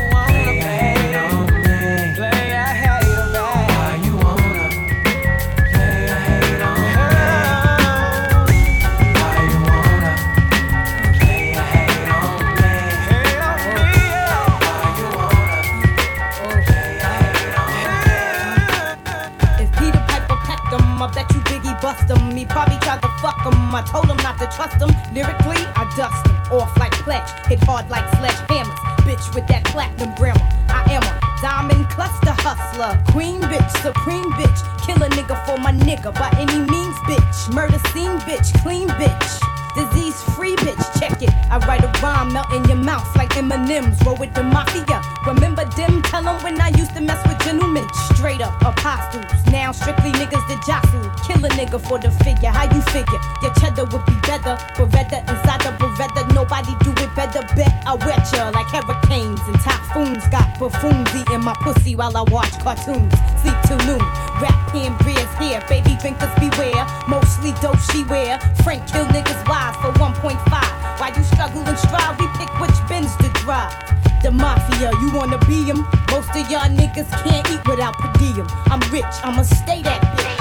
I 23.75 23.83
told 23.83 24.07
him 24.07 24.17
not 24.19 24.39
to 24.39 24.47
trust 24.55 24.77
him. 24.77 24.91
Lyrically, 25.15 25.61
I 25.77 25.91
dust 25.97 26.27
him. 26.27 26.37
Off 26.53 26.77
like 26.79 26.93
pledge, 26.93 27.29
hit 27.47 27.63
hard 27.65 27.89
like 27.89 28.05
sledgehammers. 28.19 28.77
Bitch 29.07 29.35
with 29.35 29.47
that 29.49 29.65
platinum 29.65 30.15
grammar. 30.15 30.41
I 30.69 30.85
am 30.93 31.03
a 31.03 31.15
diamond 31.41 31.89
cluster 31.89 32.35
hustler. 32.45 33.03
Queen 33.13 33.41
bitch, 33.41 33.71
supreme 33.83 34.31
bitch. 34.33 34.61
Kill 34.85 35.03
a 35.03 35.09
nigga 35.11 35.37
for 35.47 35.59
my 35.59 35.73
nigga 35.73 36.13
by 36.15 36.31
any 36.39 36.59
means, 36.59 36.97
bitch. 37.09 37.55
Murder 37.55 37.79
scene 37.91 38.19
bitch, 38.29 38.53
clean 38.63 38.89
bitch. 38.89 39.52
Disease 39.75 40.21
free 40.35 40.55
bitch, 40.57 41.01
check 41.01 41.23
it. 41.23 41.31
I 41.51 41.59
write 41.67 41.83
a 41.83 41.91
rhyme, 42.03 42.33
melt 42.33 42.53
in 42.53 42.65
your 42.65 42.77
mouth 42.77 43.09
like 43.17 43.37
M&M's. 43.37 44.03
Roll 44.05 44.17
with 44.17 44.35
the 44.35 44.43
mafia. 44.43 45.01
Remember 45.27 45.65
them? 45.77 46.03
Tell 46.03 46.27
'em 46.29 46.43
when 46.43 46.61
I 46.61 46.69
used 46.69 46.95
to 46.95 47.01
mess 47.01 47.27
with 47.27 47.39
gentlemen. 47.45 47.87
Straight 48.13 48.43
up 48.43 48.55
apostles. 48.63 49.25
Now 49.51 49.73
strictly 49.73 50.13
niggas 50.13 50.47
that 50.49 50.61
jostle. 50.67 51.09
Kill 51.27 51.45
a 51.45 51.49
nigga 51.51 51.81
for 51.81 51.99
the 51.99 52.11
figure. 52.25 52.51
How 52.51 52.65
you 52.75 52.83
figure? 52.93 53.21
Your 53.43 53.53
cheddar 53.61 53.85
would 53.85 54.05
be 54.05 54.15
better. 54.29 54.57
Beretta 54.77 55.19
inside 55.31 55.61
the 55.61 55.73
Beretta. 55.81 56.23
Nobody 56.35 56.75
do 56.85 56.91
it 57.03 57.15
better. 57.15 57.43
Bet 57.57 57.73
I 57.87 57.95
wet 57.95 58.29
ya 58.33 58.51
like 58.51 58.69
hurricanes 58.69 59.41
and 59.49 59.59
typhoons. 59.61 60.25
Got 60.29 60.59
buffoons 60.59 61.09
eating 61.15 61.45
my 61.45 61.55
pussy 61.65 61.97
while 61.97 62.17
I 62.17 62.23
watch 62.31 62.53
cartoons. 62.65 63.13
Sleep 63.41 63.57
till 63.67 63.79
noon. 63.89 64.05
Rap 64.41 64.59
pen 64.71 64.93
beers 65.05 65.33
here. 65.39 65.63
Baby 65.69 65.97
drinkers 66.01 66.35
beware. 66.39 66.85
Mostly 67.09 67.53
dope 67.63 67.81
she 67.91 68.05
wear. 68.05 68.39
Frank 68.65 68.87
kill 68.87 69.07
niggas 69.07 69.43
for 69.70 69.92
1.5. 70.01 70.98
While 70.98 71.16
you 71.16 71.22
struggle 71.22 71.62
and 71.62 71.79
strive, 71.79 72.18
we 72.18 72.27
pick 72.38 72.51
which 72.61 72.75
bins 72.88 73.14
to 73.16 73.29
drive. 73.44 73.72
The 74.22 74.31
mafia, 74.31 74.90
you 75.01 75.12
wanna 75.12 75.38
be 75.46 75.53
be 75.64 75.70
'em? 75.70 75.87
Most 76.11 76.31
of 76.31 76.51
y'all 76.51 76.68
niggas 76.68 77.11
can't 77.22 77.48
eat 77.51 77.62
without 77.68 77.94
per 77.98 78.11
diem. 78.18 78.46
I'm 78.70 78.81
rich, 78.90 79.14
I'ma 79.22 79.42
stay 79.42 79.83
that 79.83 80.01
bitch. 80.16 80.33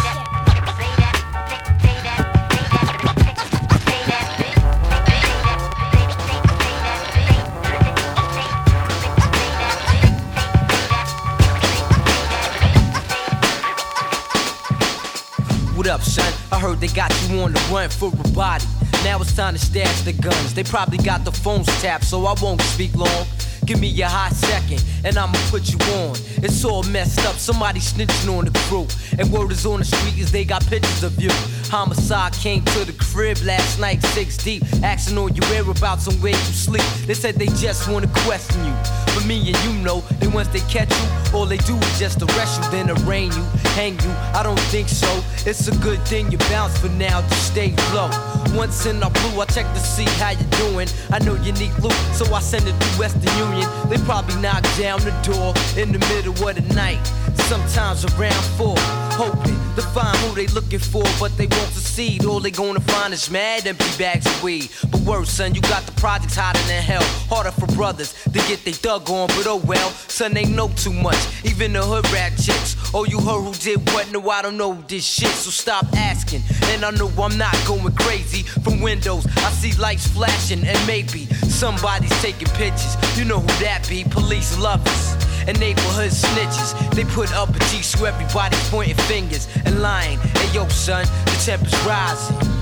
What 15.75 15.87
up, 15.87 16.01
son? 16.01 16.31
I 16.51 16.59
heard 16.59 16.79
they 16.79 16.87
got 16.87 17.11
you 17.23 17.41
on 17.41 17.53
the 17.53 17.59
run 17.71 17.89
for 17.89 18.09
a 18.09 18.27
body. 18.29 18.65
Now 19.03 19.19
it's 19.19 19.35
time 19.35 19.53
to 19.53 19.59
stash 19.59 20.01
the 20.01 20.13
guns. 20.13 20.53
They 20.53 20.63
probably 20.63 20.99
got 20.99 21.25
the 21.25 21.31
phones 21.31 21.65
tapped, 21.81 22.05
so 22.05 22.25
I 22.25 22.35
won't 22.41 22.61
speak 22.61 22.95
long. 22.95 23.25
Give 23.65 23.79
me 23.79 24.01
a 24.01 24.07
hot 24.07 24.33
second, 24.33 24.83
and 25.03 25.17
I'ma 25.17 25.37
put 25.49 25.71
you 25.71 25.77
on. 25.95 26.15
It's 26.43 26.63
all 26.65 26.83
messed 26.83 27.25
up, 27.25 27.35
somebody 27.35 27.79
snitching 27.79 28.37
on 28.37 28.45
the 28.45 28.51
crew. 28.67 28.87
And 29.17 29.31
word 29.31 29.51
is 29.51 29.65
on 29.65 29.79
the 29.79 29.85
street 29.85 30.17
is 30.17 30.31
they 30.31 30.45
got 30.45 30.65
pictures 30.67 31.03
of 31.03 31.19
you. 31.21 31.29
Homicide 31.69 32.33
came 32.33 32.63
to 32.65 32.85
the 32.85 32.93
crib 32.93 33.37
last 33.43 33.79
night, 33.79 34.03
six 34.03 34.37
deep, 34.37 34.63
asking 34.83 35.17
all 35.17 35.29
your 35.29 35.45
whereabouts 35.49 36.07
and 36.07 36.21
where 36.21 36.31
you 36.33 36.53
sleep. 36.53 36.83
They 37.07 37.13
said 37.13 37.35
they 37.35 37.47
just 37.47 37.89
wanna 37.89 38.07
question 38.07 38.65
you. 38.65 39.00
But 39.13 39.25
me 39.25 39.37
and 39.51 39.57
you 39.63 39.73
know, 39.83 40.01
that 40.19 40.33
once 40.33 40.47
they 40.49 40.61
catch 40.61 40.91
you, 40.91 41.37
all 41.37 41.45
they 41.45 41.57
do 41.57 41.75
is 41.75 41.99
just 41.99 42.21
arrest 42.21 42.61
you, 42.61 42.69
then 42.71 42.89
arraign 42.89 43.31
you, 43.31 43.43
hang 43.75 43.93
you. 43.99 44.11
I 44.33 44.43
don't 44.43 44.59
think 44.71 44.89
so. 44.89 45.09
It's 45.45 45.67
a 45.67 45.75
good 45.77 45.99
thing 46.07 46.31
you 46.31 46.37
bounce 46.49 46.77
for 46.77 46.89
now, 46.89 47.21
to 47.21 47.35
stay 47.35 47.75
low. 47.93 48.09
Once 48.53 48.85
in 48.85 49.01
our 49.03 49.11
blue, 49.11 49.41
I 49.41 49.45
check 49.45 49.65
to 49.73 49.79
see 49.79 50.05
how 50.21 50.31
you 50.31 50.45
doing. 50.63 50.87
I 51.11 51.19
know 51.19 51.35
you 51.35 51.51
need 51.53 51.73
loot, 51.79 51.93
so 52.13 52.33
I 52.33 52.39
send 52.39 52.67
it 52.67 52.73
through 52.73 52.99
Western 52.99 53.37
Union. 53.37 53.67
They 53.89 53.97
probably 54.05 54.35
knock 54.41 54.63
down 54.77 54.99
the 55.01 55.15
door 55.23 55.53
in 55.81 55.91
the 55.91 55.99
middle 56.11 56.33
of 56.47 56.55
the 56.55 56.73
night. 56.73 57.03
Sometimes 57.47 58.05
around 58.05 58.43
four, 58.57 58.75
hoping 59.21 59.59
to 59.75 59.83
find 59.93 60.17
who 60.17 60.33
they 60.33 60.47
looking 60.47 60.79
for, 60.79 61.03
but 61.19 61.35
they 61.37 61.45
won't 61.45 61.71
succeed. 61.77 62.25
All 62.25 62.39
they 62.39 62.49
gonna 62.49 62.79
find 62.79 63.13
is 63.13 63.29
mad 63.29 63.67
empty 63.67 63.93
bags 63.97 64.25
of 64.25 64.43
weed. 64.43 64.69
But 64.89 65.01
worse, 65.01 65.29
son, 65.29 65.53
you 65.53 65.61
got 65.61 65.83
the 65.83 65.91
projects 65.93 66.35
hotter 66.35 66.63
than 66.67 66.81
hell. 66.81 67.03
Harder 67.29 67.51
for 67.51 67.67
brothers 67.75 68.13
to 68.23 68.39
get 68.49 68.65
they 68.65 68.71
thug 68.71 69.07
on, 69.11 69.27
but 69.27 69.45
oh 69.45 69.61
well, 69.71 69.89
son, 70.07 70.33
they 70.33 70.45
know 70.45 70.69
too 70.69 70.93
much. 70.93 71.21
Even 71.45 71.73
the 71.73 71.83
hood 71.83 72.09
rat 72.11 72.33
chicks. 72.37 72.75
Oh, 72.93 73.05
you 73.05 73.19
heard 73.19 73.43
who 73.43 73.53
did 73.53 73.79
what? 73.93 74.11
No, 74.11 74.27
I 74.29 74.41
don't 74.41 74.57
know 74.57 74.73
this 74.87 75.05
shit, 75.05 75.29
so 75.29 75.51
stop 75.51 75.85
asking. 75.95 76.41
And 76.71 76.83
I 76.83 76.89
know 76.89 77.11
I'm 77.21 77.37
not 77.37 77.55
going 77.67 77.93
crazy. 77.93 78.41
From 78.63 78.81
windows, 78.81 79.27
I 79.37 79.51
see 79.51 79.73
lights 79.79 80.07
flashing, 80.07 80.65
and 80.65 80.79
maybe 80.87 81.27
somebody's 81.61 82.17
taking 82.21 82.49
pictures. 82.55 82.95
You 83.17 83.25
know 83.25 83.39
who 83.39 83.63
that 83.63 83.85
be? 83.87 84.03
Police 84.03 84.57
lovers 84.57 85.30
and 85.47 85.59
neighborhood 85.59 86.11
snitches. 86.11 86.73
They 86.95 87.03
put 87.03 87.33
up 87.33 87.49
a 87.49 87.59
G 87.69 87.81
so 87.81 88.05
everybody 88.05 88.57
pointing 88.69 88.95
fingers 89.05 89.47
and 89.65 89.81
lying. 89.81 90.19
Hey 90.19 90.53
yo, 90.53 90.67
son, 90.67 91.05
the 91.25 91.41
temperature's 91.43 91.85
rising. 91.85 92.60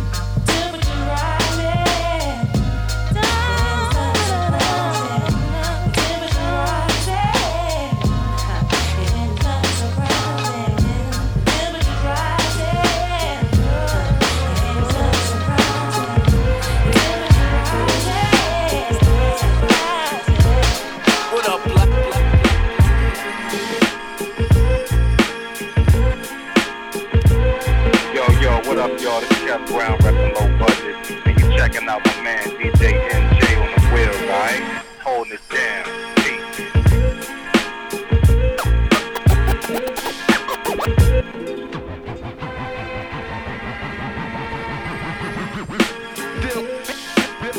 ground, 29.67 30.03
low 30.03 30.57
budget. 30.57 30.95
And 31.25 31.39
you 31.39 31.57
checking 31.57 31.87
out 31.87 32.05
my 32.05 32.21
man 32.21 32.43
DJ 32.57 32.99
NJ 33.09 33.41
on 33.61 33.69
the 33.75 33.81
wheels, 33.93 34.15
alright? 34.23 34.63
Holding 35.03 35.33
it 35.33 35.41
down. 35.49 35.85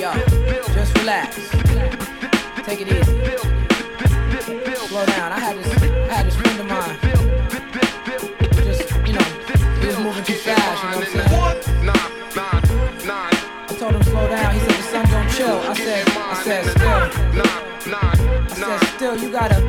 Yo, 0.01 0.13
just 0.73 0.97
relax. 0.99 1.51
Take 2.65 2.81
it 2.81 2.89
easy. 2.89 3.10
You 19.31 19.37
gotta 19.37 19.61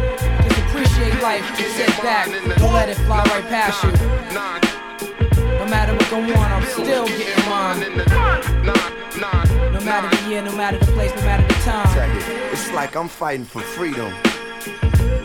just 0.42 0.58
appreciate 0.58 1.22
life. 1.22 1.46
Just 1.56 1.76
sit 1.76 2.02
back. 2.02 2.26
Don't 2.58 2.74
let 2.74 2.90
it 2.90 2.96
fly 2.96 3.24
right 3.26 3.44
past 3.44 3.84
you. 3.84 3.92
No 3.92 5.66
matter 5.68 5.94
what 5.94 6.10
go 6.10 6.18
on, 6.18 6.52
I'm 6.52 6.66
still 6.66 7.06
getting 7.06 7.48
mine. 7.48 7.80
No 9.72 9.80
matter 9.82 10.10
the 10.18 10.30
year, 10.32 10.42
no 10.42 10.52
matter 10.54 10.80
the 10.80 10.92
place, 10.94 11.14
no 11.14 11.22
matter 11.22 11.46
the 11.46 11.54
time. 11.62 12.10
It's 12.52 12.72
like 12.72 12.96
I'm 12.96 13.08
fighting 13.08 13.46
for 13.46 13.62
freedom. 13.62 14.12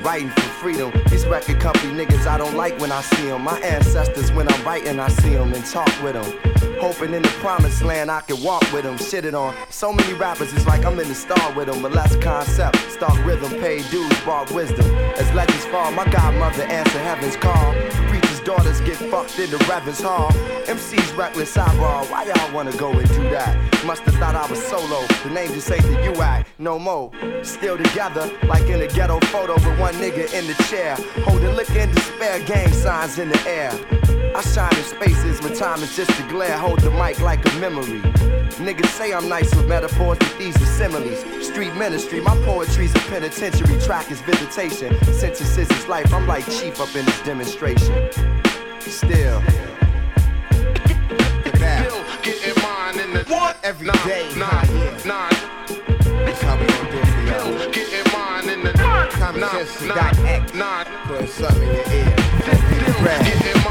Writing 0.03 0.29
for 0.29 0.41
freedom. 0.61 0.93
These 1.09 1.25
record 1.25 1.59
company 1.59 2.05
niggas 2.05 2.27
I 2.27 2.37
don't 2.37 2.57
like 2.57 2.79
when 2.79 2.93
I 2.93 3.01
see 3.01 3.29
them. 3.29 3.41
My 3.41 3.59
ancestors, 3.61 4.31
when 4.33 4.53
I'm 4.53 4.65
writing, 4.67 5.01
I 5.01 5.09
see 5.09 5.31
them 5.31 5.55
and 5.55 5.65
talk 5.65 5.89
with 6.03 6.13
them. 6.13 6.56
Hoping 6.81 7.15
in 7.15 7.23
the 7.23 7.29
promised 7.41 7.83
land 7.83 8.11
I 8.11 8.21
can 8.21 8.43
walk 8.43 8.63
with 8.73 8.85
them. 8.85 8.99
Shit 8.99 9.25
it 9.25 9.35
on. 9.35 9.55
So 9.71 9.93
many 9.93 10.13
rappers, 10.13 10.53
it's 10.53 10.67
like 10.67 10.85
I'm 10.85 10.99
in 11.01 11.09
the 11.09 11.15
star 11.15 11.53
with 11.55 11.69
them. 11.69 11.81
But 11.81 11.93
less 11.93 12.15
concept, 12.17 12.77
start 12.91 13.19
rhythm, 13.25 13.51
pay 13.61 13.83
dues, 13.91 14.21
brought 14.21 14.51
wisdom. 14.51 14.85
As 15.17 15.33
legends 15.33 15.65
fall, 15.67 15.91
my 15.93 16.05
godmother 16.11 16.65
answer 16.65 16.99
heaven's 16.99 17.37
call. 17.37 17.73
Preachers' 18.09 18.41
daughters 18.41 18.81
get 18.83 18.97
fucked 18.97 19.39
in 19.39 19.51
the 19.51 19.59
Reverend's 19.69 20.03
hall. 20.03 20.31
MC's 20.67 21.13
reckless 21.13 21.57
eyeball, 21.57 22.05
why 22.07 22.25
y'all 22.25 22.53
wanna 22.53 22.77
go 22.77 22.91
and 22.93 23.09
do 23.09 23.23
that? 23.31 23.57
Must've 23.85 24.15
thought 24.17 24.35
I 24.35 24.47
was 24.51 24.63
solo. 24.63 25.07
The 25.25 25.31
name 25.31 25.53
just 25.55 25.71
ain't 25.71 25.83
the 25.83 26.13
UAC, 26.13 26.45
no 26.59 26.79
more. 26.79 27.11
Still 27.43 27.79
together, 27.79 28.31
like 28.49 28.65
in 28.65 28.83
a 28.83 28.89
ghetto 28.89 29.19
photo 29.27 29.55
with 29.55 29.79
one 29.81 29.95
nigga 29.95 30.33
in 30.35 30.47
the 30.47 30.55
chair. 30.65 30.97
Holding 31.25 31.55
liquor 31.57 31.79
and 31.79 31.95
despair, 31.95 32.41
gang 32.45 32.71
signs 32.73 33.19
in 33.19 33.31
the 33.31 33.41
air. 33.49 34.26
I 34.37 34.43
shine 34.43 34.77
in 34.77 34.85
spaces 34.85 35.41
when 35.41 35.55
time 35.55 35.83
is 35.83 35.97
just 35.97 36.11
a 36.21 36.23
glare. 36.29 36.59
Hold 36.59 36.81
the 36.81 36.91
mic 36.91 37.21
like 37.23 37.43
a 37.51 37.59
memory. 37.59 38.03
Niggas 38.61 38.85
say 38.89 39.15
I'm 39.15 39.31
nice 39.31 39.55
with 39.55 39.67
metaphors, 39.67 40.19
but 40.19 40.37
these 40.39 40.55
are 40.61 40.67
similes. 40.67 41.21
Street 41.43 41.75
ministry, 41.77 42.21
my 42.21 42.37
poetry's 42.45 42.95
a 42.95 42.99
penitentiary. 43.09 43.81
Track 43.81 44.11
is 44.11 44.21
visitation. 44.21 44.95
Synthesis 45.05 45.71
is 45.71 45.89
life. 45.89 46.13
I'm 46.13 46.27
like 46.27 46.45
chief 46.51 46.79
up 46.83 46.95
in 46.95 47.07
this 47.07 47.23
demonstration. 47.23 48.11
Still. 48.81 49.43
Getting 52.23 52.63
mine 52.63 53.01
in 53.01 53.13
the 53.15 53.25
What? 53.29 53.57
Every 53.63 53.87
nine, 53.87 54.07
day, 54.07 54.29
nine, 54.37 54.69
nine. 55.07 55.33
That's 56.27 56.43
how 56.43 56.61
we 56.61 56.67
gon' 56.67 56.91
do 56.91 56.99
it 56.99 57.07
for 57.07 57.23
y'all. 57.23 57.73
Getting 57.73 58.13
mine 58.13 58.49
in 58.51 58.63
the 58.65 58.73
Common 59.13 59.49
sense 59.49 59.81
nine, 59.81 59.97
dot 59.97 60.19
X. 60.19 60.53
nine. 60.53 60.87
Put 61.07 61.27
something 61.31 61.63
in 61.63 61.75
your 61.75 61.93
ear. 61.93 62.17
Let's 62.47 62.61
be 62.69 62.77
the 62.85 62.99
rap. 63.03 63.25
Getting 63.25 63.66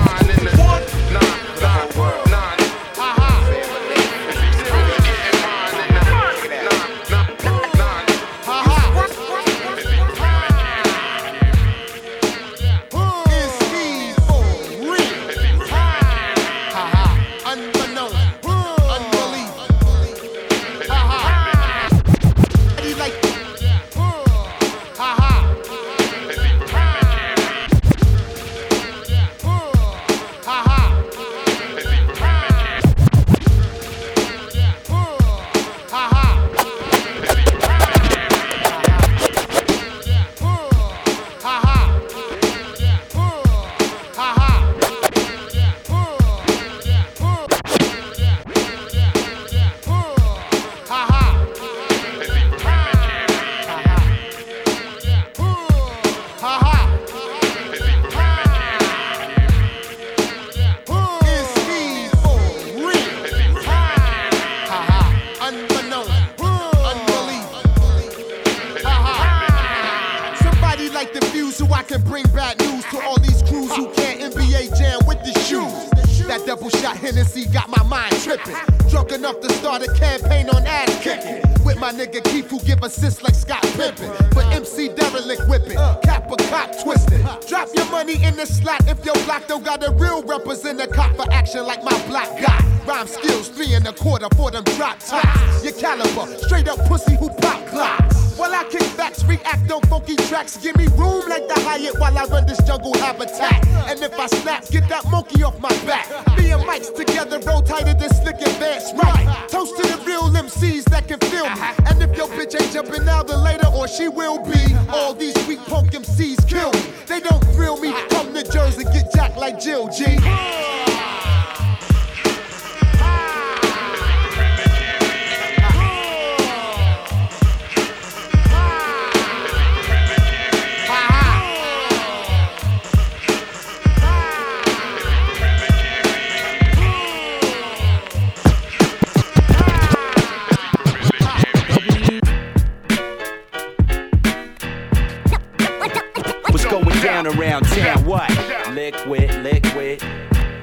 down 147.06 147.28
around 147.28 147.64
town? 147.68 148.04
What? 148.06 148.30
Liquid, 148.72 149.44
liquid. 149.44 150.04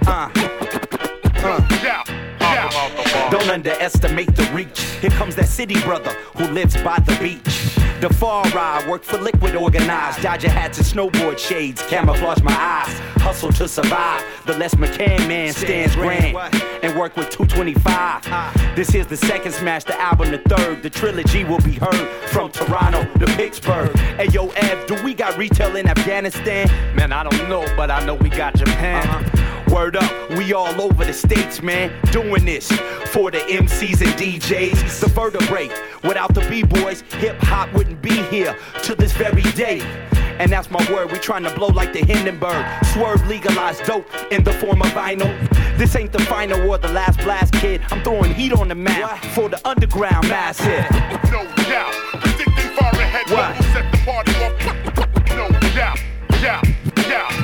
Uh. 0.07 0.29
Uh. 1.45 3.31
Don't 3.31 3.49
underestimate 3.49 4.35
the 4.35 4.51
reach. 4.53 4.81
Here 5.01 5.11
comes 5.11 5.37
that 5.37 5.47
city 5.47 5.81
brother 5.83 6.13
who 6.37 6.49
lives 6.49 6.77
by 6.83 6.99
the 6.99 7.17
beach. 7.21 7.82
Defari, 8.03 8.89
work 8.89 9.05
for 9.05 9.17
Likwit 9.19 9.55
organized. 9.61 10.23
Dodger 10.23 10.51
hats 10.51 10.77
and 10.79 10.85
snowboard 10.85 11.39
shades, 11.39 11.81
camouflage 11.87 12.43
my 12.43 12.53
eyes. 12.53 12.99
Hustle 13.23 13.53
to 13.53 13.69
survive. 13.69 14.25
The 14.45 14.59
Les 14.59 14.75
McCann 14.75 15.29
man 15.29 15.53
stands 15.53 15.95
grand 15.95 16.37
and 16.83 16.99
work 16.99 17.17
with 17.17 17.31
225. 17.31 17.85
Ah. 17.87 18.73
This 18.75 18.97
is 18.97 19.07
the 19.07 19.17
second 19.17 19.53
smash, 19.53 19.85
the 19.85 20.01
album 20.01 20.33
the 20.33 20.39
third. 20.39 20.83
The 20.83 20.91
trilogy 20.91 21.45
will 21.45 21.61
be 21.61 21.75
heard 21.75 22.09
from 22.31 22.51
Toronto 22.51 23.05
to 23.21 23.27
Pittsburgh. 23.37 23.97
Hey 24.17 24.27
yo, 24.33 24.49
Ev, 24.49 24.85
do 24.89 25.01
we 25.05 25.15
got 25.15 25.39
retail 25.39 25.77
in 25.77 25.87
Afghanistan? 25.87 26.67
Man, 26.97 27.13
I 27.13 27.23
don't 27.23 27.49
know, 27.49 27.65
but 27.77 27.93
I 27.93 28.05
know 28.05 28.17
we 28.17 28.31
got 28.31 28.57
Japan. 28.57 29.07
Uh-huh. 29.07 29.52
Word 29.73 29.97
up, 29.97 30.31
we 30.37 30.53
all 30.53 30.83
over 30.83 31.03
the 31.03 31.15
states, 31.15 31.63
man, 31.63 31.91
doing 32.11 32.45
this 32.45 32.71
for 33.07 33.31
the 33.31 33.39
MCs 33.39 34.03
and 34.03 34.13
DJs. 34.21 35.01
The 35.01 35.09
vertebrae, 35.09 35.71
without 36.05 36.35
the 36.35 36.43
B-boys, 36.43 37.01
hip 37.13 37.39
hop 37.41 37.73
wouldn't 37.73 38.03
be 38.03 38.23
here 38.25 38.55
to 38.83 38.95
this 38.95 39.13
very 39.13 39.41
day. 39.53 39.81
And 40.39 40.53
that's 40.53 40.71
my 40.71 40.87
word, 40.93 41.11
we 41.11 41.19
trying 41.19 41.45
to 41.45 41.55
blow 41.55 41.69
like 41.69 41.95
the 41.95 42.01
Hindenburg. 42.05 42.67
Swerve 42.93 43.27
legalized 43.27 43.85
dope 43.85 44.07
in 44.31 44.45
the 44.45 44.53
form 44.53 44.83
of 44.83 44.89
vinyl. 44.89 45.33
This 45.79 45.97
ain't 45.97 46.13
the 46.13 46.23
final 46.25 46.71
or 46.71 46.77
the 46.77 46.93
last 46.93 47.21
blast, 47.21 47.55
kid. 47.55 47.81
I'm 47.91 48.03
throwing 48.03 48.35
heat 48.35 48.53
on 48.53 48.69
the 48.69 48.75
map 48.75 49.25
for 49.35 49.49
the 49.49 49.59
underground 49.67 50.29
massive. 50.29 50.85
No 51.33 51.45
doubt. 51.65 51.95
Predicting 52.21 52.77
far 52.77 52.93
ahead 52.93 53.31
what 53.31 53.57
set 53.73 53.91
the 53.91 53.99
party 54.05 54.33
off. 54.45 55.29
No 55.31 55.49
doubt. 55.71 55.99
Yeah, 56.43 56.61
yeah. 57.09 57.42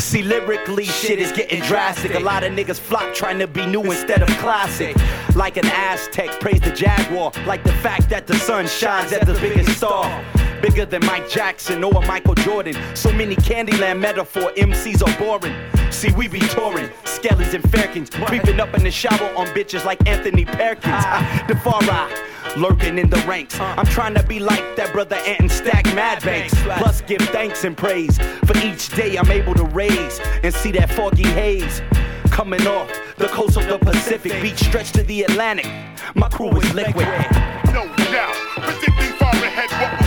See, 0.00 0.22
lyrically, 0.22 0.86
shit 0.86 1.18
is 1.18 1.30
getting 1.30 1.60
drastic. 1.62 2.14
A 2.14 2.20
lot 2.20 2.42
of 2.42 2.52
niggas 2.52 2.80
flop 2.80 3.14
trying 3.14 3.38
to 3.38 3.46
be 3.46 3.66
new 3.66 3.82
instead 3.82 4.22
of 4.22 4.28
classic. 4.38 4.96
Like 5.36 5.58
an 5.58 5.66
Aztec, 5.66 6.40
praise 6.40 6.60
the 6.60 6.72
Jaguar. 6.72 7.32
Like 7.46 7.62
the 7.64 7.72
fact 7.74 8.08
that 8.08 8.26
the 8.26 8.34
sun 8.34 8.66
shines 8.66 9.12
at 9.12 9.26
the 9.26 9.34
biggest 9.34 9.76
star. 9.76 10.24
Bigger 10.62 10.86
than 10.86 11.04
Mike 11.04 11.28
Jackson 11.28 11.84
or 11.84 12.00
Michael 12.06 12.34
Jordan. 12.34 12.74
So 12.96 13.12
many 13.12 13.36
Candyland 13.36 14.00
metaphor 14.00 14.50
MCs 14.56 15.06
are 15.06 15.18
boring. 15.18 15.54
See, 15.90 16.12
we 16.12 16.28
be 16.28 16.38
touring, 16.38 16.88
Skellies 17.04 17.52
and 17.52 17.68
Fairkins, 17.70 18.10
creeping 18.10 18.58
up 18.60 18.74
in 18.74 18.84
the 18.84 18.90
shower 18.90 19.34
on 19.36 19.46
bitches 19.48 19.84
like 19.84 20.06
Anthony 20.08 20.44
Perkins. 20.44 20.94
Ah, 20.96 21.44
the 21.46 21.56
far 21.56 21.80
right, 21.80 22.56
lurking 22.56 22.98
in 22.98 23.10
the 23.10 23.18
ranks. 23.28 23.58
I'm 23.60 23.84
trying 23.86 24.14
to 24.14 24.22
be 24.22 24.38
like 24.38 24.76
that 24.76 24.92
brother 24.92 25.16
Ant 25.16 25.40
and 25.40 25.52
stack 25.52 25.84
mad 25.94 26.22
banks. 26.22 26.54
Plus, 26.62 27.02
give 27.02 27.20
thanks 27.32 27.64
and 27.64 27.76
praise 27.76 28.18
for 28.46 28.56
each 28.58 28.88
day 28.96 29.16
I'm 29.16 29.30
able 29.30 29.54
to 29.54 29.64
raise 29.64 30.20
and 30.42 30.54
see 30.54 30.70
that 30.72 30.90
foggy 30.90 31.24
haze. 31.24 31.82
Coming 32.30 32.66
off 32.66 32.88
the 33.18 33.26
coast 33.26 33.58
of 33.58 33.66
the 33.66 33.78
Pacific, 33.78 34.32
beach 34.40 34.60
stretched 34.60 34.94
to 34.94 35.02
the 35.02 35.24
Atlantic. 35.24 35.66
My 36.14 36.28
crew 36.28 36.56
is 36.56 36.72
liquid. 36.72 37.06
No 37.74 37.86
doubt. 37.96 38.34
Predicting 38.56 39.12
far 39.18 39.34
ahead 39.34 39.70
what 39.72 39.99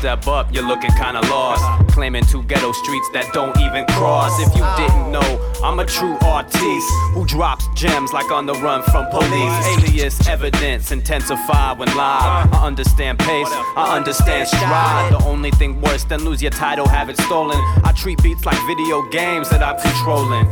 step 0.00 0.26
up. 0.26 0.46
You're 0.50 0.66
looking 0.66 0.90
kinda 0.92 1.20
lost. 1.28 1.62
Claiming 1.88 2.24
two 2.24 2.42
ghetto 2.44 2.72
streets 2.72 3.08
that 3.12 3.30
don't 3.34 3.54
even 3.60 3.84
cross. 3.98 4.32
If 4.40 4.48
you 4.56 4.64
didn't 4.78 5.12
know, 5.12 5.28
I'm 5.62 5.78
a 5.78 5.84
true 5.84 6.16
artiste 6.22 6.90
who 7.12 7.26
drops 7.26 7.68
gems 7.74 8.10
like 8.10 8.30
on 8.30 8.46
the 8.46 8.54
run 8.54 8.82
from 8.84 9.06
police. 9.10 9.54
Alias 9.72 10.26
evidence 10.26 10.90
intensify 10.90 11.72
when 11.74 11.88
live. 11.88 12.48
I 12.54 12.66
understand 12.66 13.18
pace, 13.18 13.48
I 13.76 13.94
understand 13.94 14.48
stride. 14.48 15.12
The 15.12 15.22
only 15.26 15.50
thing 15.50 15.78
worse 15.82 16.04
than 16.04 16.24
lose 16.24 16.40
your 16.40 16.52
title, 16.52 16.88
have 16.88 17.10
it 17.10 17.18
stolen. 17.18 17.58
I 17.84 17.92
treat 17.94 18.22
beats 18.22 18.46
like 18.46 18.58
video 18.66 19.02
games 19.10 19.50
that 19.50 19.62
I'm 19.62 19.78
controlling. 19.78 20.48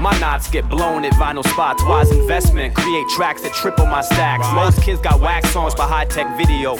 My 0.00 0.16
knots 0.20 0.48
get 0.48 0.68
blown 0.68 1.04
at 1.04 1.14
vinyl 1.14 1.44
spots. 1.48 1.82
Wise 1.82 2.12
investment, 2.12 2.74
create 2.74 3.08
tracks 3.16 3.42
that 3.42 3.54
triple 3.54 3.86
my 3.86 4.02
stacks. 4.02 4.46
Most 4.54 4.80
kids 4.82 5.00
got 5.00 5.20
wax 5.20 5.50
songs 5.50 5.74
for 5.74 5.82
high 5.82 6.04
tech 6.04 6.28
video. 6.38 6.76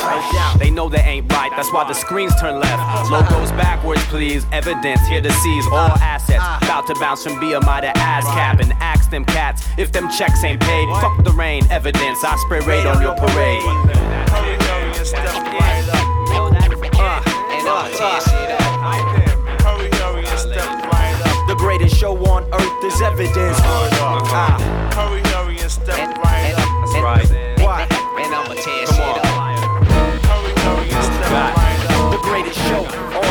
They 0.59 0.71
know 0.71 0.89
they 0.89 1.01
ain't 1.01 1.33
right, 1.33 1.51
that's 1.57 1.73
why 1.73 1.83
the 1.89 1.95
screens 2.05 2.39
turn 2.39 2.61
left. 2.61 3.11
Logos 3.11 3.51
backwards, 3.53 4.05
please. 4.05 4.47
Evidence 4.53 5.01
here 5.07 5.23
to 5.23 5.33
seize 5.33 5.67
all 5.69 5.97
assets. 6.05 6.45
About 6.63 6.87
to 6.87 6.95
bounce 7.01 7.25
from 7.25 7.35
BMI 7.35 7.81
to 7.81 7.93
ASCAP 7.99 8.61
and 8.61 8.73
ask 8.75 9.11
them 9.11 9.25
cats 9.25 9.67
if 9.79 9.91
them 9.93 10.11
checks 10.11 10.45
ain't 10.45 10.61
paid. 10.61 10.89
Fuck 11.01 11.25
the 11.25 11.33
rain, 11.33 11.65
evidence. 11.71 12.23
I 12.23 12.37
spray 12.45 12.61
raid 12.61 12.87
on 12.87 13.01
your 13.01 13.15
parade. 13.15 13.63
The 21.47 21.57
greatest 21.57 21.97
show 21.97 22.17
on 22.27 22.45
earth 22.53 22.85
is 22.85 23.01
evidence. 23.01 23.59
Hurry, 24.95 25.21
hurry, 25.33 25.59
and 25.59 25.71
step 25.71 26.19
right 26.19 26.55
up. 26.57 26.69
That's 26.93 27.31
right. 27.31 27.44
Show 32.55 32.84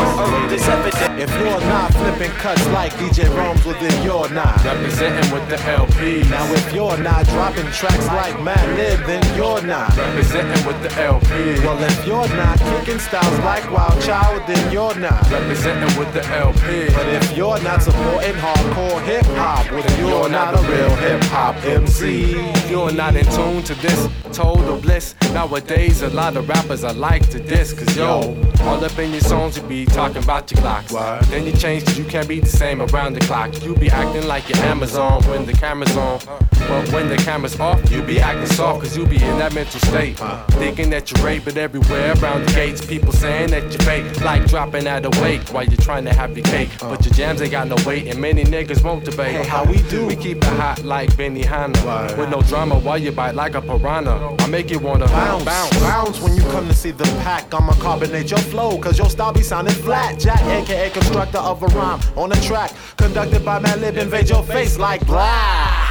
earth 0.03 0.51
is 0.51 0.67
evidence. 0.67 1.21
If 1.23 1.31
you're 1.39 1.61
not 1.67 1.93
flipping 1.93 2.31
cuts 2.37 2.65
like 2.69 2.91
DJ 2.93 3.29
Romes, 3.35 3.63
well 3.65 3.79
then 3.79 3.95
you're 4.03 4.29
not. 4.29 4.63
Representing 4.63 5.31
with 5.33 5.47
the 5.49 5.59
LP. 5.63 6.23
Now 6.29 6.45
if 6.53 6.73
you're 6.73 6.97
not 6.97 7.25
dropping 7.27 7.69
tracks 7.71 8.07
like 8.07 8.41
Mad 8.41 8.65
Lib, 8.77 8.99
then 9.05 9.23
you're 9.35 9.61
not. 9.61 9.95
Representing 9.95 10.65
with 10.65 10.81
the 10.83 10.91
LP. 11.01 11.29
Well 11.65 11.81
if 11.83 12.07
you're 12.07 12.29
not 12.35 12.59
kicking 12.59 12.99
styles 12.99 13.39
like 13.39 13.63
Wildchild, 13.63 14.47
then 14.47 14.71
you're 14.71 14.95
not. 14.95 15.21
Representing 15.29 15.97
with 15.99 16.13
the 16.13 16.25
LP. 16.27 16.93
But 16.93 17.07
if 17.07 17.37
you're 17.37 17.61
not 17.61 17.81
supporting 17.81 18.33
hardcore 18.33 19.01
hip 19.03 19.25
hop, 19.37 19.71
well 19.71 19.83
then 19.83 19.99
you're 19.99 20.29
not 20.29 20.53
a 20.55 20.61
real 20.71 20.95
hip 20.97 21.23
hop 21.25 21.55
MC. 21.65 22.33
You're 22.69 22.91
not 22.91 23.15
in 23.15 23.25
tune 23.25 23.63
to 23.63 23.73
this 23.75 24.07
total 24.31 24.77
bliss. 24.77 25.15
Nowadays, 25.33 26.01
a 26.01 26.09
lot 26.09 26.35
of 26.37 26.49
rappers 26.49 26.83
are 26.83 26.93
like 26.93 27.29
to 27.29 27.39
this. 27.39 27.73
Cause 27.73 27.95
yo, 27.95 28.35
all 28.61 28.83
up 28.83 28.97
in 28.97 29.11
your 29.11 29.21
songs, 29.21 29.57
you 29.57 29.63
be 29.63 29.85
talking 29.93 30.23
about 30.23 30.51
your 30.51 30.59
clocks. 30.61 30.91
Then 31.29 31.45
you 31.45 31.53
change 31.53 31.85
cause 31.85 31.97
you 31.97 32.05
can't 32.05 32.27
be 32.27 32.39
the 32.39 32.49
same 32.49 32.81
around 32.81 33.13
the 33.13 33.19
clock. 33.21 33.63
You 33.63 33.75
be 33.75 33.89
acting 33.89 34.27
like 34.27 34.49
you're 34.49 34.57
Amazon 34.65 35.23
when 35.23 35.45
the 35.45 35.53
camera's 35.53 35.95
on. 35.95 36.19
But 36.67 36.91
when 36.93 37.09
the 37.09 37.17
camera's 37.17 37.59
off, 37.59 37.91
you 37.91 38.01
be 38.01 38.19
acting 38.19 38.47
soft 38.47 38.81
cause 38.81 38.97
you 38.97 39.05
be 39.05 39.17
in 39.17 39.37
that 39.39 39.53
mental 39.53 39.79
state. 39.81 40.17
Thinking 40.51 40.89
that 40.91 41.11
you're 41.11 41.23
right, 41.23 41.43
but 41.43 41.57
everywhere 41.57 42.13
around 42.21 42.45
the 42.47 42.53
gates, 42.53 42.83
people 42.85 43.11
saying 43.11 43.51
that 43.51 43.63
you're 43.63 43.81
fake. 43.81 44.21
Like 44.21 44.45
dropping 44.47 44.87
out 44.87 45.05
of 45.05 45.19
weight 45.21 45.47
while 45.51 45.65
you're 45.65 45.77
trying 45.77 46.05
to 46.05 46.13
have 46.13 46.35
your 46.37 46.45
cake. 46.45 46.69
But 46.79 47.05
your 47.05 47.13
jams 47.13 47.41
ain't 47.41 47.51
got 47.51 47.67
no 47.67 47.75
weight, 47.85 48.07
and 48.07 48.19
many 48.19 48.43
niggas 48.43 48.83
won't 48.83 49.03
debate. 49.05 49.35
Hey, 49.35 49.43
how 49.47 49.63
we 49.65 49.81
do? 49.83 50.05
We 50.05 50.15
keep 50.15 50.37
it 50.37 50.43
hot 50.45 50.83
like 50.83 51.11
Benihana. 51.13 52.17
With 52.17 52.29
no 52.29 52.41
drama 52.41 52.79
while 52.79 52.97
you 52.97 53.11
bite 53.11 53.35
like 53.35 53.55
a 53.55 53.61
piranha. 53.61 54.35
I 54.39 54.47
make 54.47 54.71
you 54.71 54.79
wanna 54.79 55.07
Bounce, 55.07 55.43
bounce. 55.43 55.79
bounce 55.79 56.21
when 56.21 56.35
you 56.35 56.41
come 56.43 56.67
to 56.67 56.73
see 56.73 56.91
the 56.91 57.03
pack. 57.23 57.53
I'ma 57.53 57.73
carbonate 57.73 58.31
your 58.31 58.39
flow, 58.39 58.77
cause 58.79 58.97
your 58.97 59.09
style 59.09 59.33
be 59.33 59.43
sounding 59.43 59.73
flat. 59.83 60.19
Jack, 60.19 60.41
aka 60.41 60.89
constructor 60.89 61.39
of 61.39 61.61
a 61.61 61.67
rhyme 61.67 61.99
on 62.15 62.31
a 62.31 62.41
track. 62.41 62.71
Conducted 62.97 63.43
by 63.45 63.59
Madlib, 63.59 63.97
invade 63.97 64.29
your 64.29 64.43
face 64.43 64.79
like 64.79 65.05
blah. 65.05 65.82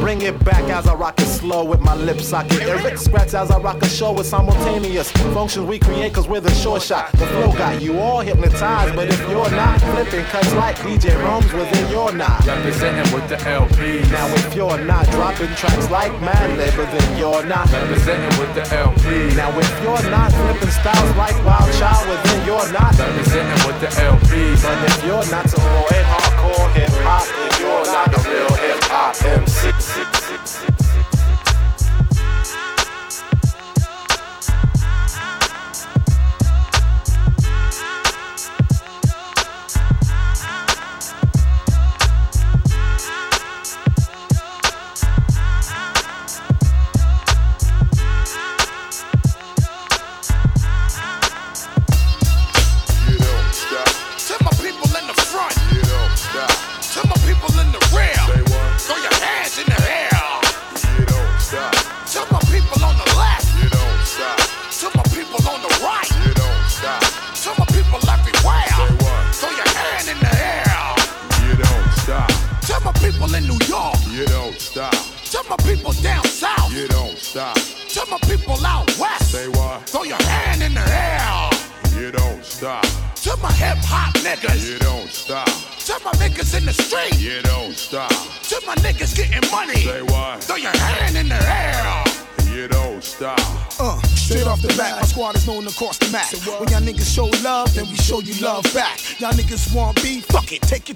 Bring 0.00 0.22
it 0.22 0.42
back 0.44 0.64
as 0.70 0.86
I 0.86 0.94
rock 0.94 1.20
it 1.20 1.26
slow 1.26 1.64
with 1.64 1.80
my 1.80 1.94
lip 1.94 2.20
socket. 2.20 2.62
Eric 2.62 2.98
scratch 2.98 3.34
as 3.34 3.50
I 3.50 3.58
rock 3.58 3.82
a 3.82 3.88
show 3.88 4.12
with 4.12 4.26
simultaneous 4.26 5.10
functions 5.34 5.66
we 5.66 5.78
create 5.78 6.14
cause 6.14 6.28
we're 6.28 6.40
the 6.40 6.54
short 6.54 6.82
shot. 6.82 7.12
The 7.12 7.26
flow 7.26 7.52
got 7.52 7.80
you 7.82 7.98
all 7.98 8.20
hypnotized, 8.20 8.94
but 8.94 9.08
if 9.08 9.20
you're 9.28 9.50
not 9.50 9.80
flipping 9.80 10.24
cuts 10.26 10.52
like 10.54 10.76
DJ 10.76 11.14
Romes, 11.22 11.52
well 11.52 11.70
then 11.72 11.90
you're 11.90 12.12
not. 12.12 12.44
Representing 12.46 13.12
with 13.14 13.28
the 13.28 13.38
LP. 13.48 14.00
Now 14.10 14.26
if 14.34 14.54
you're 14.54 14.78
not 14.84 15.06
dropping 15.10 15.54
tracks 15.54 15.90
like 15.90 16.12
Madlib, 16.20 16.76
then 16.76 17.18
you're 17.18 17.44
not. 17.44 17.70
Representing 17.70 18.38
with 18.40 18.54
the 18.54 18.64
LP. 18.74 19.34
Now 19.36 19.50
if 19.58 19.70
you're 19.82 20.10
not 20.10 20.32
flipping 20.32 20.70
styles 20.70 21.16
like 21.16 21.34
Wildchild, 21.46 22.06
well 22.08 22.22
then 22.24 22.46
you're 22.46 22.72
not. 22.72 22.92
Representing 22.98 23.60
with 23.66 23.78
the 23.80 23.90
LP. 24.02 24.54
But 24.62 24.78
if 24.90 25.04
you're 25.04 25.28
not 25.30 25.48
supporting 25.48 26.04
hardcore 26.12 26.70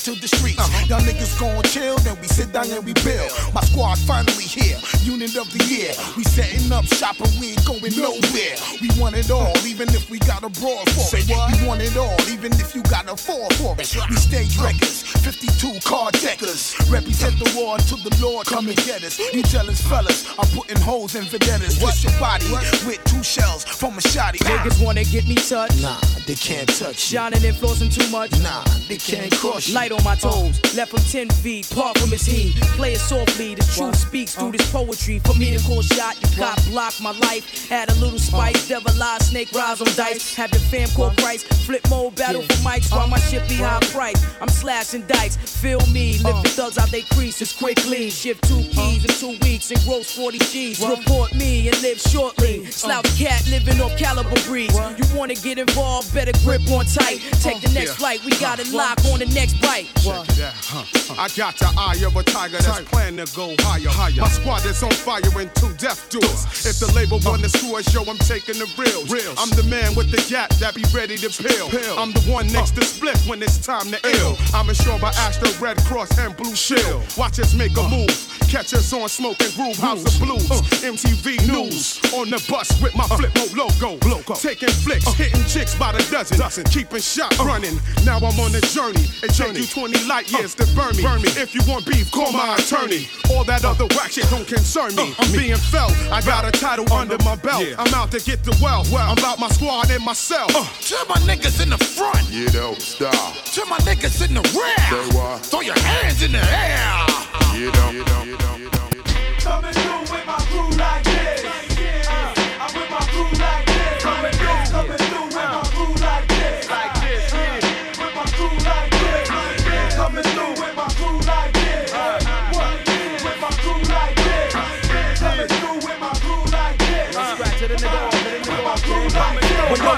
to 0.04 0.18
the 0.18 0.26
streets. 0.26 0.58
Y'all 0.90 1.00
niggas 1.00 1.38
gon' 1.38 1.62
chill, 1.62 1.96
then 1.98 2.18
we 2.20 2.26
sit 2.26 2.50
down 2.52 2.66
and 2.70 2.84
we 2.84 2.92
build. 3.06 3.30
My 3.54 3.62
squad 3.62 3.98
finally 3.98 4.42
here, 4.42 4.78
unit 5.06 5.36
of 5.36 5.46
the 5.54 5.62
year. 5.70 5.94
We 6.16 6.24
setting 6.24 6.72
up 6.72 6.84
shop 6.98 7.20
and 7.22 7.30
we 7.38 7.54
ain't 7.54 7.64
going 7.64 7.94
nowhere. 7.94 8.56
We 8.82 8.90
want 8.98 9.14
it 9.14 9.30
all, 9.30 9.54
even 9.62 9.88
if 9.94 10.10
we 10.10 10.18
got 10.18 10.42
a 10.42 10.50
brawl 10.58 10.82
for 10.90 11.06
it. 11.14 11.30
We 11.30 11.66
want 11.66 11.82
it 11.82 11.96
all, 11.96 12.18
even 12.26 12.50
if 12.58 12.74
you 12.74 12.82
got 12.90 13.06
a 13.06 13.16
fall 13.16 13.46
for 13.62 13.78
it. 13.78 13.86
We 14.10 14.16
stage 14.18 14.58
records, 14.58 15.06
52 15.22 15.78
card 15.86 16.14
deckers. 16.18 16.74
Represent 16.90 17.38
the 17.38 17.46
war 17.54 17.78
until 17.78 17.98
the 18.02 18.10
Lord 18.18 18.46
come 18.46 18.66
and 18.66 18.76
get 18.82 19.04
us. 19.04 19.22
You 19.32 19.44
jealous 19.44 19.80
fellas, 19.86 20.26
I'm 20.34 20.50
putting 20.50 20.82
holes 20.82 21.14
in 21.14 21.24
vendettas. 21.30 21.78
Twist 21.78 22.02
your 22.02 22.18
body 22.18 22.50
with 22.82 22.98
two 23.04 23.22
shells 23.22 23.62
from 23.64 23.94
a 23.94 24.02
shotty. 24.02 24.42
Niggas 24.42 24.82
wanna 24.84 25.04
get 25.04 25.28
me 25.28 25.36
touched. 25.36 25.80
Nah, 25.80 26.00
they 26.26 26.34
can't 26.34 26.68
touch 26.68 26.98
you. 27.06 27.18
Shining 27.22 27.44
and 27.46 27.54
flossing 27.54 27.92
too 27.92 28.10
much. 28.10 28.34
Nah, 28.42 28.64
they 28.92 29.16
can't 29.16 29.32
cross 29.32 29.68
you. 29.68 29.74
Light 29.74 29.92
on 29.92 30.02
my 30.04 30.12
uh. 30.12 30.16
toes, 30.16 30.74
left 30.74 30.90
from 30.90 31.00
10 31.00 31.30
feet, 31.30 31.68
part 31.70 31.98
from 31.98 32.10
his 32.10 32.26
heat. 32.26 32.54
Play 32.76 32.94
it 32.94 32.98
softly, 32.98 33.54
the 33.54 33.62
truth 33.74 33.96
speaks 33.96 34.34
through 34.34 34.48
uh. 34.48 34.52
this 34.52 34.70
poetry. 34.70 35.18
For 35.20 35.34
me 35.34 35.56
to 35.56 35.62
call 35.64 35.82
shot, 35.82 36.20
you 36.20 36.36
cop 36.36 36.62
block 36.66 36.94
my 37.00 37.12
life. 37.12 37.70
Add 37.70 37.90
a 37.90 37.94
little 37.94 38.16
uh. 38.16 38.18
spice, 38.18 38.68
devil 38.68 39.02
eye, 39.02 39.18
snake 39.20 39.52
rise 39.52 39.80
on 39.80 39.88
dice. 39.96 40.34
Have 40.36 40.50
your 40.50 40.60
fam 40.60 40.88
call 40.90 41.10
price, 41.10 41.44
Flipmode, 41.44 42.16
battle 42.16 42.42
for 42.42 42.58
mics. 42.64 42.90
While 42.90 43.08
my 43.08 43.18
shit 43.18 43.48
be 43.48 43.56
high 43.56 43.80
price. 43.92 44.20
I'm 44.40 44.48
slashing 44.48 45.06
dice, 45.06 45.36
feel 45.62 45.86
me, 45.92 46.18
uh. 46.18 46.28
lift 46.28 46.42
the 46.42 46.48
thugs 46.50 46.76
out 46.76 46.90
they 46.90 47.02
creases 47.02 47.52
quickly. 47.52 48.10
Shift 48.10 48.42
two 48.48 48.58
uh. 48.58 48.74
keys 48.74 49.04
in 49.06 49.12
two 49.22 49.38
weeks 49.46 49.70
and 49.70 49.80
gross 49.84 50.10
40 50.10 50.38
G's. 50.38 50.84
Report 50.84 51.32
me 51.34 51.68
and 51.68 51.80
live 51.82 52.00
shortly. 52.00 52.66
Uh. 52.66 52.70
Slouch 52.70 53.06
cat 53.16 53.46
living 53.48 53.80
off 53.80 53.96
caliber 53.96 54.40
breeze. 54.42 54.74
You 54.98 55.06
wanna 55.16 55.36
get 55.36 55.58
involved, 55.58 56.12
better 56.12 56.32
grip 56.42 56.62
on 56.72 56.84
tight. 56.86 57.22
Take 57.40 57.60
the 57.60 57.70
next 57.72 57.94
flight, 57.94 58.24
we 58.24 58.32
got 58.40 58.58
it 58.58 58.72
lock 58.72 58.98
on 59.06 59.20
the 59.20 59.26
next 59.26 59.60
bite. 59.62 59.86
Check 60.02 60.26
it 60.34 60.42
out, 60.42 60.54
huh? 60.58 61.14
I 61.16 61.28
got 61.36 61.56
the 61.56 61.70
eye 61.78 62.02
of 62.04 62.16
a 62.16 62.22
tiger 62.24 62.58
that's 62.58 62.80
planning 62.90 63.24
to 63.24 63.36
go 63.36 63.54
higher, 63.60 63.88
higher. 63.88 64.20
My 64.20 64.28
squad 64.28 64.66
is 64.66 64.82
on 64.82 64.90
fire 64.90 65.22
and 65.38 65.54
two 65.54 65.72
death 65.78 66.10
duels. 66.10 66.42
If 66.66 66.80
the 66.80 66.90
label 66.92 67.20
wanna 67.24 67.48
screw 67.48 67.76
us, 67.76 67.86
yo, 67.94 68.02
I'm 68.02 68.18
taking 68.18 68.58
the 68.58 68.66
real. 68.74 69.06
I'm 69.38 69.50
the 69.50 69.64
man 69.70 69.94
with 69.94 70.10
the 70.10 70.22
gap 70.28 70.50
that 70.58 70.74
be 70.74 70.82
ready 70.92 71.16
to 71.18 71.30
pill. 71.30 71.68
I'm 71.96 72.10
the 72.10 72.22
one 72.26 72.48
next 72.48 72.74
to 72.74 72.84
split 72.84 73.18
when 73.28 73.42
it's 73.42 73.58
time 73.58 73.90
to 73.92 74.00
ill. 74.18 74.36
I'm 74.54 74.68
insured 74.68 75.00
by 75.00 75.10
Astro 75.22 75.51
Red 75.60 75.78
Cross 75.84 76.18
and 76.18 76.36
Blue 76.36 76.54
Shield. 76.54 77.02
Watch 77.16 77.38
us 77.40 77.54
make 77.54 77.76
a 77.76 77.88
move. 77.88 78.41
Catch 78.52 78.74
us 78.74 78.92
on 78.92 79.08
smoking 79.08 79.48
groove 79.56 79.78
house 79.78 80.04
of 80.04 80.20
blues. 80.20 80.44
Uh. 80.50 80.60
MTV 80.84 81.40
news 81.48 81.96
on 82.12 82.28
the 82.28 82.36
bus 82.50 82.68
with 82.82 82.94
my 82.94 83.04
uh. 83.04 83.16
Flipmode 83.16 83.56
logo. 83.56 83.96
Taking 84.34 84.68
flicks, 84.68 85.06
uh. 85.06 85.12
hitting 85.12 85.42
chicks 85.46 85.74
by 85.74 85.90
the 85.90 86.04
dozen. 86.36 86.64
Keeping 86.64 87.00
shot 87.00 87.32
running. 87.38 87.80
Now 88.04 88.18
I'm 88.18 88.38
on 88.38 88.54
a 88.54 88.60
journey. 88.60 89.08
It 89.24 89.32
take 89.32 89.56
you 89.56 89.64
20 89.64 90.04
light 90.04 90.30
years 90.30 90.54
to 90.56 90.68
burn 90.76 90.94
me. 90.98 91.02
burn 91.02 91.22
me. 91.22 91.32
If 91.32 91.54
you 91.54 91.62
want 91.66 91.86
beef, 91.86 92.12
call 92.12 92.30
my 92.30 92.56
attorney. 92.56 93.08
All 93.32 93.42
that 93.44 93.64
other 93.64 93.86
whack 93.96 94.12
shit 94.12 94.28
don't 94.28 94.46
concern 94.46 94.94
me. 94.96 95.14
I'm 95.18 95.32
being 95.32 95.56
felt. 95.56 95.96
I 96.12 96.20
got 96.20 96.44
a 96.44 96.52
title 96.52 96.92
under 96.92 97.16
my 97.24 97.36
belt. 97.36 97.64
I'm 97.78 97.94
out 97.94 98.12
to 98.12 98.20
get 98.20 98.44
the 98.44 98.52
wealth. 98.60 98.92
I'm 98.92 99.16
about 99.16 99.38
my 99.40 99.48
squad 99.48 99.90
and 99.90 100.04
myself. 100.04 100.52
To 100.92 100.98
my 101.08 101.16
niggas 101.24 101.62
in 101.62 101.70
the 101.70 101.78
front. 101.78 102.28
You 102.28 102.50
don't 102.50 102.82
stop. 102.82 103.32
To 103.56 103.64
my 103.64 103.78
niggas 103.78 104.20
in 104.20 104.34
the 104.34 104.44
rear. 104.52 105.38
Throw 105.40 105.62
your 105.62 105.78
hands 105.80 106.20
in 106.20 106.32
the 106.32 106.44
air. 106.52 107.31
You 107.54 107.70
don't. 107.70 107.94
You 107.94 108.04
don't. 108.04 108.26
You 108.28 108.36
don't. 108.38 108.60
You 108.60 108.70
don't. 108.70 109.06
Coming 109.40 109.72
through 109.74 110.00
with 110.00 110.26
my 110.26 110.38
crew 110.48 110.70
like 110.78 111.11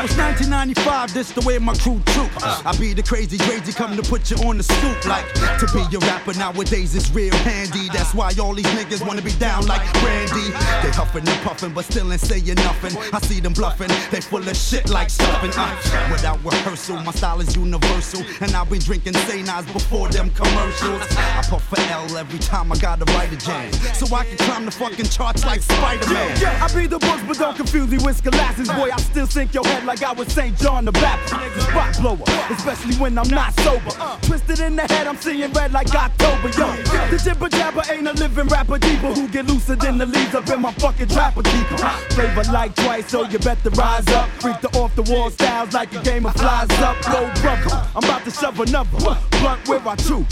it's 0.05 0.17
1995, 0.19 1.15
this 1.15 1.33
the 1.33 1.41
way 1.49 1.59
my 1.59 1.75
crew 1.75 2.01
troop. 2.13 2.31
I 2.45 2.77
be 2.79 2.93
the 2.93 3.03
crazy, 3.03 3.39
crazy, 3.39 3.73
come 3.73 3.97
to 3.97 4.03
put 4.03 4.31
you 4.31 4.37
on 4.47 4.59
the 4.59 4.63
stoop. 4.63 5.07
Like, 5.07 5.25
to 5.33 5.67
be 5.73 5.81
a 5.97 5.99
rapper 6.01 6.35
nowadays 6.35 6.95
is 6.95 7.11
real 7.13 7.35
handy. 7.49 7.89
That's 7.89 8.13
why 8.13 8.33
all 8.39 8.55
these 8.55 8.67
niggas 8.77 9.07
wanna 9.07 9.23
be 9.23 9.33
down 9.33 9.67
like 9.67 9.81
Brandy. 10.01 10.53
They 10.83 10.93
huffing 10.93 11.27
and 11.27 11.41
puffing, 11.41 11.73
but 11.73 11.87
still 11.87 12.13
ain't 12.13 12.21
saying 12.21 12.55
nothing. 12.57 12.93
I 13.15 13.21
see 13.21 13.41
them 13.41 13.55
bluffing, 13.55 13.89
they 14.11 14.21
full 14.21 14.47
of 14.47 14.57
shit 14.57 14.91
like 14.91 15.09
stuffing. 15.09 15.53
Uh, 15.57 16.09
without 16.13 16.43
rehearsal, 16.45 16.97
my 17.01 17.13
style 17.13 17.41
is 17.41 17.57
universal. 17.57 18.23
And 18.41 18.55
I'll 18.55 18.67
be 18.67 18.79
drinking 18.79 19.15
St. 19.15 19.49
Ives 19.49 19.73
before 19.73 20.09
them 20.09 20.29
commercials. 20.31 21.01
I 21.17 21.43
puff 21.49 21.65
for 21.65 21.81
L 21.81 22.17
every 22.19 22.41
time 22.41 22.71
I 22.71 22.77
gotta 22.77 23.11
write 23.15 23.33
a 23.33 23.37
jam. 23.37 23.73
So 23.95 24.15
I 24.15 24.25
can 24.25 24.37
climb 24.37 24.65
the 24.67 24.71
fucking 24.71 25.07
charts 25.07 25.47
like 25.47 25.63
Spider 25.63 26.13
Man. 26.13 26.37
Yeah, 26.41 26.63
I 26.63 26.75
be 26.75 26.87
the 26.87 26.99
books, 26.99 27.23
but 27.27 27.39
don't 27.39 27.57
confuse 27.57 27.89
me 27.89 27.99
with 28.05 28.19
Scholastic. 28.19 28.67
Boy, 28.67 28.91
I 28.93 29.01
still 29.01 29.27
sink 29.27 29.55
your 29.55 29.65
head 29.65 29.85
like 29.85 29.94
I 30.03 30.13
was 30.13 30.29
St. 30.29 30.57
John 30.59 30.85
the 30.85 30.93
Baptist. 30.93 31.69
Spot 31.69 31.97
blower, 32.01 32.51
especially 32.51 32.97
when 32.97 33.19
I'm 33.19 33.29
not 33.29 33.59
sober. 33.61 33.91
Uh, 34.01 34.19
twisted 34.21 34.61
in 34.61 34.77
the 34.77 34.83
head, 34.83 35.07
I'm 35.07 35.17
seeing 35.17 35.53
red 35.53 35.73
like 35.73 35.95
October. 35.95 36.49
Yo, 36.49 36.67
the 37.11 37.21
jibber 37.23 37.49
jabber 37.49 37.83
ain't 37.91 38.09
a 38.09 38.13
living 38.15 38.49
rapper 38.49 38.79
deeper 38.79 39.13
who 39.13 39.29
get 39.29 39.47
looser 39.47 39.77
than 39.77 39.99
the 39.99 40.07
leaves 40.07 40.35
up 40.35 40.49
in 40.49 40.61
my 40.61 40.73
fucking 40.75 41.09
trapper 41.09 41.43
keeper. 41.43 41.77
Uh, 41.79 41.97
flavor 42.11 42.43
like 42.53 42.75
twice, 42.75 43.09
so 43.09 43.25
you 43.29 43.39
better 43.39 43.71
rise 43.71 44.07
up. 44.09 44.29
Freak 44.41 44.61
the 44.61 44.69
off 44.79 44.95
the 44.97 45.03
wall 45.03 45.31
styles 45.31 45.73
like 45.73 45.95
a 45.95 46.03
game 46.03 46.27
of 46.27 46.35
flies 46.35 46.71
up. 46.81 46.97
Low 47.09 47.31
brother, 47.41 47.89
I'm 47.95 48.05
about 48.05 48.25
to 48.25 48.31
shove 48.31 48.59
another 48.61 48.99
blunt 48.99 49.69
where 49.69 49.81
I 49.87 49.97
chew. 49.97 50.27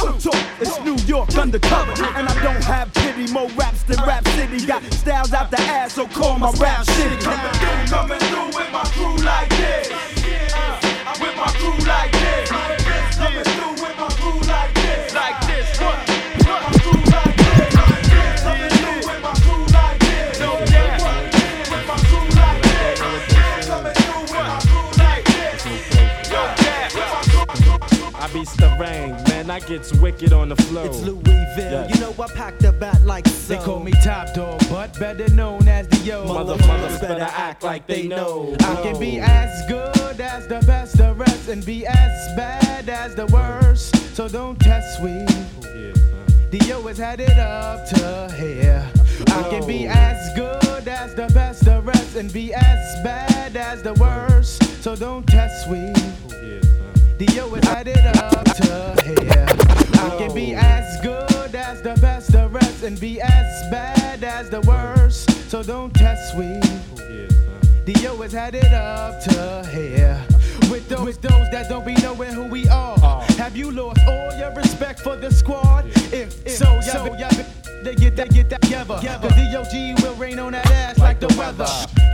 It's 0.60 0.80
New 0.80 0.96
York 1.06 1.34
undercover, 1.36 1.92
and 2.16 2.28
I 2.28 2.42
don't 2.42 2.64
have 2.64 2.92
pity. 2.94 3.32
More 3.32 3.48
raps 3.50 3.82
than 3.84 3.98
Rap 4.04 4.26
City. 4.28 4.66
Got 4.66 4.82
styles 4.92 5.32
out 5.32 5.50
the 5.50 5.60
ass, 5.60 5.94
so 5.94 6.06
call 6.06 6.38
my 6.38 6.50
rap 6.52 6.84
shitty. 6.86 7.20
Coming 7.20 7.52
through, 7.52 7.96
coming 7.96 8.18
through 8.18 8.46
with 8.58 8.72
my 8.72 8.82
crew 8.94 9.16
like 9.24 9.51
this. 9.60 9.88
With 11.20 11.36
my 11.36 11.48
crew 11.58 11.78
like 11.86 12.12
this. 12.12 12.48
Coming 13.16 13.44
through 13.44 13.72
with 13.82 13.96
my 13.98 14.01
be 28.32 28.40
Starang, 28.44 29.28
man, 29.28 29.50
I 29.50 29.60
gets 29.60 29.92
wicked 29.94 30.32
on 30.32 30.48
the 30.48 30.56
flow. 30.56 30.84
It's 30.84 31.00
Louisville, 31.02 31.88
you 31.90 32.00
know 32.00 32.14
I 32.18 32.26
pack 32.34 32.58
the 32.58 32.72
bat 32.72 33.02
like 33.02 33.26
so. 33.26 33.54
They 33.54 33.64
call 33.64 33.80
me 33.80 33.92
Top 34.02 34.32
Dog, 34.32 34.60
but 34.70 34.98
better 34.98 35.28
known 35.34 35.68
as 35.68 35.86
the 35.88 35.98
Yo. 35.98 36.24
Motherfuckers 36.24 37.00
better 37.00 37.28
act 37.28 37.62
like 37.62 37.86
they 37.86 38.08
know. 38.08 38.56
I 38.60 38.82
can 38.82 38.98
be 38.98 39.18
as 39.18 39.68
good 39.68 40.20
as 40.20 40.46
the 40.46 40.60
best 40.66 40.98
of 41.00 41.18
rest 41.18 41.48
and 41.48 41.64
be 41.64 41.86
as 41.86 42.36
bad 42.36 42.88
as 42.88 43.14
the 43.14 43.26
worst. 43.26 43.96
So 44.16 44.28
don't 44.28 44.58
test 44.58 45.02
me. 45.02 45.26
The 46.50 46.64
Yo 46.66 46.82
has 46.82 46.98
had 46.98 47.20
it 47.20 47.38
up 47.38 47.86
to 47.90 48.34
here. 48.36 48.88
I 49.28 49.48
can 49.50 49.66
be 49.66 49.86
as 49.86 50.34
good 50.34 50.88
as 50.88 51.14
the 51.14 51.28
best 51.34 51.66
of 51.66 51.86
rest 51.86 52.16
and 52.16 52.32
be 52.32 52.54
as 52.54 53.02
bad 53.02 53.56
as 53.56 53.82
the 53.82 53.94
worst. 53.94 54.62
So 54.82 54.96
don't 54.96 55.26
test 55.26 55.68
me. 55.70 55.92
The 55.92 56.81
Yo 57.26 57.48
has 57.50 57.64
had 57.64 57.86
it 57.86 58.04
up 58.16 58.44
to 58.44 59.02
here. 59.04 59.46
I 59.94 60.16
can 60.18 60.34
be 60.34 60.54
as 60.54 61.00
good 61.02 61.54
as 61.54 61.80
the 61.80 61.96
best 62.00 62.34
of 62.34 62.52
rest 62.52 62.82
and 62.82 62.98
be 62.98 63.20
as 63.20 63.70
bad 63.70 64.24
as 64.24 64.50
the 64.50 64.60
worst. 64.62 65.30
So 65.48 65.62
don't 65.62 65.94
test 65.94 66.36
me. 66.36 66.60
Yo 68.00 68.16
has 68.22 68.32
had 68.32 68.56
it 68.56 68.72
up 68.72 69.22
to 69.22 69.68
here. 69.70 70.20
With 70.70 70.88
those, 70.88 71.04
with 71.04 71.20
those 71.20 71.48
that 71.50 71.68
don't 71.68 71.86
be 71.86 71.94
knowing 71.94 72.32
who 72.32 72.44
we 72.44 72.68
are. 72.68 73.22
Have 73.38 73.56
you 73.56 73.70
lost 73.70 74.00
all 74.08 74.36
your 74.36 74.52
respect 74.54 75.00
for 75.00 75.14
the 75.14 75.30
squad? 75.30 75.86
If, 76.12 76.44
if 76.44 76.56
so, 76.56 76.80
y'all, 76.80 77.06
they 77.84 77.94
get 77.94 78.16
that, 78.16 78.30
get 78.30 78.50
that 78.50 78.62
together. 78.62 78.94
Cause 78.94 79.32
DOG 79.52 80.02
will 80.02 80.14
rain 80.14 80.38
on 80.38 80.52
that 80.52 80.70
ass 80.70 80.98
like 80.98 81.20
the 81.20 81.28
weather. 81.38 81.66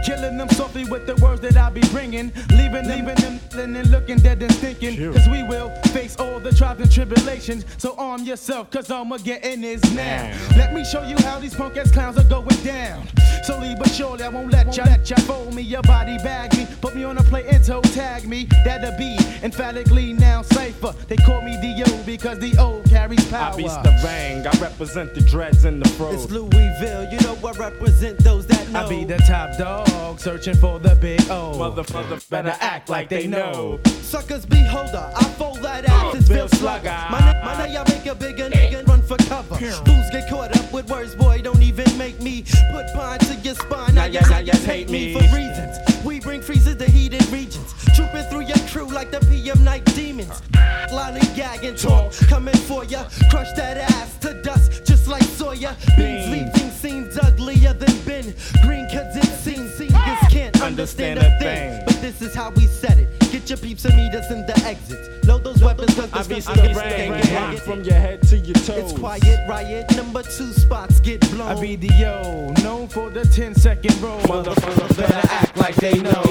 Killing 0.04 0.36
them 0.36 0.48
softly 0.50 0.84
with 0.84 1.06
the 1.06 1.16
words 1.16 1.40
that 1.42 1.56
I 1.56 1.70
be 1.70 1.82
bringing. 1.90 2.32
Leaving, 2.50 2.88
leaving 2.88 3.14
them 3.16 3.38
and 3.58 3.90
looking 3.90 4.18
dead 4.18 4.42
and 4.42 4.54
thinking. 4.54 5.12
Cause 5.12 5.28
we 5.28 5.42
will 5.42 5.70
face 5.92 6.16
all 6.16 6.38
the 6.38 6.54
trials 6.54 6.80
and 6.80 6.90
tribulations. 6.90 7.64
So 7.76 7.94
arm 7.96 8.22
yourself, 8.24 8.70
cause 8.70 8.90
I'ma 8.90 9.18
get 9.18 9.44
in 9.44 9.60
this 9.62 9.82
now. 9.92 10.32
Let 10.56 10.72
me 10.72 10.84
show 10.84 11.02
you 11.02 11.16
how 11.18 11.38
these 11.38 11.54
punk 11.54 11.76
ass 11.76 11.90
clowns 11.90 12.18
are 12.18 12.28
going 12.28 12.62
down. 12.64 13.06
Slowly 13.44 13.74
but 13.78 13.88
surely, 13.90 14.24
I 14.24 14.28
won't 14.28 14.52
let 14.52 14.76
ya, 14.76 14.84
let 14.84 15.08
ya 15.08 15.16
fold 15.18 15.54
me, 15.54 15.62
your 15.62 15.82
body 15.82 16.18
bag 16.18 16.56
me, 16.56 16.66
put 16.80 16.94
me 16.94 17.04
on 17.04 17.16
a 17.18 17.22
plate 17.22 17.46
and 17.46 17.64
toe 17.64 17.80
tag 17.80 18.28
me. 18.28 18.48
That'll 18.64 18.96
be 18.98 19.16
emphatically 19.42 20.12
now 20.12 20.42
safer. 20.42 20.94
They 21.08 21.16
call 21.16 21.40
me 21.40 21.58
D.O. 21.60 22.02
because 22.04 22.38
the 22.38 22.56
O 22.58 22.82
carries 22.88 23.24
power. 23.30 23.54
I 23.54 23.56
be 23.56 23.62
the 23.64 23.98
bang, 24.02 24.46
I 24.46 24.50
represent 24.60 25.14
the 25.14 25.22
dreads 25.58 25.64
and 25.64 25.82
the 25.82 25.88
fro. 25.90 26.12
It's 26.12 26.30
Louisville, 26.30 27.08
you 27.12 27.18
know 27.20 27.36
I 27.46 27.52
represent 27.52 28.18
those 28.18 28.46
that 28.46 28.68
know. 28.70 28.80
I 28.80 28.88
be 28.88 29.04
the 29.04 29.16
top 29.18 29.56
dog, 29.58 30.18
searching 30.18 30.54
for 30.56 30.78
the 30.78 30.94
big 30.96 31.20
O. 31.30 31.52
Motherfucker 31.56 32.28
better 32.30 32.54
act 32.60 32.88
like 32.88 33.08
they 33.08 33.26
know. 33.26 33.78
Suckers 34.02 34.46
beholder, 34.46 35.10
I 35.14 35.24
fold 35.38 35.58
that 35.62 35.84
ass 35.84 36.14
it's 36.14 36.28
Bill 36.28 36.48
Bill 36.48 36.48
Slugger. 36.48 36.88
Slugger. 36.88 37.10
My, 37.10 37.20
na- 37.20 37.44
my 37.44 37.66
name, 37.66 37.76
I 37.76 37.90
make 37.90 38.06
a 38.06 38.14
bigger 38.14 38.48
nigga 38.50 38.86
run 38.86 38.87
for 39.08 39.16
cover. 39.24 39.54
Fools 39.56 40.10
get 40.12 40.28
caught 40.28 40.54
up 40.56 40.70
with 40.72 40.90
words, 40.90 41.14
boy, 41.14 41.40
don't 41.42 41.62
even 41.62 41.86
make 41.96 42.20
me 42.20 42.44
put 42.70 42.86
pine 42.94 43.18
to 43.20 43.34
your 43.36 43.54
spine. 43.54 43.94
Now 43.94 44.04
you- 44.04 44.20
now 44.28 44.38
you 44.38 44.52
hate 44.52 44.90
me. 44.90 45.14
for 45.14 45.24
reasons. 45.34 45.78
We 46.04 46.20
bring 46.20 46.42
freezes 46.42 46.76
to 46.76 46.84
heated 46.84 47.26
regions, 47.30 47.74
trooping 47.96 48.24
through 48.30 48.42
your 48.52 48.58
crew 48.70 48.86
like 48.86 49.10
the 49.10 49.20
PM 49.20 49.64
night 49.64 49.84
demons. 49.94 50.42
Lollygag 50.90 51.66
and 51.66 51.76
talk, 51.78 52.12
coming 52.28 52.54
for 52.68 52.84
ya, 52.84 53.04
crush 53.30 53.50
that 53.56 53.78
ass 53.78 54.16
to 54.20 54.34
dust, 54.42 54.84
just 54.84 55.08
like 55.08 55.22
Sawyer. 55.22 55.74
Beans 55.96 56.28
leaving 56.30 56.70
scenes 56.70 57.18
uglier 57.18 57.72
than 57.72 57.94
Ben 58.06 58.34
Green, 58.62 58.86
cause 58.90 59.16
it 59.16 59.24
seems 59.42 59.74
singers 59.74 60.18
can't 60.30 60.60
understand 60.62 61.18
a 61.18 61.38
thing. 61.38 61.82
But 61.86 62.00
this 62.02 62.20
is 62.22 62.34
how 62.34 62.50
we 62.50 62.66
set 62.66 62.98
it. 62.98 63.08
Get 63.38 63.50
your 63.50 63.58
peeps 63.58 63.84
and 63.84 63.94
meet 63.94 64.12
us 64.16 64.32
in 64.32 64.44
the 64.46 64.58
exits. 64.66 65.24
Load 65.24 65.44
those 65.44 65.62
weapons, 65.62 65.94
cause 65.94 66.12
I 66.12 66.22
the 66.24 66.34
be 66.34 66.40
stuff 66.40 66.56
the 66.56 66.70
is 66.70 66.76
bang, 66.76 67.12
gang, 67.12 67.22
gang, 67.22 67.54
gang. 67.54 67.56
from 67.58 67.84
your 67.84 67.94
head 67.94 68.20
to 68.22 68.36
your 68.36 68.54
toes. 68.56 68.70
It's 68.70 68.92
quiet 68.92 69.48
riot, 69.48 69.96
number 69.96 70.24
two 70.24 70.52
spots 70.52 70.98
get 70.98 71.20
blown. 71.30 71.56
I 71.56 71.60
be 71.60 71.76
the 71.76 71.86
yo, 71.94 72.52
known 72.64 72.88
for 72.88 73.10
the 73.10 73.22
10 73.24 73.54
second 73.54 73.96
roll. 74.02 74.18
Motherfuckers 74.22 74.96
better 74.96 75.28
act 75.28 75.56
like 75.56 75.76
they 75.76 76.00
know. 76.00 76.24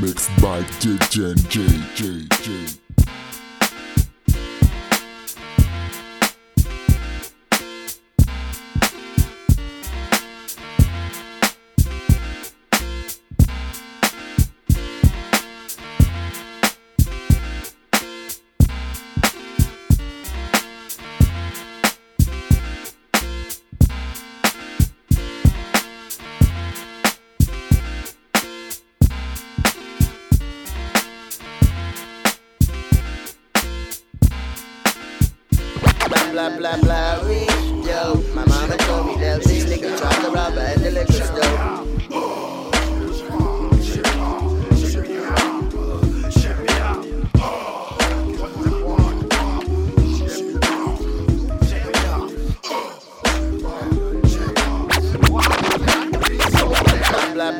Mixed 0.00 0.30
by 0.42 0.62
DJ 0.80 1.48
J 1.48 1.68
J 1.94 2.26
J. 2.42 2.89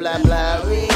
Blah 0.01 0.17
blah 0.25 0.90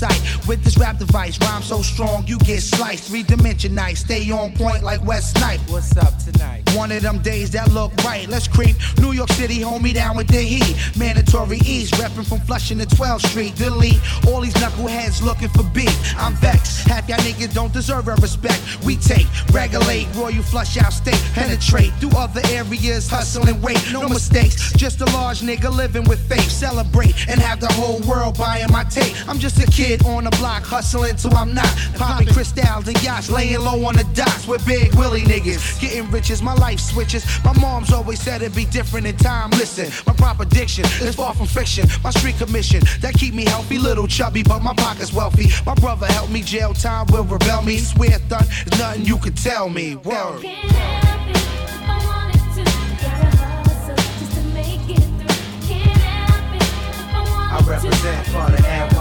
Malcolm 0.00 0.08
X 0.10 0.28
could 0.28 0.38
recite. 0.38 0.48
With 0.48 0.64
this 0.64 0.78
rap 0.78 0.98
device, 0.98 1.38
rhyme 1.40 1.62
so 1.62 1.82
strong 1.82 2.26
you 2.26 2.38
get 2.38 2.62
sliced. 2.62 3.04
Three 3.04 3.22
dimensionized, 3.22 3.98
stay 3.98 4.30
on 4.30 4.52
point 4.52 4.82
like 4.82 5.04
West 5.04 5.36
Snipe. 5.36 5.60
What's 5.68 5.96
up 5.96 6.16
tonight? 6.18 6.68
One 6.74 6.92
of 6.92 7.02
them 7.02 7.18
days 7.20 7.50
that 7.52 7.72
look 7.72 7.92
right. 8.04 8.28
Let's 8.28 8.48
creep 8.48 8.76
New 9.00 9.12
York 9.12 9.30
City, 9.32 9.60
hold 9.60 9.82
me 9.82 9.92
down 9.92 10.16
with 10.16 10.28
the 10.28 10.38
heat. 10.38 10.76
Mandatory 10.96 11.58
ease, 11.58 11.90
reppin' 11.92 12.26
from 12.26 12.40
Flushing 12.40 12.78
to 12.78 12.86
12th 12.86 13.26
Street. 13.28 13.54
Delete 13.56 14.00
all 14.26 14.40
these 14.40 14.54
knuckleheads 14.54 15.22
looking 15.22 15.48
for 15.48 15.64
beef. 15.74 16.14
I'm 16.16 16.34
vexed. 16.34 16.88
Half 16.88 17.08
y'all 17.08 17.18
niggas 17.18 17.54
don't 17.54 17.72
deserve 17.72 18.08
our 18.08 18.16
respect. 18.16 18.62
We 18.84 18.96
take, 18.96 19.26
regulate, 19.52 20.06
royal 20.14 20.42
flush 20.42 20.76
out 20.78 20.92
state, 20.92 21.22
penetrate 21.34 21.92
through 21.94 22.16
other 22.16 22.40
areas, 22.50 23.08
hustle 23.08 23.46
and 23.48 23.62
wait. 23.62 23.80
No 23.92 24.08
mistakes, 24.08 24.72
just 24.72 25.00
a 25.00 25.06
large 25.06 25.40
nigga 25.40 25.74
living 25.74 26.04
with 26.04 26.20
faith. 26.28 26.50
Celebrate 26.50 27.28
and 27.28 27.40
have 27.40 27.60
the 27.60 27.72
whole 27.72 28.00
world 28.00 28.38
buying 28.38 28.70
my 28.70 28.84
tape. 28.84 29.14
I'm 29.28 29.38
just 29.38 29.58
a 29.58 29.66
kid 29.66 29.87
on 30.04 30.24
the 30.24 30.30
block 30.30 30.64
hustling 30.64 31.16
till 31.16 31.34
I'm 31.34 31.54
not. 31.54 31.66
Popping 31.94 32.28
crystals 32.28 32.86
and 32.86 33.02
yachts, 33.02 33.30
laying 33.30 33.60
low 33.60 33.84
on 33.86 33.94
the 33.96 34.04
docks 34.12 34.46
with 34.46 34.64
big 34.66 34.94
Willie 34.94 35.22
niggas. 35.22 35.80
Getting 35.80 36.10
rich 36.10 36.30
as 36.30 36.42
my 36.42 36.52
life 36.54 36.78
switches. 36.78 37.24
My 37.42 37.58
mom's 37.58 37.92
always 37.92 38.20
said 38.20 38.42
it'd 38.42 38.54
be 38.54 38.66
different 38.66 39.06
in 39.06 39.16
time. 39.16 39.50
Listen, 39.50 39.90
my 40.06 40.12
proper 40.12 40.44
diction 40.44 40.84
is 41.00 41.14
far 41.14 41.34
from 41.34 41.46
fiction. 41.46 41.88
My 42.04 42.10
street 42.10 42.36
commission 42.36 42.82
that 43.00 43.14
keep 43.14 43.32
me 43.32 43.44
healthy, 43.44 43.78
little 43.78 44.06
chubby, 44.06 44.42
but 44.42 44.60
my 44.62 44.74
pocket's 44.74 45.12
wealthy. 45.12 45.48
My 45.64 45.74
brother 45.74 46.06
helped 46.06 46.32
me, 46.32 46.42
jail 46.42 46.74
time 46.74 47.06
will 47.10 47.24
rebel 47.24 47.62
me. 47.62 47.78
Swear 47.78 48.18
thun, 48.28 48.44
there's 48.66 48.80
nothing 48.80 49.04
you 49.06 49.16
can 49.16 49.32
tell 49.32 49.70
me. 49.70 49.96
Word. 49.96 50.44
I 57.50 57.60
represent 57.66 58.26
for 58.26 58.50
the. 58.50 58.97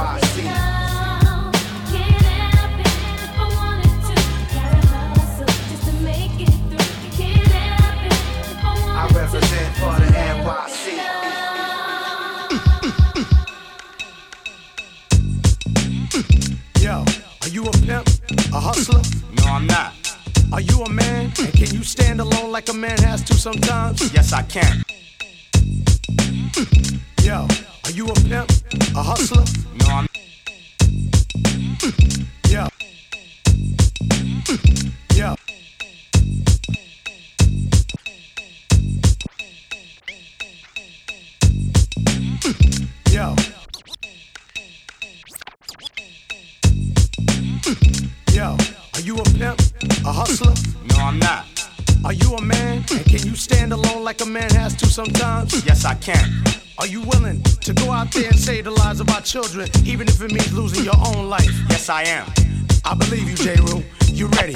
A 18.53 18.59
hustler? 18.59 19.01
No, 19.35 19.43
I'm 19.51 19.67
not. 19.67 19.93
Are 20.53 20.61
you 20.61 20.81
a 20.83 20.89
man? 20.89 21.33
And 21.39 21.53
can 21.53 21.73
you 21.75 21.83
stand 21.83 22.21
alone 22.21 22.51
like 22.51 22.69
a 22.69 22.73
man 22.73 22.97
has 22.99 23.21
to 23.23 23.33
sometimes? 23.33 24.13
Yes, 24.13 24.31
I 24.31 24.41
can. 24.43 24.83
Yo, 27.21 27.45
are 27.85 27.91
you 27.91 28.07
a 28.07 28.13
pimp? 28.13 28.49
A 28.95 29.03
hustler? 29.03 29.43
No, 29.79 29.87
I'm. 29.87 30.07
Yo. 32.49 32.67
Yo. 35.13 35.35
You 49.07 49.15
a 49.15 49.23
pimp? 49.23 49.61
A 50.03 50.11
hustler? 50.11 50.53
No, 50.89 50.97
I'm 50.97 51.17
not. 51.17 51.45
Are 52.03 52.11
you 52.11 52.33
a 52.33 52.41
man? 52.41 52.83
And 52.91 53.05
can 53.05 53.25
you 53.25 53.37
stand 53.37 53.71
alone 53.71 54.03
like 54.03 54.19
a 54.19 54.25
man 54.25 54.49
has 54.49 54.75
to 54.75 54.85
sometimes? 54.85 55.65
Yes, 55.65 55.85
I 55.85 55.93
can. 55.95 56.43
Are 56.77 56.87
you 56.87 56.99
willing 57.03 57.41
to 57.41 57.71
go 57.71 57.89
out 57.89 58.11
there 58.11 58.27
and 58.27 58.37
save 58.37 58.65
the 58.65 58.71
lives 58.71 58.99
of 58.99 59.09
our 59.11 59.21
children, 59.21 59.69
even 59.85 60.09
if 60.09 60.21
it 60.21 60.33
means 60.33 60.51
losing 60.51 60.83
your 60.83 60.97
own 61.07 61.29
life? 61.29 61.49
Yes, 61.69 61.87
I 61.87 62.03
am. 62.03 62.27
I 62.83 62.95
believe 62.95 63.29
you, 63.29 63.37
Jeru. 63.37 63.81
You 64.07 64.27
ready? 64.27 64.51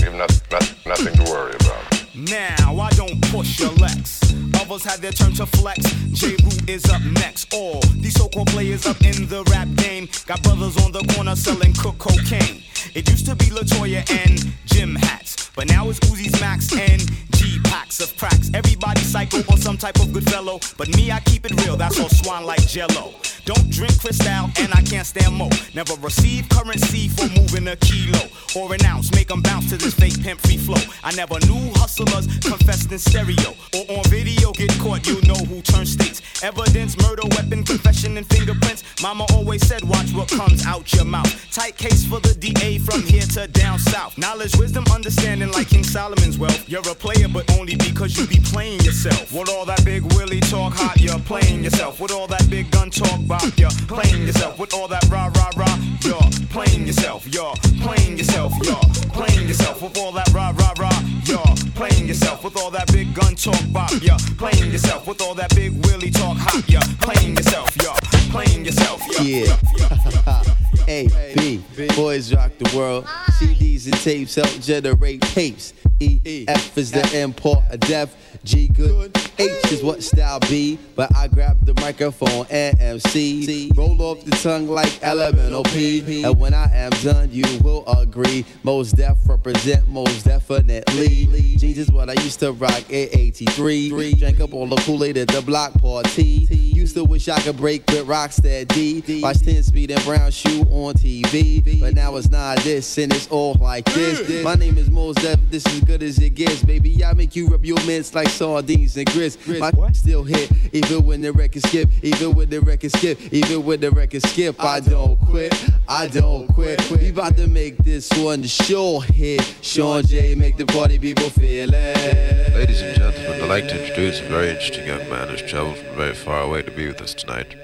You 0.00 0.10
have 0.10 0.14
not, 0.16 0.42
not, 0.50 0.74
nothing 0.84 1.14
to 1.24 1.32
worry 1.32 1.54
about. 1.54 1.93
Now, 2.16 2.78
I 2.78 2.90
don't 2.90 3.20
push 3.32 3.58
your 3.58 3.72
Lex. 3.72 4.20
Others 4.60 4.84
had 4.84 5.00
their 5.00 5.10
turn 5.10 5.32
to 5.34 5.46
flex. 5.46 5.82
Jeru 6.12 6.50
is 6.68 6.84
up 6.88 7.02
next. 7.02 7.52
All 7.52 7.80
these 7.96 8.14
so-called 8.14 8.46
players 8.48 8.86
up 8.86 9.00
in 9.02 9.26
the 9.26 9.42
rap 9.50 9.66
game 9.74 10.08
got 10.26 10.40
brothers 10.44 10.76
on 10.84 10.92
the 10.92 11.02
corner 11.14 11.34
selling 11.34 11.72
cook 11.72 11.98
cocaine. 11.98 12.62
It 12.94 13.10
used 13.10 13.26
to 13.26 13.34
be 13.34 13.46
Latoya 13.46 14.08
and 14.08 14.54
Jim 14.64 14.94
hats, 14.94 15.43
but 15.54 15.68
now 15.68 15.88
it's 15.88 16.00
Uzi's 16.00 16.38
Max 16.40 16.72
and 16.72 17.00
G 17.32 17.60
packs 17.64 18.00
of 18.00 18.16
cracks. 18.16 18.50
Everybody 18.54 19.00
psycho 19.00 19.38
or 19.50 19.56
some 19.56 19.76
type 19.76 19.96
of 20.00 20.12
good 20.12 20.28
fellow, 20.30 20.60
but 20.76 20.88
me 20.96 21.10
I 21.10 21.20
keep 21.20 21.44
it 21.44 21.52
real. 21.64 21.76
That's 21.76 21.98
all 22.00 22.08
swan 22.08 22.44
like 22.44 22.66
Jello. 22.66 23.14
Don't 23.44 23.70
drink 23.70 24.00
Cristal 24.00 24.50
and 24.58 24.72
I 24.72 24.82
can't 24.82 25.06
stand 25.06 25.34
mo. 25.34 25.50
Never 25.74 25.94
receive 26.00 26.48
currency 26.48 27.08
for 27.08 27.28
moving 27.38 27.68
a 27.68 27.76
kilo 27.76 28.20
or 28.56 28.74
an 28.74 28.84
ounce. 28.86 29.12
Make 29.12 29.30
'em 29.30 29.42
bounce 29.42 29.68
to 29.70 29.76
this 29.76 29.94
fake 29.94 30.20
pimp 30.22 30.40
free 30.40 30.56
flow. 30.56 30.80
I 31.02 31.12
never 31.14 31.38
knew 31.46 31.72
hustlers 31.74 32.26
confessed 32.40 32.90
in 32.90 32.98
stereo 32.98 33.54
or 33.74 33.98
on 33.98 34.04
video. 34.04 34.52
Get 34.52 34.72
caught, 34.78 35.06
you 35.06 35.20
know 35.22 35.40
who 35.50 35.60
turns 35.62 35.92
states. 35.92 36.13
Evidence, 36.44 36.94
murder, 36.98 37.22
weapon, 37.30 37.64
confession, 37.64 38.18
and 38.18 38.26
fingerprints. 38.26 38.84
Mama 39.02 39.24
always 39.32 39.66
said, 39.66 39.82
watch 39.82 40.12
what 40.12 40.28
comes 40.28 40.66
out 40.66 40.92
your 40.92 41.06
mouth. 41.06 41.32
Tight 41.50 41.74
case 41.78 42.04
for 42.04 42.20
the 42.20 42.34
DA 42.34 42.76
from 42.76 43.00
here 43.02 43.22
to 43.22 43.48
down 43.48 43.78
south. 43.78 44.18
Knowledge, 44.18 44.54
wisdom, 44.58 44.84
understanding 44.92 45.50
like 45.52 45.70
King 45.70 45.82
Solomon's 45.82 46.38
wealth. 46.38 46.68
You're 46.68 46.86
a 46.86 46.94
player, 46.94 47.28
but 47.32 47.50
only 47.58 47.76
because 47.76 48.18
you 48.18 48.26
be 48.26 48.40
playing 48.44 48.80
yourself. 48.80 49.32
With 49.32 49.48
all 49.48 49.64
that 49.64 49.82
big 49.86 50.02
Willie 50.12 50.40
talk 50.40 50.74
hot, 50.74 51.00
you're 51.00 51.18
playing 51.20 51.64
yourself. 51.64 51.98
With 51.98 52.12
all 52.12 52.26
that 52.26 52.50
big 52.50 52.70
gun 52.70 52.90
talk 52.90 53.26
bop, 53.26 53.56
you're 53.56 53.70
playing 53.88 54.26
yourself. 54.26 54.58
With 54.58 54.74
all 54.74 54.88
that 54.88 55.08
rah 55.08 55.32
rah 55.34 55.50
rah, 55.56 55.78
you're 56.02 56.28
playing 56.50 56.86
yourself. 56.86 57.26
You're 57.26 57.54
playing 57.80 58.18
yourself. 58.18 58.52
You're 58.62 58.84
playing 59.14 59.48
yourself. 59.48 59.80
With 59.80 59.96
all 59.96 60.12
that 60.12 60.28
rah 60.34 60.52
rah 60.54 60.74
rah, 60.78 61.00
you're 61.24 61.63
playing 61.74 62.06
yourself. 62.06 62.44
With 62.44 62.56
all 62.56 62.70
that 62.70 62.90
big 62.92 63.14
gun 63.14 63.34
talk 63.34 63.60
bop, 63.72 63.90
you're 64.00 64.16
playing 64.38 64.72
yourself. 64.72 65.06
With 65.06 65.20
all 65.20 65.34
that 65.34 65.54
big 65.54 65.72
Willie 65.86 66.10
talk 66.10 66.36
hot, 66.38 66.68
you're 66.68 66.80
playing 67.00 67.36
yourself. 67.36 67.76
You're 67.82 67.94
playing 68.30 68.64
yourself. 68.64 69.00
You're 69.20 69.46
Yeah. 69.46 70.42
A, 70.86 71.08
B, 71.36 71.62
boys 71.96 72.32
rock 72.34 72.52
the 72.58 72.76
world. 72.76 73.04
CDs 73.38 73.86
and 73.86 73.94
tapes 73.96 74.34
help 74.34 74.50
generate 74.60 75.20
tapes. 75.22 75.72
E, 76.00 76.44
F 76.48 76.76
is 76.76 76.90
the 76.90 77.18
import 77.20 77.60
of 77.70 77.80
death. 77.80 78.14
G, 78.44 78.68
good. 78.68 79.16
H 79.38 79.72
is 79.72 79.82
what 79.82 80.02
style 80.02 80.38
B. 80.40 80.78
But 80.94 81.14
I 81.16 81.28
grab 81.28 81.64
the 81.64 81.74
microphone 81.80 82.46
and 82.50 82.78
MC. 82.80 83.72
Roll 83.74 84.00
off 84.02 84.22
the 84.24 84.30
tongue 84.36 84.68
like 84.68 85.02
elemental 85.02 85.64
P. 85.64 86.22
And 86.22 86.38
when 86.38 86.52
I 86.52 86.70
am 86.72 86.90
done, 87.02 87.30
you 87.32 87.44
will 87.64 87.84
agree. 87.86 88.44
Mos 88.62 88.92
Def 88.92 89.16
represent 89.26 89.88
most 89.88 90.26
definitely. 90.26 91.26
Jeans 91.56 91.78
is 91.78 91.90
what 91.90 92.10
I 92.10 92.20
used 92.22 92.38
to 92.40 92.52
rock 92.52 92.90
in 92.90 93.08
83. 93.12 94.14
Drank 94.14 94.40
up 94.40 94.52
all 94.52 94.66
the 94.66 94.76
Kool-Aid 94.76 95.16
at 95.16 95.28
the 95.28 95.40
block 95.40 95.72
party. 95.80 96.46
Used 96.50 96.94
to 96.96 97.04
wish 97.04 97.28
I 97.28 97.40
could 97.40 97.56
break 97.56 97.86
with 97.88 98.06
Rocksteady. 98.06 99.04
D. 99.04 99.22
Watch 99.22 99.40
10 99.40 99.62
speed 99.62 99.90
and 99.90 100.04
brown 100.04 100.30
shoe 100.30 100.62
on 100.70 100.94
TV. 100.94 101.80
But 101.80 101.94
now 101.94 102.14
it's 102.16 102.28
not 102.28 102.58
this 102.58 102.98
and 102.98 103.12
it's 103.12 103.26
all 103.28 103.54
like 103.54 103.86
this. 103.86 104.44
My 104.44 104.54
name 104.54 104.76
is 104.76 104.90
Mos 104.90 105.16
Def, 105.16 105.40
this 105.50 105.66
is 105.66 105.80
good 105.80 106.02
as 106.02 106.18
it 106.18 106.34
gets. 106.34 106.62
Baby, 106.62 107.02
I 107.04 107.14
make 107.14 107.34
you 107.34 107.48
rub 107.48 107.64
your 107.64 107.82
mints 107.84 108.14
like 108.14 108.28
sardines 108.34 108.96
and 108.96 109.06
grits. 109.12 109.38
My 109.46 109.70
still 109.92 110.24
hit, 110.24 110.50
even 110.72 111.06
when 111.06 111.20
the 111.20 111.32
record 111.32 111.62
skip, 111.66 111.88
even 112.02 112.34
when 112.34 112.50
the 112.50 112.60
record 112.60 112.92
skip, 112.92 113.18
even 113.32 113.64
when 113.64 113.80
the 113.80 113.90
record 113.90 114.22
skip. 114.26 114.62
I 114.62 114.80
don't 114.80 115.16
quit, 115.20 115.54
I 115.88 116.08
don't 116.08 116.48
quit. 116.48 116.90
We 116.90 117.08
about 117.08 117.36
to 117.36 117.46
make 117.46 117.76
this 117.78 118.10
one 118.18 118.42
the 118.42 118.48
sure 118.48 119.02
hit. 119.02 119.42
Sean 119.62 120.04
J, 120.04 120.34
make 120.34 120.56
the 120.56 120.66
party 120.66 120.98
people 120.98 121.30
feel 121.30 121.70
it. 121.72 122.54
Ladies 122.54 122.82
and 122.82 122.96
gentlemen, 122.96 123.42
I'd 123.42 123.48
like 123.48 123.68
to 123.68 123.80
introduce 123.80 124.20
a 124.20 124.24
very 124.24 124.50
interesting 124.50 124.86
young 124.86 125.08
man 125.08 125.28
who's 125.28 125.42
traveled 125.42 125.78
from 125.78 125.96
very 125.96 126.14
far 126.14 126.42
away 126.42 126.62
to 126.62 126.70
be 126.70 126.86
with 126.86 127.00
us 127.00 127.14
tonight. 127.14 127.56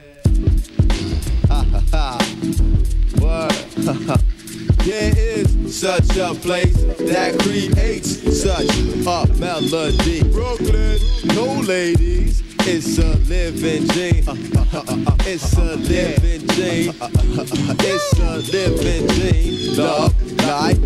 Ha 1.48 1.64
ha 1.70 1.82
ha. 1.90 2.18
Word. 3.20 4.20
There 4.84 5.12
is 5.14 5.78
such 5.78 6.16
a 6.16 6.34
place 6.34 6.74
that 6.98 7.38
creates 7.42 8.40
such 8.42 8.66
a 9.06 9.26
melody. 9.38 10.22
Brooklyn, 10.22 10.98
no 11.34 11.60
ladies. 11.60 12.49
It's 12.62 12.98
a 12.98 13.16
living 13.28 13.86
dream. 13.88 14.24
It's 15.26 15.52
a 15.56 15.76
living 15.76 16.46
dream. 16.46 16.94
It's 17.80 18.18
a 18.18 18.36
living 18.52 19.06
dream. 19.06 19.76
Love 19.76 20.14
Like, 20.46 20.76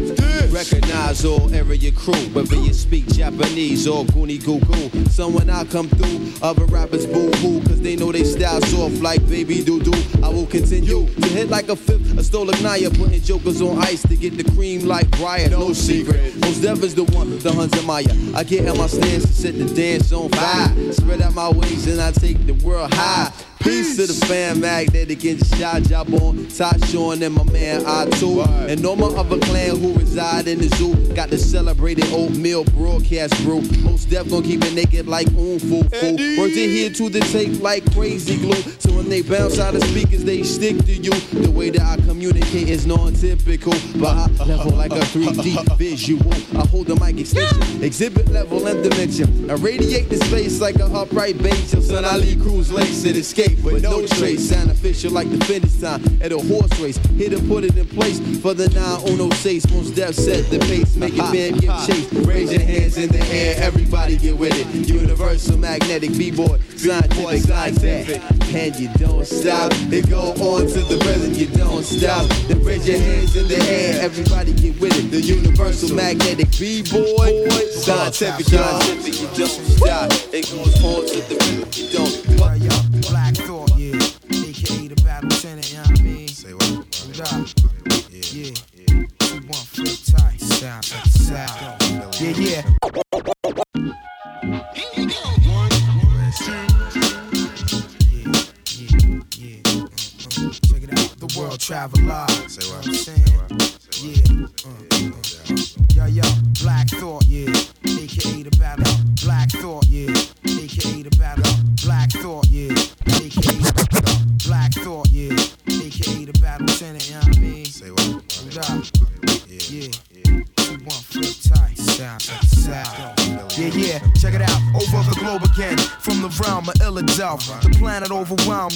recognize 0.52 1.24
all 1.24 1.52
area 1.54 1.90
crew, 1.90 2.14
whether 2.32 2.56
you 2.56 2.72
speak 2.72 3.06
Japanese 3.08 3.88
or 3.88 4.04
Goonie 4.04 4.44
Goo 4.44 4.60
Goo. 4.60 5.04
So 5.10 5.28
when 5.28 5.50
I 5.50 5.64
come 5.64 5.88
through, 5.88 6.32
other 6.42 6.64
rappers 6.66 7.06
boo 7.06 7.30
hoo, 7.32 7.60
cause 7.62 7.80
they 7.80 7.96
know 7.96 8.12
they 8.12 8.24
style 8.24 8.60
soft 8.62 9.00
like 9.02 9.26
baby 9.28 9.64
doo 9.64 9.80
doo. 9.80 9.92
I 10.22 10.28
will 10.28 10.46
continue 10.46 11.06
to 11.06 11.28
hit 11.28 11.48
like 11.48 11.68
a 11.68 11.76
fifth, 11.76 12.16
a 12.18 12.22
stolen 12.22 12.60
Naya, 12.62 12.90
putting 12.90 13.20
jokers 13.20 13.60
on 13.62 13.78
ice 13.78 14.02
to 14.02 14.16
get 14.16 14.36
the 14.36 14.44
cream 14.52 14.86
like 14.86 15.10
Brian. 15.12 15.50
No 15.50 15.72
secret, 15.72 16.36
most 16.40 16.62
devil's 16.62 16.94
the 16.94 17.04
one, 17.04 17.38
the 17.38 17.52
Hunter 17.52 17.82
Maya. 17.82 18.14
I 18.34 18.44
get 18.44 18.64
in 18.64 18.76
my 18.76 18.86
stance 18.86 19.24
and 19.24 19.34
set 19.34 19.54
the 19.58 19.66
dance 19.74 20.12
on 20.12 20.28
fire. 20.30 20.92
Spread 20.92 21.22
out 21.22 21.34
my 21.34 21.48
wings 21.48 21.63
and 21.72 22.00
I 22.00 22.12
take 22.12 22.46
the 22.46 22.52
world 22.64 22.92
high. 22.92 23.32
Peace 23.64 23.96
to 23.96 24.06
the 24.06 24.26
fan 24.26 24.60
magnetic 24.60 25.24
and 25.24 25.46
shot 25.56 25.82
job 25.84 26.12
on 26.12 26.46
Top 26.48 26.76
Sean 26.84 27.22
and 27.22 27.34
my 27.34 27.44
man 27.44 27.80
I2 27.80 28.68
And 28.68 28.84
all 28.84 28.94
my 28.94 29.06
other 29.06 29.38
clan 29.38 29.80
who 29.80 29.94
reside 29.94 30.48
in 30.48 30.58
the 30.58 30.68
zoo 30.76 30.94
Got 31.14 31.30
the 31.30 31.38
celebrated 31.38 32.04
oatmeal 32.12 32.64
broadcast 32.64 33.42
brew. 33.42 33.62
Mos 33.82 34.04
Def 34.04 34.28
gon' 34.28 34.42
keep 34.42 34.62
it 34.62 34.74
naked 34.74 35.06
like 35.06 35.28
oom 35.28 35.58
foo 35.58 35.82
foo. 35.84 36.12
Words 36.38 36.56
in 36.58 36.68
here 36.68 36.90
to 36.90 37.08
the 37.08 37.20
tape 37.32 37.62
like 37.62 37.90
crazy 37.94 38.36
glue. 38.36 38.60
So 38.80 38.92
when 38.92 39.08
they 39.08 39.22
bounce 39.22 39.58
out 39.58 39.74
of 39.74 39.82
speakers 39.84 40.24
they 40.24 40.42
stick 40.42 40.76
to 40.84 40.92
you. 40.92 41.12
The 41.40 41.50
way 41.50 41.70
that 41.70 41.80
I 41.80 41.96
communicate 42.04 42.68
is 42.68 42.86
non-typical 42.86 43.72
But 43.96 44.40
I 44.40 44.44
level 44.44 44.72
like 44.72 44.92
a 44.92 45.06
3D 45.14 45.78
visual. 45.78 46.32
I 46.60 46.66
hold 46.66 46.88
the 46.88 46.96
mic 46.96 47.18
extension 47.18 47.82
Exhibit 47.82 48.28
level 48.28 48.66
and 48.66 48.82
dimension. 48.82 49.50
I 49.50 49.54
radiate 49.54 50.10
the 50.10 50.16
space 50.16 50.60
like 50.60 50.76
an 50.76 50.94
upright 50.94 51.38
Till 51.38 51.80
son 51.80 52.04
I 52.04 52.16
lead 52.18 52.42
cruise 52.42 52.70
lace 52.70 53.06
and 53.06 53.16
escape 53.16 53.53
with 53.62 53.82
no 53.82 54.06
trace. 54.06 54.48
Sound 54.48 54.70
official 54.70 55.12
like 55.12 55.30
the 55.30 55.44
finish 55.44 55.74
time 55.80 56.02
at 56.20 56.32
a 56.32 56.38
horse 56.38 56.78
race. 56.80 56.96
Here 57.16 57.30
to 57.30 57.40
put 57.48 57.64
it 57.64 57.76
in 57.76 57.86
place 57.86 58.18
for 58.40 58.54
the 58.54 58.68
906. 58.70 59.70
Mos 59.70 59.90
Def 59.90 60.14
set 60.14 60.48
the 60.50 60.58
pace, 60.60 60.96
make 60.96 61.14
your 61.14 61.30
band 61.30 61.60
get 61.60 61.86
chased. 61.86 62.12
Raise 62.26 62.52
your 62.52 62.62
hands 62.62 62.96
in 62.96 63.10
the 63.10 63.22
air, 63.32 63.56
everybody 63.58 64.16
get 64.16 64.36
with 64.36 64.54
it. 64.54 64.66
Universal 64.88 65.58
magnetic 65.58 66.12
b-boy, 66.16 66.58
scientific 66.76 68.14
that. 68.14 68.54
And 68.54 68.76
you 68.76 68.88
don't 68.98 69.26
stop. 69.26 69.72
It 69.92 70.08
go 70.08 70.32
on 70.32 70.66
to 70.66 70.80
the 70.82 70.98
rhythm, 71.04 71.34
you 71.34 71.46
don't 71.46 71.82
stop. 71.82 72.26
Then 72.48 72.62
raise 72.64 72.86
your 72.86 72.98
hands 72.98 73.36
in 73.36 73.48
the 73.48 73.58
air, 73.70 74.00
everybody 74.02 74.52
get 74.52 74.80
with 74.80 74.96
it. 74.96 75.10
The 75.10 75.20
universal 75.20 75.94
magnetic 75.94 76.50
b-boy, 76.58 77.48
scientific, 77.70 78.46
scientific, 78.46 79.20
you 79.20 79.28
don't 79.36 79.48
stop. 79.48 80.10
It 80.32 80.50
goes 80.50 80.84
on 80.84 81.06
to 81.06 81.20
the 81.28 81.34
rhythm, 81.34 81.68
you 81.72 81.88
don't. 81.92 82.83
Black 83.10 83.34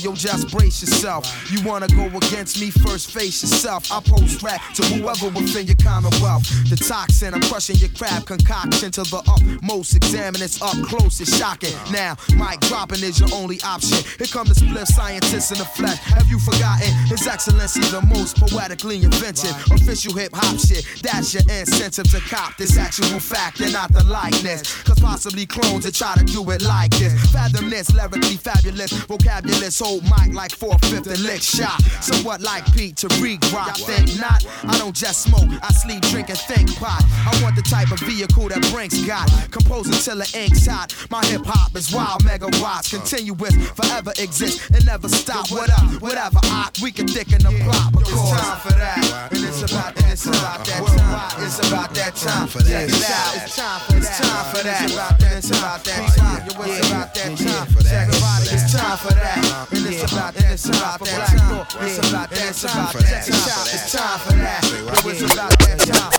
Yo, 0.02 0.14
just 0.14 0.50
brace 0.50 0.80
yourself. 0.80 1.26
You 1.50 1.60
wanna 1.66 1.88
go 1.88 2.06
against 2.06 2.60
me? 2.60 2.70
First 2.70 3.10
face 3.10 3.42
yourself. 3.42 3.90
I 3.90 4.00
post 4.00 4.42
rap 4.42 4.60
to 4.74 4.82
whoever 4.84 5.28
within 5.28 5.66
your 5.66 5.76
commonwealth. 5.76 6.44
The 6.70 6.76
toxin, 6.76 7.34
I'm 7.34 7.40
crushing 7.42 7.76
your 7.76 7.90
crab 7.90 8.24
concoction 8.26 8.90
to 8.92 9.02
the 9.02 9.22
utmost. 9.26 9.96
Examine 9.96 10.42
it's 10.42 10.62
up 10.62 10.76
close, 10.86 11.20
it's 11.20 11.36
shocking. 11.36 11.74
Now, 11.90 12.16
mic 12.36 12.60
dropping 12.60 13.02
is 13.02 13.18
your 13.18 13.28
only 13.34 13.60
option. 13.62 13.98
Here 14.18 14.28
come 14.30 14.46
the 14.46 14.54
split 14.54 14.86
scientists 14.86 15.50
in 15.50 15.58
the 15.58 15.64
flesh. 15.64 15.98
Have 15.98 16.28
you 16.28 16.38
forgotten? 16.38 16.92
His 17.08 17.26
Excellency, 17.26 17.80
the 17.80 18.02
most 18.02 18.36
poetically 18.36 19.02
invented. 19.02 19.50
Official 19.70 20.14
hip 20.14 20.32
hop 20.34 20.58
shit. 20.60 20.84
That's 21.02 21.34
your 21.34 21.42
incentive 21.50 22.10
to 22.10 22.20
cop 22.20 22.56
this 22.56 22.76
actual 22.78 23.18
fact 23.18 23.60
and 23.60 23.72
not 23.72 23.92
the 23.92 24.04
likeness. 24.04 24.62
Cause 24.82 25.00
possibly 25.00 25.46
clones 25.46 25.84
that 25.84 25.94
try 25.94 26.14
to 26.14 26.24
do 26.24 26.48
it 26.50 26.62
like 26.62 26.90
this. 26.98 27.14
Fathom 27.32 27.70
this, 27.70 27.92
lyrically 27.94 28.36
fabulous. 28.36 28.92
Vocabulous, 28.92 29.80
hold 29.88 30.02
mic 30.04 30.34
like 30.34 30.52
four 30.52 30.76
fifth 30.90 31.06
and 31.06 31.20
lick 31.20 31.40
shot. 31.40 31.80
Somewhat 32.02 32.40
like 32.42 32.64
Pete 32.74 32.96
to 32.96 33.08
rock. 33.52 33.76
Think 33.76 34.20
not, 34.20 34.44
I 34.64 34.76
don't 34.78 34.94
just 34.94 35.22
smoke. 35.22 35.48
I 35.62 35.72
sleep, 35.72 36.02
drink, 36.12 36.28
and 36.28 36.38
think 36.38 36.76
pot. 36.76 37.02
I 37.24 37.32
want 37.42 37.56
the 37.56 37.62
type 37.62 37.90
of 37.90 37.98
vehicle 38.00 38.48
that 38.48 38.60
Brinks 38.70 39.00
got. 39.06 39.26
Composing 39.50 39.94
till 40.04 40.18
the 40.18 40.28
ink's 40.36 40.66
hot. 40.66 40.94
My 41.10 41.24
hip 41.26 41.42
hop 41.44 41.74
is 41.74 41.92
wild 41.92 42.22
megawatts. 42.22 42.90
Continuous, 42.92 43.54
forever 43.72 44.12
exist 44.18 44.70
and 44.70 44.84
never 44.84 45.08
stop. 45.08 45.50
What 45.50 45.70
up, 45.70 46.02
whatever, 46.02 46.40
I, 46.42 46.68
we 46.82 46.92
can 46.92 47.08
thicken 47.08 47.40
the 47.40 47.52
plot. 47.64 47.92
Because 47.92 48.12
it's 48.12 48.30
time 48.30 48.60
for 48.60 48.76
that. 48.76 49.28
And 49.32 49.44
it's 49.44 49.62
about, 49.62 49.96
and 49.96 50.12
it's 50.12 50.26
about 50.26 50.64
that 50.66 50.84
time. 50.84 51.42
It's 51.44 51.58
about 51.66 51.94
that 51.94 52.14
time 52.14 52.48
for 52.48 52.62
that. 52.62 52.84
It's 52.84 53.56
time 53.56 53.80
for 53.80 53.92
that. 53.92 53.96
It's 53.96 54.18
time 54.20 54.54
for 54.54 54.62
that. 54.62 54.84
It's 55.32 55.50
about 55.50 55.84
that. 55.84 55.98
Oh, 56.20 56.64
it's 56.66 56.90
about 56.90 57.14
that 57.14 57.38
time. 57.38 57.66
It's 57.68 57.80
about 57.80 57.84
that 57.88 58.12
time. 58.12 58.42
It's 58.52 58.72
time 58.72 58.98
for 58.98 59.14
that. 59.14 59.38
Uh-huh. 59.38 59.77
And 59.78 59.94
it's 59.94 60.12
about 60.12 60.34
that. 60.34 60.52
It's 60.52 60.68
about 60.68 60.98
that 61.04 61.28
time. 61.28 61.86
It's 61.86 61.98
about 61.98 62.30
that. 62.30 62.48
It's 62.50 62.64
about 62.64 62.92
that 62.94 63.26
time. 63.26 63.68
It's 63.70 63.92
time 63.92 64.18
for 64.18 64.32
that. 64.32 64.64
It's 65.06 65.22
about 65.22 65.58
that 65.60 65.78
time. 65.78 66.10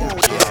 Oh, 0.00 0.16
it's 0.16 0.49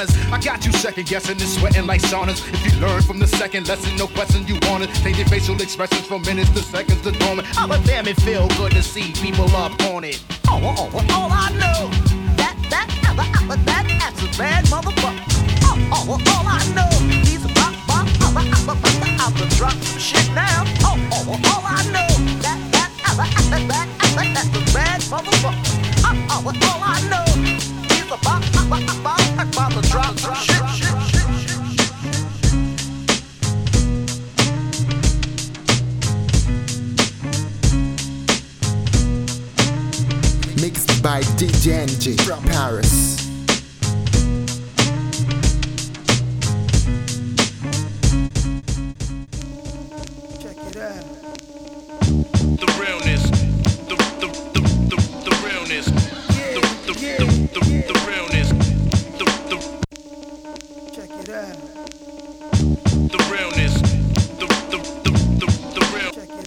I 0.00 0.40
got 0.40 0.64
you 0.64 0.72
second 0.72 1.06
guessing 1.06 1.32
and 1.32 1.48
sweating 1.48 1.86
like 1.86 2.00
saunas. 2.00 2.40
If 2.54 2.72
you 2.72 2.80
learn 2.80 3.02
from 3.02 3.18
the 3.18 3.26
second 3.26 3.68
lesson, 3.68 3.94
no 3.96 4.06
question 4.06 4.46
you 4.46 4.58
want 4.62 4.84
it. 4.84 4.90
Change 5.02 5.18
your 5.18 5.26
facial 5.26 5.60
expressions 5.60 6.06
from 6.06 6.22
minutes 6.22 6.50
to 6.50 6.62
seconds 6.62 7.02
to 7.02 7.12
dormant. 7.12 7.46
I'm 7.58 7.70
a 7.70 7.78
damn 7.84 8.06
it 8.08 8.18
feel 8.20 8.48
good 8.56 8.72
to 8.72 8.82
see 8.82 9.12
people 9.12 9.48
up 9.56 9.78
on 9.92 10.04
it. 10.04 10.22
Oh, 10.48 10.58
oh, 10.62 10.90
oh, 10.94 11.14
all 11.14 11.30
I 11.30 11.50
know 11.60 11.99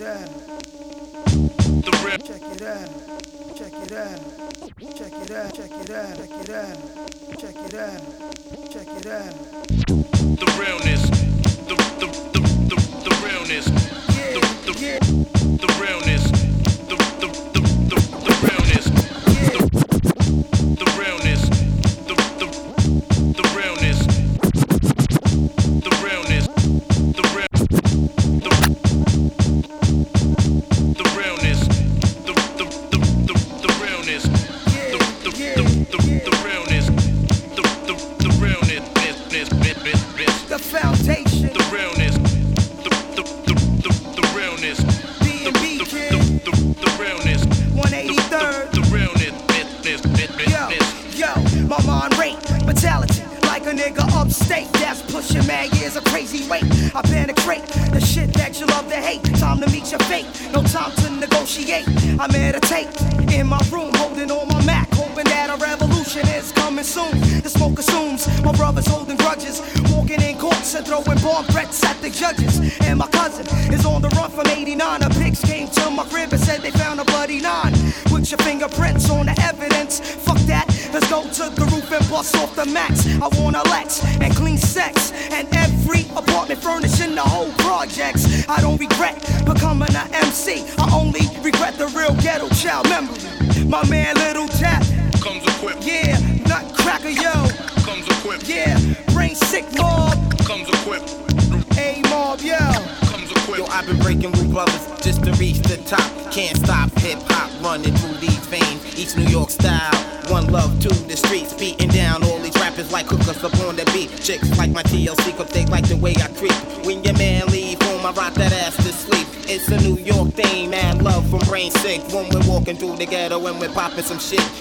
Check 0.04 0.12
it 2.42 2.62
out. 2.62 2.86
Check 3.56 3.74
it 3.74 3.92
out. 3.94 4.20
Check 4.96 5.14
it 5.14 5.32
out. 5.32 5.54
Check 5.56 5.72
it 5.72 5.92
out. 5.92 6.18
Check 6.18 6.32
it 6.32 6.50
out. 6.50 6.78
Check 7.40 7.56
it 7.56 7.74
out. 7.74 8.02
Check 8.70 8.88
it 8.88 9.08
out. 9.08 9.34
The 10.38 10.48
realness. 10.60 11.10
The 11.68 11.76
the 12.00 12.08
the 12.34 12.42
the, 12.68 12.78
the 13.04 13.14
realness. 13.26 13.68
Yeah, 14.18 14.34
the 14.34 14.74
the 14.74 14.80
yeah. 14.80 15.33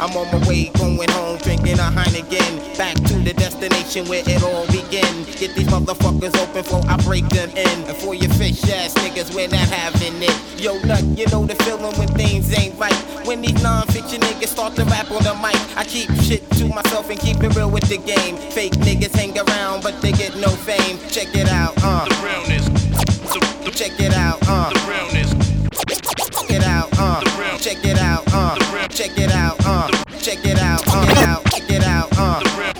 I'm 0.02 0.16
on 0.16 0.26
my 0.32 0.41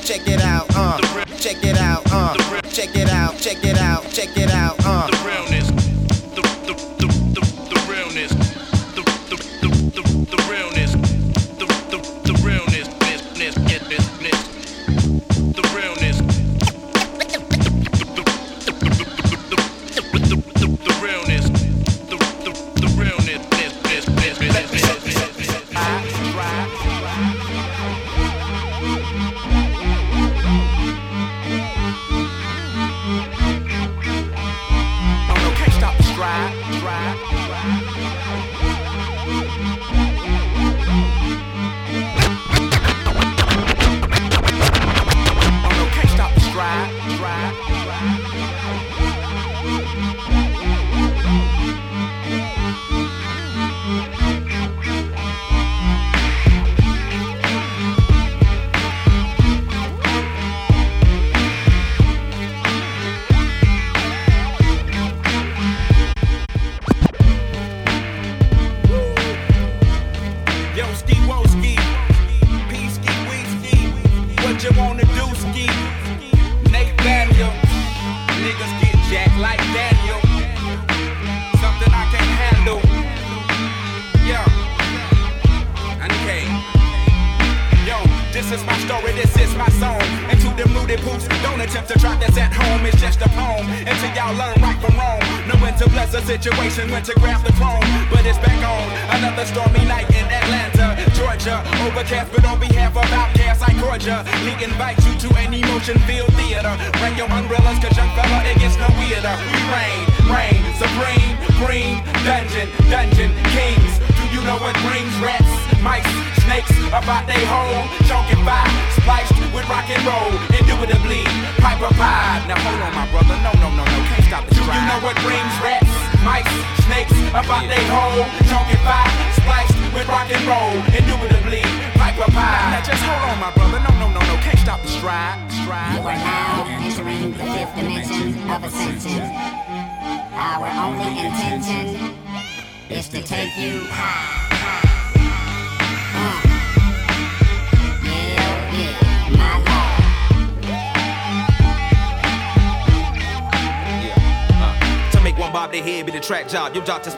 check 0.04 0.26
it 0.26 0.40
out, 0.42 0.66
uh, 0.74 0.98
check 1.38 1.64
it 1.64 1.76
out, 1.78 2.02
uh, 2.10 2.34
check 2.70 2.96
it 2.96 3.08
out, 3.08 3.38
check 3.38 3.64
it 3.64 3.78
out. 3.78 4.01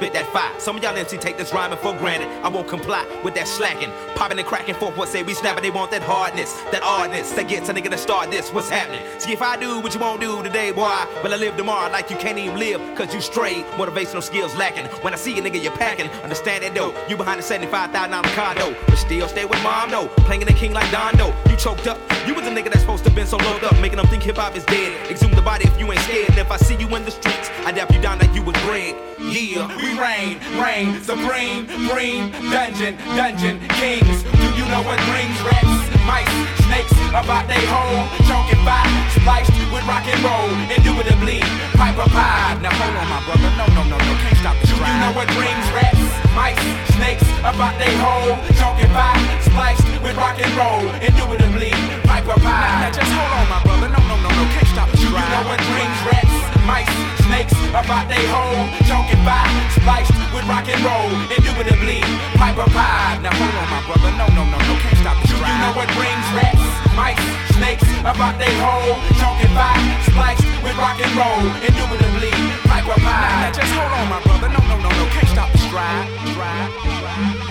Spit 0.04 0.12
that 0.12 0.30
fire. 0.32 0.52
Some 0.60 0.76
of 0.76 0.82
y'all 0.82 0.96
MC 0.96 1.16
take 1.16 1.38
this 1.38 1.52
rhyming 1.52 1.78
for 1.78 1.96
granted. 1.96 2.28
I 2.44 2.48
won't 2.48 2.68
comply 2.68 3.06
with 3.24 3.34
that 3.34 3.48
slacking. 3.48 3.90
Popping 4.14 4.38
and 4.38 4.46
cracking 4.46 4.74
forth 4.74 4.96
what 4.96 5.08
say 5.08 5.22
we 5.22 5.32
snapping, 5.32 5.62
they 5.62 5.70
want 5.70 5.90
that 5.92 6.02
hardness, 6.02 6.52
that 6.72 6.82
oddness 6.82 7.32
that 7.32 7.48
gets 7.48 7.68
a 7.70 7.74
nigga 7.74 7.90
to 7.90 7.96
start 7.96 8.30
this. 8.30 8.52
What's 8.52 8.68
happening? 8.68 9.02
See 9.18 9.32
if 9.32 9.40
I 9.40 9.56
do 9.56 9.80
what 9.80 9.94
you 9.94 10.00
won't 10.00 10.20
do 10.20 10.42
today, 10.42 10.72
boy. 10.72 10.94
Will 11.22 11.32
I 11.32 11.36
live 11.36 11.56
tomorrow 11.56 11.90
like 11.90 12.10
you 12.10 12.16
can't 12.16 12.36
even 12.38 12.58
live? 12.58 12.80
Cause 12.96 13.14
you 13.14 13.20
straight, 13.20 13.64
motivational 13.80 14.22
skills 14.22 14.54
lacking. 14.56 14.86
When 15.02 15.14
I 15.14 15.16
see 15.16 15.38
a 15.38 15.42
nigga, 15.42 15.62
you're 15.62 15.76
packing. 15.76 16.10
Understand 16.22 16.64
that 16.64 16.74
though. 16.74 16.92
You 17.08 17.16
behind 17.16 17.40
the 17.40 17.44
$75,000 17.44 18.22
condo. 18.34 18.76
But 18.86 18.96
still 18.96 19.28
stay 19.28 19.46
with 19.46 19.62
mom 19.62 19.90
though. 19.90 20.08
Playing 20.28 20.44
the 20.44 20.52
king 20.52 20.72
like 20.72 20.90
Dondo. 20.90 21.32
You 21.50 21.56
choked 21.56 21.86
up. 21.86 21.98
You 22.26 22.34
was 22.34 22.46
a 22.46 22.50
nigga 22.50 22.66
that's 22.66 22.80
supposed 22.80 23.04
to 23.04 23.10
been 23.10 23.26
so 23.26 23.38
loaded 23.38 23.64
up. 23.64 23.80
Making 23.80 23.98
them 23.98 24.06
think 24.08 24.22
hip 24.22 24.36
hop 24.36 24.54
is 24.56 24.64
dead. 24.64 25.10
Exhume 25.10 25.34
the 25.34 25.42
body 25.42 25.64
if 25.66 25.78
you 25.78 25.90
ain't 25.90 26.00
scared. 26.02 26.28
And 26.30 26.38
if 26.38 26.50
I 26.50 26.58
see 26.58 26.76
you 26.76 26.88
in 26.94 27.04
the 27.04 27.10
streets, 27.10 27.48
I 27.64 27.72
dap 27.72 27.90
you 27.92 28.00
down 28.00 28.18
like 28.18 28.34
you 28.34 28.42
was 28.42 28.56
Greg. 28.64 28.94
Yeah, 29.18 29.68
reign, 29.98 30.38
reign, 30.58 31.00
supreme, 31.02 31.66
green, 31.88 32.30
dungeon, 32.50 32.96
dungeon, 33.14 33.60
kings. 33.78 34.22
Do 34.22 34.46
you 34.58 34.66
know 34.70 34.82
what 34.82 34.98
brings 35.10 35.36
rats, 35.46 35.74
mice, 36.06 36.30
snakes 36.66 36.94
about 37.14 37.46
they 37.46 37.62
home? 37.70 38.06
Chunky 38.26 38.58
by, 38.66 38.82
spliced 39.14 39.54
with 39.70 39.84
rock 39.86 40.06
and 40.06 40.20
roll, 40.22 40.50
indubitably, 40.70 41.40
piper 41.78 42.06
pie. 42.10 42.58
Now 42.62 42.74
hold 42.74 42.96
on, 42.96 43.06
my 43.08 43.20
brother, 43.26 43.50
no, 43.54 43.66
no, 43.74 43.82
no, 43.86 43.96
no, 43.98 44.12
can't 44.22 44.38
stop 44.38 44.56
the. 44.60 44.66
Do 44.66 44.74
you 44.74 44.96
know 44.98 45.12
what 45.14 45.28
brings 45.38 45.66
rats, 45.70 46.02
mice, 46.34 46.58
snakes 46.94 47.26
about 47.42 47.78
they 47.78 47.94
home? 47.98 48.38
Chunky 48.58 48.86
by, 48.90 49.14
spliced 49.46 49.86
with 50.02 50.16
rock 50.16 50.38
and 50.42 50.52
roll, 50.58 50.82
indubitably, 51.02 51.70
piper 52.04 52.38
pie. 52.42 52.82
Now 52.82 52.90
just 52.90 53.10
hold 53.10 53.30
on, 53.30 53.46
my 53.48 53.60
brother, 53.62 53.88
no, 53.94 54.00
no, 54.10 54.16
no, 54.22 54.30
no, 54.30 54.42
can't 54.54 54.68
stop 54.68 54.90
the. 54.90 54.96
Do 54.98 55.06
you 55.06 55.12
know 55.12 55.44
what 55.46 55.60
brings 55.70 55.98
rats, 56.10 56.23
mice, 56.66 56.88
snakes 57.24 57.54
about 57.70 58.08
they 58.08 58.24
home? 58.28 58.68
Chunky 58.88 59.16
by, 59.24 59.44
spliced 59.76 60.12
with 60.32 60.44
rock 60.48 60.66
and 60.68 60.80
roll, 60.84 61.08
indubitably, 61.30 62.00
piper 62.36 62.68
pie. 62.72 63.20
Now 63.22 63.32
hold 63.32 63.54
on, 63.54 63.68
my 63.70 63.80
brother, 63.86 64.10
no, 64.16 64.26
no, 64.32 64.42
no, 64.48 64.58
no, 64.58 64.74
can't 64.80 64.98
stop 64.98 65.16
the. 65.22 65.28
Do 65.28 65.36
you 65.40 65.56
know 65.60 65.72
what 65.76 65.88
brings 65.94 66.26
rats, 66.36 66.64
mice, 66.96 67.20
snakes 67.54 67.86
about 68.00 68.36
they 68.40 68.52
home? 68.60 68.98
Chunky 69.20 69.48
by, 69.52 69.76
spliced 70.08 70.44
with 70.64 70.76
rock 70.76 70.98
and 71.00 71.12
roll, 71.14 71.44
indubitably, 71.60 72.32
piper 72.64 72.98
pie. 73.00 73.44
Now 73.44 73.52
just 73.52 73.72
hold 73.72 73.92
on, 73.92 74.08
my 74.08 74.20
brother, 74.24 74.48
no, 74.48 74.60
no, 74.68 74.76
no, 74.80 74.90
no, 74.90 75.04
can't 75.12 75.28
stop 75.28 75.52
the 75.52 75.58
stride. 75.58 76.08
stride, 76.32 76.70
stride. 76.98 77.43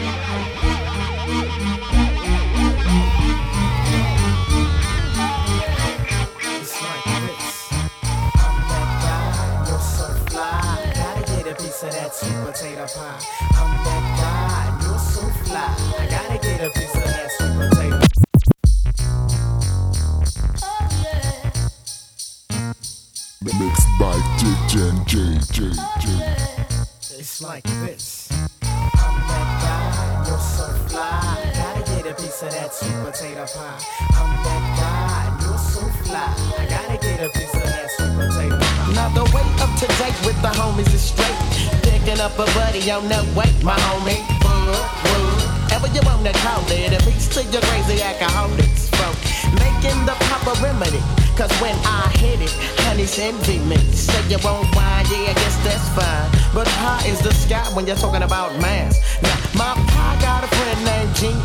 Piece 11.84 11.96
of 11.96 12.02
that 12.02 12.16
sweet 12.16 12.34
potato 12.46 12.86
pie. 12.88 13.20
I'm 13.56 13.84
that 13.84 14.04
guy, 14.20 14.88
you're 14.88 15.00
so 15.00 15.22
fly. 15.44 15.76
I 16.00 16.08
gotta 16.10 16.38
get 16.40 16.62
a 16.62 16.70
piece 16.70 16.96
of 16.96 17.04
that 17.04 17.32
sweet 17.32 17.56
potato. 17.58 18.00
Mixed 23.60 23.88
by 24.00 24.16
DJ 24.40 24.76
J 25.06 25.18
It's 27.20 27.42
like 27.42 27.64
this. 27.64 28.30
I'm 28.32 29.20
that 29.28 29.48
guy, 29.64 30.26
you're 30.28 30.40
so 30.40 30.66
fly. 30.88 31.52
Gotta 31.54 31.82
get 31.92 32.12
a 32.12 32.16
piece 32.16 32.44
of 32.44 32.52
that 32.52 32.74
sweet 32.74 32.94
potato 33.04 33.46
pie. 33.46 33.80
I'm 34.16 34.44
that 34.44 34.64
guy, 34.80 35.46
you're 35.46 35.58
so 35.58 35.82
fly. 36.04 36.34
I 36.58 36.66
gotta 36.70 36.98
get 36.98 37.26
a 37.26 37.30
piece 37.30 37.54
of 37.54 37.63
to 39.84 39.90
date 40.00 40.16
with 40.24 40.40
the 40.42 40.48
homies 40.48 40.88
is 40.96 41.12
straight. 41.12 41.36
Picking 41.84 42.20
up 42.22 42.40
a 42.40 42.48
buddy 42.56 42.80
on 42.90 43.04
the 43.12 43.20
way, 43.36 43.52
my 43.68 43.76
homie. 43.76 44.24
Wood. 44.48 45.44
Ever 45.76 45.88
you 45.92 46.00
wanna 46.08 46.32
call 46.40 46.64
it, 46.72 46.96
a 46.96 47.00
piece 47.04 47.28
to 47.36 47.44
your 47.52 47.62
crazy 47.68 48.02
alcoholics, 48.02 48.88
folk. 48.96 49.18
Making 49.60 50.06
the 50.08 50.16
proper 50.32 50.56
remedy. 50.64 51.04
Cause 51.36 51.52
when 51.60 51.76
I 51.84 52.08
hit 52.16 52.40
it, 52.40 52.54
honey's 52.86 53.18
envy 53.20 53.60
me. 53.60 53.76
Say 53.92 54.22
you 54.30 54.40
won't 54.46 54.70
wine, 54.76 55.04
yeah, 55.12 55.32
I 55.32 55.34
guess 55.36 55.58
that's 55.66 55.90
fine. 55.98 56.30
But 56.54 56.68
high 56.80 57.04
is 57.10 57.20
the 57.20 57.34
sky 57.34 57.68
when 57.74 57.86
you're 57.86 58.00
talking 58.00 58.24
about 58.24 58.56
mass. 58.62 58.96
Now, 59.22 59.36
my 59.58 59.74
pie 59.92 60.18
got 60.22 60.44
a 60.46 60.48
friend 60.48 60.80
named 60.86 61.16
Gene. 61.18 61.42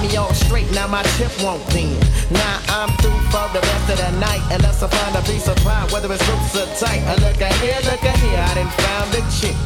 Me 0.00 0.16
all 0.16 0.32
straight, 0.34 0.70
now 0.72 0.86
my 0.86 1.02
tip 1.18 1.32
won't 1.42 1.64
bend. 1.70 1.98
Now 2.30 2.60
I'm 2.68 2.90
through 3.02 3.18
for 3.34 3.46
the 3.50 3.60
rest 3.60 3.90
of 3.90 3.98
the 3.98 4.10
night. 4.20 4.42
Unless 4.50 4.82
I 4.82 4.88
find 4.88 5.16
a 5.16 5.22
piece 5.26 5.48
of 5.48 5.56
pie, 5.58 5.86
whether 5.90 6.12
it's 6.12 6.22
loose 6.28 6.54
or 6.54 6.66
tight. 6.78 7.02
Uh, 7.02 7.16
Look 7.26 7.40
at 7.42 7.52
here, 7.58 7.78
look 7.90 8.04
at 8.04 8.18
here, 8.18 8.38
I 8.38 8.54
done 8.54 8.70
found 8.78 9.14
a 9.14 9.22
chick. 9.34 9.56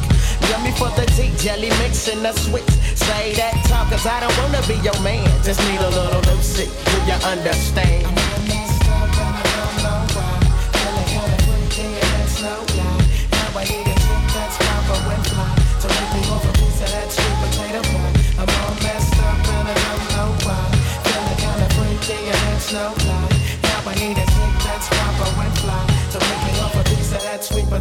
Yummy 0.49 0.71
for 0.71 0.89
the 0.97 1.05
tea, 1.15 1.31
jelly 1.37 1.69
mix 1.81 2.07
and 2.07 2.25
the 2.25 2.33
switch. 2.33 2.69
Say 2.97 3.33
that 3.33 3.53
talk, 3.67 3.89
cause 3.89 4.05
I 4.05 4.19
don't 4.21 4.35
wanna 4.41 4.65
be 4.67 4.75
your 4.81 4.99
man. 5.01 5.25
Just 5.43 5.59
need 5.69 5.79
a 5.79 5.89
little 5.89 6.21
Lucy, 6.33 6.65
do 6.65 6.97
you 7.05 7.17
understand? 7.25 8.42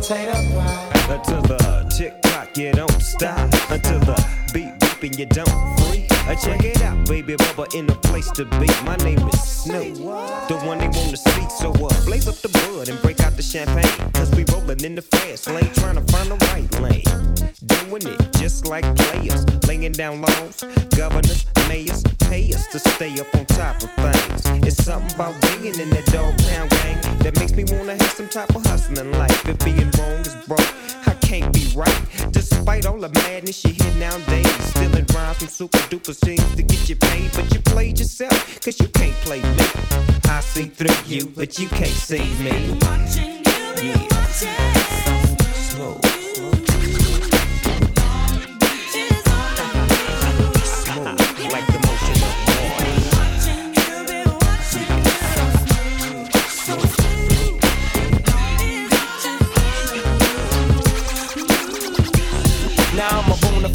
Potato 0.02 0.32
pie. 0.32 1.14
Until 1.14 1.42
the 1.42 1.86
tick 1.96 2.20
tock, 2.22 2.58
you 2.58 2.72
don't 2.72 3.00
stop. 3.00 3.48
Until 3.70 4.00
the 4.00 4.18
beat 4.52 4.72
beep 4.80 5.02
and 5.04 5.16
you 5.16 5.26
don't 5.26 5.61
Uh, 6.32 6.34
check 6.36 6.64
it 6.64 6.80
out, 6.80 7.06
baby, 7.06 7.34
Bubba 7.34 7.74
in 7.74 7.86
the 7.86 7.94
place 7.94 8.30
to 8.30 8.46
be. 8.46 8.66
My 8.86 8.96
name 9.04 9.18
is 9.28 9.42
Snoop, 9.42 9.96
the 10.48 10.58
one 10.64 10.78
they 10.78 10.88
wanna 10.88 11.16
speak. 11.16 11.50
So 11.50 11.72
uh, 11.72 12.04
blaze 12.06 12.26
up 12.26 12.36
the 12.36 12.48
bud 12.48 12.88
and 12.88 12.98
break 13.02 13.20
out 13.20 13.36
the 13.36 13.42
champagne. 13.42 14.10
Cause 14.14 14.30
we 14.30 14.44
rolling 14.50 14.80
in 14.82 14.94
the 14.94 15.02
fast 15.02 15.46
lane, 15.48 15.70
trying 15.74 15.96
to 15.96 16.04
find 16.10 16.30
the 16.30 16.36
right 16.48 16.72
lane. 16.80 17.04
Doing 17.66 18.14
it 18.14 18.32
just 18.40 18.66
like 18.66 18.84
players, 18.96 19.44
laying 19.68 19.92
down 19.92 20.22
laws. 20.22 20.64
Governors, 20.96 21.44
mayors, 21.68 22.02
pay 22.30 22.50
us 22.54 22.66
to 22.68 22.78
stay 22.78 23.12
up 23.20 23.28
on 23.34 23.44
top 23.44 23.82
of 23.82 23.90
things. 24.00 24.66
It's 24.66 24.82
something 24.82 25.14
about 25.14 25.36
being 25.42 25.78
in 25.78 25.90
that 25.90 26.06
dog 26.06 26.32
pound 26.48 26.70
gang 26.70 27.18
that 27.18 27.38
makes 27.38 27.52
me 27.52 27.64
wanna 27.76 27.92
have 27.92 28.12
some 28.12 28.30
type 28.30 28.56
of 28.56 28.64
hustling 28.64 29.12
life. 29.12 29.46
If 29.46 29.58
being 29.66 29.90
wrong 29.98 30.20
is 30.24 30.34
broke, 30.48 30.72
I 31.06 31.12
can't 31.32 31.54
be 31.54 31.66
right. 31.74 32.04
Despite 32.30 32.84
all 32.84 32.98
the 32.98 33.08
madness 33.08 33.64
you 33.64 33.72
hear 33.72 33.94
nowadays, 33.94 34.54
stealing 34.64 35.06
rhymes 35.14 35.38
from 35.38 35.48
super 35.48 35.78
duper 35.88 36.14
scenes 36.14 36.54
to 36.56 36.62
get 36.62 36.90
you 36.90 36.96
paid, 36.96 37.30
but 37.32 37.50
you 37.54 37.60
played 37.62 37.98
yourself, 37.98 38.60
cause 38.60 38.78
you 38.78 38.88
can't 38.88 39.16
play 39.24 39.40
me. 39.40 39.66
I 40.26 40.40
see 40.40 40.66
through 40.66 40.94
you, 41.06 41.32
but 41.34 41.58
you 41.58 41.68
can't 41.68 41.88
see 41.88 42.18
me. 42.44 42.78
Yeah. 43.80 44.08
Slow. 44.28 44.81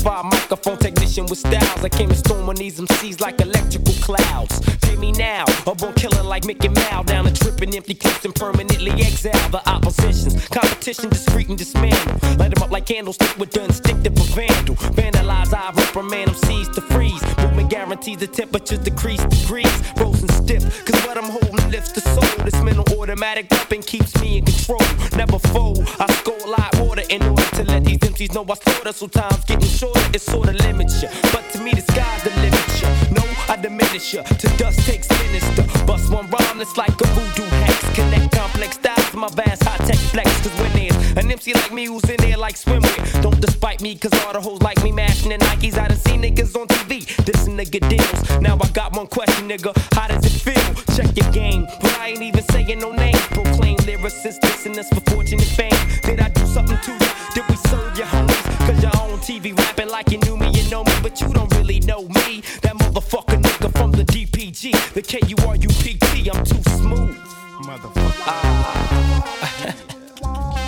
five 0.08 0.37
microphone 0.50 0.78
technician 0.78 1.26
with 1.26 1.40
styles. 1.40 1.84
I 1.84 1.90
came 1.90 2.08
to 2.08 2.16
storm 2.16 2.48
on 2.48 2.56
these 2.56 2.80
MCs 2.80 3.20
like 3.20 3.42
electrical 3.42 3.94
clouds. 3.96 4.62
Pay 4.78 4.96
me 4.96 5.12
now, 5.12 5.44
up 5.66 5.84
on 5.84 5.94
killing 5.96 6.26
like 6.26 6.46
Mickey 6.46 6.70
Mouse. 6.70 7.06
Down 7.06 7.26
the 7.26 7.32
tripping 7.32 7.76
empty 7.76 7.96
clips 7.96 8.24
and 8.24 8.34
permanently 8.34 8.92
exile 8.92 9.50
the 9.50 9.62
oppositions. 9.70 10.48
Competition 10.48 11.10
discreet 11.10 11.50
and 11.50 11.58
dismantle. 11.58 12.14
Light 12.38 12.56
them 12.56 12.64
up 12.64 12.72
like 12.72 12.86
candlestick 12.86 13.38
with 13.38 13.52
the 13.52 13.66
instinctive 13.66 14.14
of 14.14 14.28
vandal. 14.30 14.76
Vandalize, 14.96 15.54
I 15.54 15.72
reprimand 15.76 16.30
MCs 16.30 16.74
to 16.76 16.82
freeze. 16.82 17.22
Movement 17.40 17.70
guarantees 17.70 18.20
the 18.20 18.28
temperatures 18.28 18.80
decrease 18.80 19.24
degrees. 19.26 19.76
Frozen 19.98 20.30
stiff, 20.30 20.64
cause 20.86 21.02
what 21.06 21.18
I'm 21.18 21.30
holding 21.30 21.70
lifts 21.70 21.92
the 21.92 22.00
soul. 22.00 22.46
This 22.46 22.56
mental 22.64 22.86
automatic 22.98 23.52
weapon 23.52 23.82
keeps 23.82 24.16
me 24.22 24.38
in 24.38 24.46
control. 24.46 24.80
Never 25.18 25.40
fold, 25.52 25.84
I 26.00 26.08
score 26.14 26.40
a 26.40 26.48
lot 26.48 26.74
water 26.80 27.04
in 27.10 27.22
order 27.24 27.50
to 27.58 27.64
let 27.66 27.84
these 27.84 27.98
MCs 27.98 28.34
know 28.34 28.46
I 28.50 28.54
slaughter. 28.56 28.94
So 28.94 29.08
time's 29.08 29.44
getting 29.44 29.68
shorter, 29.68 30.00
limits 30.44 31.02
you. 31.02 31.10
But 31.34 31.44
to 31.52 31.60
me, 31.60 31.72
the 31.72 31.82
sky's 31.82 32.24
the 32.24 32.32
limit 32.42 32.68
you. 32.82 32.90
No, 33.16 33.24
I 33.48 33.56
diminish 33.62 34.14
you. 34.14 34.24
To 34.24 34.48
dust 34.58 34.80
takes 34.86 35.08
sinister. 35.08 35.64
Bust 35.86 36.12
one 36.12 36.30
rhyme 36.30 36.58
that's 36.58 36.78
like 36.78 37.00
a 37.02 37.08
voodoo 37.08 37.50
hex. 37.64 37.96
Connect 37.96 38.32
complex 38.36 38.76
styles 38.76 39.12
to 39.12 39.18
my 39.18 39.30
vast 39.30 39.64
high 39.64 39.78
tech 39.86 39.98
flex. 39.98 40.30
Cause 40.42 40.60
when 40.62 40.72
there's 40.74 40.96
an 41.18 41.32
MC 41.32 41.54
like 41.54 41.74
me 41.74 41.86
who's 41.86 42.08
in 42.10 42.18
there 42.18 42.38
like 42.38 42.56
swimwear, 42.56 43.22
don't 43.22 43.40
despite 43.42 43.82
me, 43.82 43.96
cause 43.96 44.14
all 44.26 44.34
the 44.34 44.42
hoes 44.42 44.62
like 44.62 44.82
me 44.84 44.92
mashing 44.92 45.30
the 45.30 45.38
Nikes. 45.38 45.78
I 45.78 45.88
done 45.88 45.98
seen 45.98 46.22
niggas 46.22 46.56
on 46.56 46.68
TV, 46.68 47.06
this 47.26 47.48
nigga 47.48 47.80
deals. 47.90 48.42
Now 48.42 48.58
I 48.62 48.68
got 48.70 48.96
one 48.96 49.08
question, 49.08 49.48
nigga. 49.48 49.72
How 49.94 50.08
does 50.08 50.26
it 50.26 50.38
feel? 50.46 50.96
Check 50.96 51.16
your 51.16 51.32
game. 51.32 51.66
But 51.82 51.98
I 52.00 52.10
ain't 52.10 52.22
even 52.22 52.44
saying 52.52 52.80
no 52.80 52.92
names. 52.92 53.22
Proclaim 53.28 53.78
lyricists 53.78 54.40
dissing 54.40 54.78
us 54.78 54.90
for 54.90 55.02
fortune 55.12 55.40
and 55.40 55.50
fame. 55.50 56.02
Did 56.04 56.20
I 56.20 56.30
do 56.30 56.46
something 56.46 56.78
to 56.78 56.92
you? 56.92 57.10
Did 57.34 57.48
we 57.50 57.56
serve 57.70 57.98
your 57.98 58.08
homies? 58.08 58.68
Cause 58.68 58.82
you're 58.84 58.97
on 59.18 59.24
TV 59.24 59.58
rapping 59.58 59.90
like 59.90 60.12
you 60.12 60.20
knew 60.20 60.38
me, 60.38 60.50
you 60.52 60.70
know 60.70 60.84
me, 60.84 60.92
but 61.02 61.20
you 61.22 61.28
don't 61.30 61.52
really 61.56 61.80
know 61.82 62.04
me. 62.04 62.42
That 62.62 62.76
motherfucker 62.78 63.42
nigga 63.42 63.72
from 63.78 63.92
the 63.92 64.04
DPG, 64.04 64.94
the 64.94 65.02
KURUPT, 65.02 66.36
I'm 66.36 66.44
too 66.46 66.62
smooth. 66.78 67.18
Motherfucker. 67.64 68.78
Mixed 69.66 70.64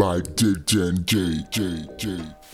by. 0.00 0.20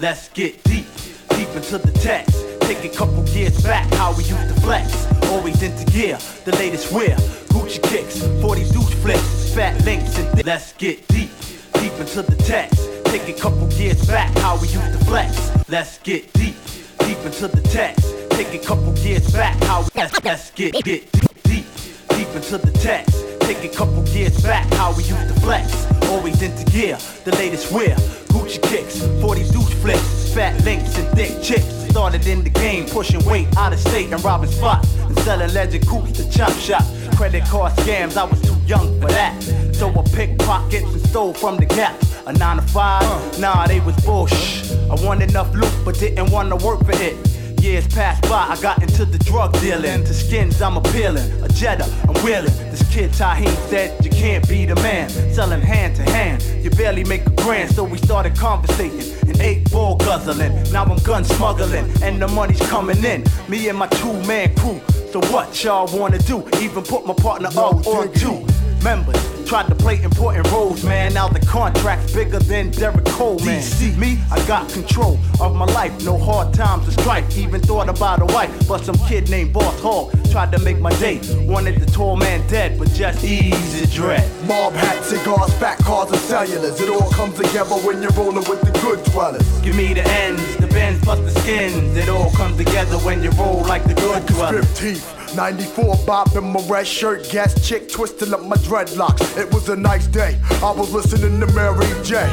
Let's 0.00 0.28
get 0.30 0.64
deep, 0.64 0.86
deep 1.28 1.48
into 1.54 1.78
the 1.78 1.92
text. 2.02 2.34
Take 2.62 2.82
a 2.84 2.88
couple 2.88 3.24
years 3.28 3.62
back, 3.62 3.86
how 3.94 4.12
we 4.16 4.24
used 4.24 4.48
to 4.52 4.60
flex. 4.62 5.06
Always 5.30 5.62
into 5.62 5.84
gear, 5.92 6.18
the 6.44 6.50
latest 6.56 6.90
wear. 6.90 7.14
Gucci 7.54 7.80
kicks, 7.84 8.26
40 8.42 8.64
douche 8.72 8.94
flicks, 8.94 9.54
fat 9.54 9.80
links 9.84 10.18
and 10.18 10.34
th- 10.34 10.44
Let's 10.44 10.72
get 10.72 11.06
deep, 11.06 11.30
deep 11.74 11.92
into 12.00 12.22
the 12.22 12.34
text. 12.42 12.80
Take 13.04 13.28
a 13.28 13.40
couple 13.40 13.72
years 13.74 14.04
back, 14.08 14.36
how 14.38 14.60
we 14.60 14.66
used 14.66 14.98
to 14.98 15.04
flex. 15.04 15.30
Let's 15.68 15.98
get 15.98 16.32
deep, 16.32 16.56
deep 16.98 17.18
into 17.18 17.46
the 17.46 17.62
text. 17.70 18.12
Take 18.30 18.54
a 18.54 18.58
couple 18.58 18.92
years 18.98 19.30
back, 19.32 19.54
how 19.62 19.82
we 19.82 19.88
let's, 19.94 20.24
let's 20.24 20.50
get 20.50 20.72
get 20.72 20.84
deep, 20.84 21.12
deep, 21.44 21.66
deep 22.08 22.28
into 22.34 22.58
the 22.58 22.72
text. 22.82 23.14
Take 23.42 23.62
a 23.62 23.72
couple 23.72 24.04
years 24.08 24.36
back, 24.42 24.66
how 24.74 24.92
we 24.96 25.04
used 25.04 25.28
to 25.32 25.40
flex. 25.40 25.95
Always 26.08 26.40
into 26.42 26.64
gear, 26.70 26.98
the 27.24 27.32
latest 27.32 27.72
wear. 27.72 27.96
Gucci 28.28 28.62
kicks, 28.62 29.00
40 29.20 29.42
douche 29.50 29.74
flicks, 29.74 30.32
fat 30.32 30.62
links 30.64 30.96
and 30.98 31.08
thick 31.16 31.42
chicks. 31.42 31.64
Started 31.90 32.26
in 32.26 32.44
the 32.44 32.50
game, 32.50 32.86
pushing 32.86 33.24
weight 33.24 33.48
out 33.56 33.72
of 33.72 33.80
state 33.80 34.12
and 34.12 34.22
robbing 34.24 34.50
spots. 34.50 34.94
And 34.96 35.18
selling 35.20 35.52
legend 35.52 35.86
coops 35.86 36.12
to 36.12 36.30
chop 36.30 36.52
shop. 36.52 36.84
Credit 37.16 37.44
card 37.44 37.72
scams, 37.78 38.16
I 38.16 38.24
was 38.24 38.40
too 38.42 38.56
young 38.66 39.00
for 39.00 39.08
that. 39.08 39.42
So 39.74 39.88
I 39.90 40.02
picked 40.14 40.38
pockets 40.40 40.92
and 40.92 41.00
stole 41.08 41.34
from 41.34 41.56
the 41.56 41.66
gap. 41.66 42.00
A 42.26 42.32
nine 42.32 42.56
to 42.56 42.62
five, 42.62 43.02
uh. 43.02 43.38
nah, 43.38 43.66
they 43.66 43.80
was 43.80 43.96
bullshit. 44.04 44.72
I 44.90 44.94
wanted 45.04 45.30
enough 45.30 45.54
loot, 45.54 45.72
but 45.84 45.98
didn't 45.98 46.30
want 46.30 46.48
to 46.50 46.66
work 46.66 46.84
for 46.84 46.92
it. 46.92 47.35
Years 47.66 47.88
passed 47.88 48.22
by, 48.28 48.46
I 48.46 48.56
got 48.62 48.80
into 48.80 49.04
the 49.04 49.18
drug 49.18 49.52
dealing. 49.54 50.04
To 50.04 50.14
skins, 50.14 50.62
I'm 50.62 50.76
appealing. 50.76 51.28
A 51.42 51.48
Jetta, 51.48 51.82
I'm 52.08 52.14
willing. 52.22 52.54
This 52.70 52.88
kid 52.94 53.10
Tahim 53.10 53.52
said, 53.68 54.04
You 54.04 54.10
can't 54.12 54.48
be 54.48 54.66
the 54.66 54.76
man. 54.76 55.08
Selling 55.34 55.60
hand 55.60 55.96
to 55.96 56.04
hand, 56.04 56.44
you 56.62 56.70
barely 56.70 57.02
make 57.02 57.26
a 57.26 57.30
grand. 57.30 57.74
So 57.74 57.82
we 57.82 57.98
started 57.98 58.36
conversating 58.36 59.00
and 59.28 59.40
eight 59.40 59.68
ball 59.72 59.96
guzzling. 59.96 60.52
Now 60.70 60.84
I'm 60.84 60.96
gun 60.98 61.24
smuggling, 61.24 61.90
and 62.04 62.22
the 62.22 62.28
money's 62.28 62.60
coming 62.68 63.04
in. 63.04 63.24
Me 63.48 63.68
and 63.68 63.76
my 63.76 63.88
two 63.88 64.12
man 64.28 64.54
crew. 64.54 64.80
So 65.10 65.20
what 65.32 65.64
y'all 65.64 65.88
wanna 65.98 66.20
do? 66.20 66.48
Even 66.60 66.84
put 66.84 67.04
my 67.04 67.14
partner 67.14 67.48
up 67.48 67.84
on 67.84 68.12
two 68.12 68.46
members. 68.84 69.25
Tried 69.46 69.68
to 69.68 69.76
play 69.76 70.02
important 70.02 70.50
roles, 70.50 70.82
man. 70.82 71.14
Now 71.14 71.28
the 71.28 71.38
contract's 71.38 72.12
bigger 72.12 72.40
than 72.40 72.72
Derek 72.72 73.04
Cole, 73.04 73.38
man. 73.44 73.62
Me, 73.96 74.18
I 74.28 74.44
got 74.48 74.68
control 74.68 75.20
of 75.40 75.54
my 75.54 75.66
life. 75.66 76.04
No 76.04 76.18
hard 76.18 76.52
times 76.52 76.88
or 76.88 76.90
strife. 76.90 77.38
Even 77.38 77.60
thought 77.60 77.88
about 77.88 78.20
a 78.22 78.26
wife, 78.34 78.50
but 78.66 78.84
some 78.84 78.96
kid 79.06 79.30
named 79.30 79.52
Boss 79.52 79.80
Hog 79.80 80.12
tried 80.32 80.50
to 80.50 80.58
make 80.58 80.80
my 80.80 80.92
day. 80.98 81.20
Wanted 81.46 81.78
the 81.80 81.86
tall 81.86 82.16
man 82.16 82.44
dead, 82.48 82.76
but 82.76 82.90
just 82.90 83.22
easy 83.22 83.86
dread. 83.94 84.28
Mob 84.48 84.72
hats, 84.72 85.10
cigars, 85.10 85.54
fat 85.54 85.78
cars, 85.78 86.10
and 86.10 86.18
cellulars. 86.18 86.80
It 86.80 86.90
all 86.90 87.08
comes 87.12 87.36
together 87.36 87.76
when 87.76 88.02
you're 88.02 88.10
rolling 88.12 88.48
with 88.50 88.62
the 88.62 88.76
good 88.80 89.00
dwellers. 89.12 89.46
Give 89.60 89.76
me 89.76 89.94
the 89.94 90.02
ends, 90.08 90.56
the 90.56 90.66
bends 90.66 91.04
plus 91.04 91.20
the 91.20 91.40
skins. 91.40 91.96
It 91.96 92.08
all 92.08 92.32
comes 92.32 92.56
together 92.56 92.96
when 92.98 93.22
you 93.22 93.30
roll 93.30 93.62
like 93.62 93.84
the 93.84 93.94
good 93.94 94.26
dwellers. 94.26 94.64
15th. 94.64 95.15
94 95.36 95.96
bop 96.06 96.34
in 96.34 96.44
my 96.44 96.60
red 96.66 96.86
shirt, 96.86 97.28
gas 97.30 97.54
chick 97.66 97.90
twisting 97.90 98.32
up 98.32 98.42
my 98.42 98.56
dreadlocks. 98.56 99.36
It 99.36 99.52
was 99.52 99.68
a 99.68 99.76
nice 99.76 100.06
day. 100.06 100.38
I 100.62 100.72
was 100.72 100.90
listening 100.94 101.38
to 101.40 101.46
Mary 101.52 101.86
J. 102.02 102.24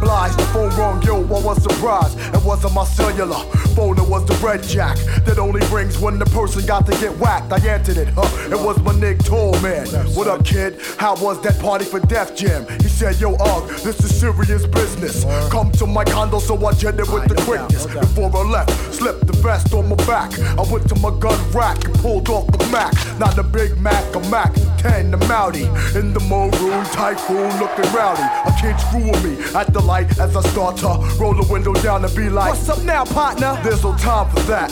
Blige, 0.00 0.36
the 0.36 0.44
phone 0.52 0.70
rung, 0.76 1.02
yo, 1.02 1.22
I 1.22 1.42
was 1.42 1.60
surprised. 1.60 2.18
It 2.32 2.44
wasn't 2.44 2.74
my 2.74 2.84
cellular 2.84 3.44
phone, 3.74 3.98
it 3.98 4.08
was 4.08 4.24
the 4.26 4.34
red 4.46 4.62
jack 4.62 4.96
that 5.24 5.38
only 5.38 5.64
rings 5.68 5.98
when 5.98 6.18
the 6.18 6.26
person 6.26 6.64
got 6.66 6.86
to 6.86 6.92
get 6.92 7.16
whacked. 7.18 7.52
I 7.52 7.58
answered 7.66 7.96
it, 7.96 8.08
huh? 8.08 8.28
It 8.50 8.58
was 8.58 8.78
my 8.82 8.94
Nick 8.94 9.18
Tall 9.24 9.58
Man. 9.60 9.86
What 10.14 10.26
up, 10.28 10.44
kid? 10.44 10.80
How 10.98 11.16
was 11.16 11.40
that 11.42 11.58
party 11.58 11.84
for 11.84 12.00
Def 12.00 12.36
Jam? 12.36 12.66
He 12.80 12.88
said, 12.88 13.20
Yo, 13.20 13.34
Ugg, 13.34 13.68
this 13.82 13.98
is 14.04 14.18
serious 14.18 14.66
business. 14.66 15.24
Come 15.50 15.72
to 15.72 15.86
my 15.86 16.04
condo, 16.04 16.38
so 16.38 16.54
I 16.66 16.72
jetted 16.74 17.10
with 17.10 17.28
the 17.28 17.36
quickness. 17.42 17.86
Before 17.86 18.30
I 18.36 18.42
left, 18.42 18.94
slipped 18.94 19.26
the 19.26 19.34
vest 19.34 19.72
on 19.72 19.88
my 19.88 19.96
back. 20.06 20.38
I 20.38 20.62
went 20.70 20.88
to 20.88 20.96
my 20.96 21.10
gun 21.18 21.38
rack 21.52 21.84
and 21.84 21.94
pulled 21.96 22.28
off 22.28 22.51
the 22.52 22.66
Mac. 22.68 22.92
Not 23.18 23.36
the 23.36 23.42
Big 23.42 23.78
Mac, 23.78 24.14
a 24.14 24.20
Mac 24.30 24.54
10, 24.78 25.10
the 25.10 25.16
Mountie. 25.28 25.68
In 25.94 26.12
the 26.12 26.20
maroon, 26.20 26.84
typhoon, 26.86 27.50
looking 27.58 27.90
rowdy. 27.92 28.22
A 28.22 28.52
kid 28.60 28.78
screw 28.80 29.10
with 29.10 29.24
me 29.24 29.58
at 29.58 29.72
the 29.72 29.80
light 29.80 30.18
as 30.18 30.36
I 30.36 30.42
start 30.42 30.76
to 30.78 30.88
roll 31.18 31.34
the 31.34 31.46
window 31.50 31.74
down 31.74 32.04
and 32.04 32.14
be 32.16 32.28
like, 32.28 32.50
What's 32.50 32.68
up 32.68 32.82
now, 32.82 33.04
partner? 33.04 33.58
There's 33.62 33.82
no 33.82 33.96
time 33.96 34.28
for 34.30 34.40
that. 34.42 34.70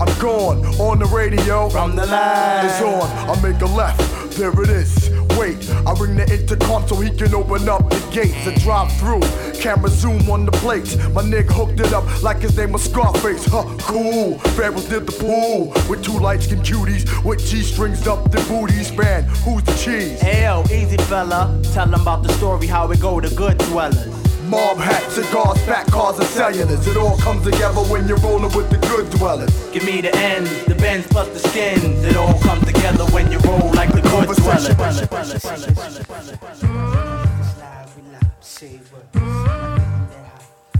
I'm 0.00 0.20
gone 0.20 0.64
on 0.80 0.98
the 0.98 1.06
radio. 1.06 1.68
From 1.68 1.94
the 1.94 2.06
line. 2.06 2.66
It's 2.66 2.80
on. 2.80 3.08
I 3.28 3.40
make 3.40 3.60
a 3.60 3.66
left. 3.66 4.36
There 4.36 4.50
it 4.62 4.70
is. 4.70 5.11
Wait, 5.38 5.70
I 5.86 5.92
ring 5.98 6.16
the 6.16 6.26
intercom 6.30 6.86
so 6.86 6.96
he 6.96 7.10
can 7.10 7.34
open 7.34 7.68
up 7.68 7.88
the 7.88 8.00
gates 8.12 8.46
and 8.46 8.60
drive 8.60 8.92
through. 8.98 9.20
Camera 9.60 9.90
zoom 9.90 10.28
on 10.30 10.44
the 10.44 10.52
plates. 10.52 10.96
My 11.14 11.22
nigga 11.22 11.52
hooked 11.52 11.80
it 11.80 11.92
up 11.92 12.04
like 12.22 12.40
his 12.40 12.56
name 12.56 12.72
was 12.72 12.84
Scarface. 12.84 13.44
Huh, 13.46 13.64
cool. 13.80 14.38
Pharaohs 14.56 14.88
did 14.88 15.06
the 15.06 15.12
pool 15.12 15.72
with 15.88 16.04
two 16.04 16.18
light 16.18 16.42
skinned 16.42 16.62
cuties 16.62 17.24
with 17.24 17.44
G 17.44 17.62
strings 17.62 18.06
up 18.06 18.30
the 18.30 18.40
booties. 18.48 18.92
Man, 18.96 19.24
who's 19.44 19.62
the 19.62 19.72
cheese? 19.72 20.20
Ayo, 20.20 20.68
easy 20.70 20.96
fella. 20.96 21.60
Tell 21.72 21.86
them 21.86 22.00
about 22.00 22.22
the 22.22 22.32
story, 22.34 22.66
how 22.66 22.90
it 22.90 23.00
go 23.00 23.20
to 23.20 23.34
good 23.34 23.58
dwellers. 23.58 24.21
Mob 24.52 24.76
hats, 24.76 25.14
cigars, 25.14 25.58
fat 25.62 25.86
cars, 25.86 26.18
and 26.18 26.28
cellulars. 26.28 26.86
It 26.86 26.98
all 26.98 27.16
comes 27.16 27.42
together 27.42 27.80
when 27.90 28.06
you're 28.06 28.18
rolling 28.18 28.54
with 28.54 28.68
the 28.68 28.76
good 28.86 29.08
dwellers. 29.12 29.50
Give 29.72 29.82
me 29.82 30.02
the 30.02 30.14
ends, 30.14 30.50
the 30.66 30.74
bends 30.74 31.06
plus 31.06 31.26
the 31.30 31.38
skins. 31.38 32.04
It 32.04 32.18
all 32.18 32.38
comes 32.40 32.62
together 32.66 33.06
when 33.14 33.32
you 33.32 33.38
roll 33.48 33.72
like 33.72 33.88
the 33.94 34.02
good 34.02 34.28
dwellers. 34.36 34.66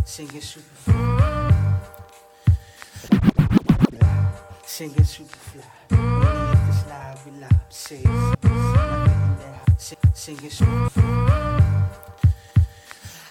Singing 0.04 0.42
super 0.42 0.92
Singing 4.66 5.04
super 5.04 5.38
fly. 5.48 5.64
This 6.66 6.84
live, 6.90 7.24
we 7.24 7.32
live, 7.40 7.60
say 7.70 8.02
Singing 10.12 10.50
super 10.50 11.51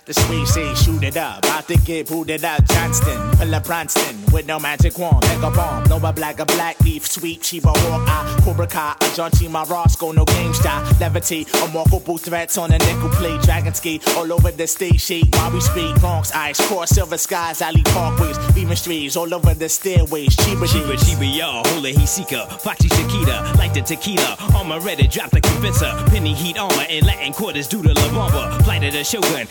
The 0.04 0.16
sweet 0.16 0.48
say 0.48 0.74
shoot 0.74 1.04
it 1.04 1.16
up. 1.16 1.46
About 1.46 1.68
to 1.68 1.78
get 1.78 2.08
booted 2.08 2.44
out. 2.44 2.66
Johnston, 2.66 3.32
pull 3.38 3.54
up 3.54 3.64
Bronston 3.66 4.16
with 4.32 4.48
no 4.48 4.60
magic 4.60 4.98
wand. 4.98 5.22
Mega 5.22 5.52
bomb, 5.52 5.84
no 5.84 5.98
a 5.98 6.12
black, 6.12 6.40
a 6.40 6.46
black 6.46 6.80
leaf, 6.82 7.06
sweet, 7.06 7.42
Chiba 7.42 7.72
Hawk, 7.78 8.08
I, 8.08 8.42
Cobra 8.42 8.66
Kai, 8.66 8.96
a 9.00 9.16
John 9.16 9.30
T, 9.30 9.48
my 9.48 9.64
Roscoe, 9.66 10.12
no 10.12 10.26
game 10.26 10.56
style. 10.56 10.84
Levity, 11.00 11.42
a 11.42 11.68
unwalkable 11.68 12.20
threats 12.20 12.58
on 12.58 12.72
a 12.72 12.80
nickel 12.80 13.10
plate. 13.10 13.42
Dragon 13.42 13.76
ski 13.76 14.02
all 14.18 14.34
over 14.34 14.50
the 14.50 14.66
stage 14.66 15.02
sheet 15.02 15.28
while 15.36 15.52
we 15.52 15.62
speak. 15.62 15.94
Bronx 16.00 16.32
ice, 16.32 16.66
cross 16.68 16.90
silver 16.90 17.20
skies, 17.20 17.62
alley 17.62 17.84
parkways, 17.84 18.56
leaving 18.56 18.76
streets 18.76 19.16
all 19.16 19.32
over 19.32 19.54
the 19.54 19.70
stairways. 19.70 20.36
Chiba 20.38 20.66
Chiba, 20.66 20.96
Chiba, 20.96 21.38
y'all, 21.38 21.64
Hula 21.66 21.90
he 21.90 22.08
seeker, 22.08 22.48
Foxy 22.60 22.90
Shakita, 22.90 23.56
like 23.58 23.74
the 23.76 23.82
tequila, 23.82 24.36
armor 24.56 24.80
ready, 24.80 25.08
drop 25.08 25.30
the 25.30 25.42
convincer, 25.42 25.92
penny 26.08 26.34
heat 26.34 26.58
armor 26.58 26.86
in 26.90 27.06
Latin 27.06 27.34
quarters 27.34 27.68
due 27.68 27.84
to 27.84 27.94
La 27.94 28.08
Bamba, 28.10 28.64
flight 28.64 28.84
of 28.84 28.94
the 28.94 29.04
shogun, 29.04 29.46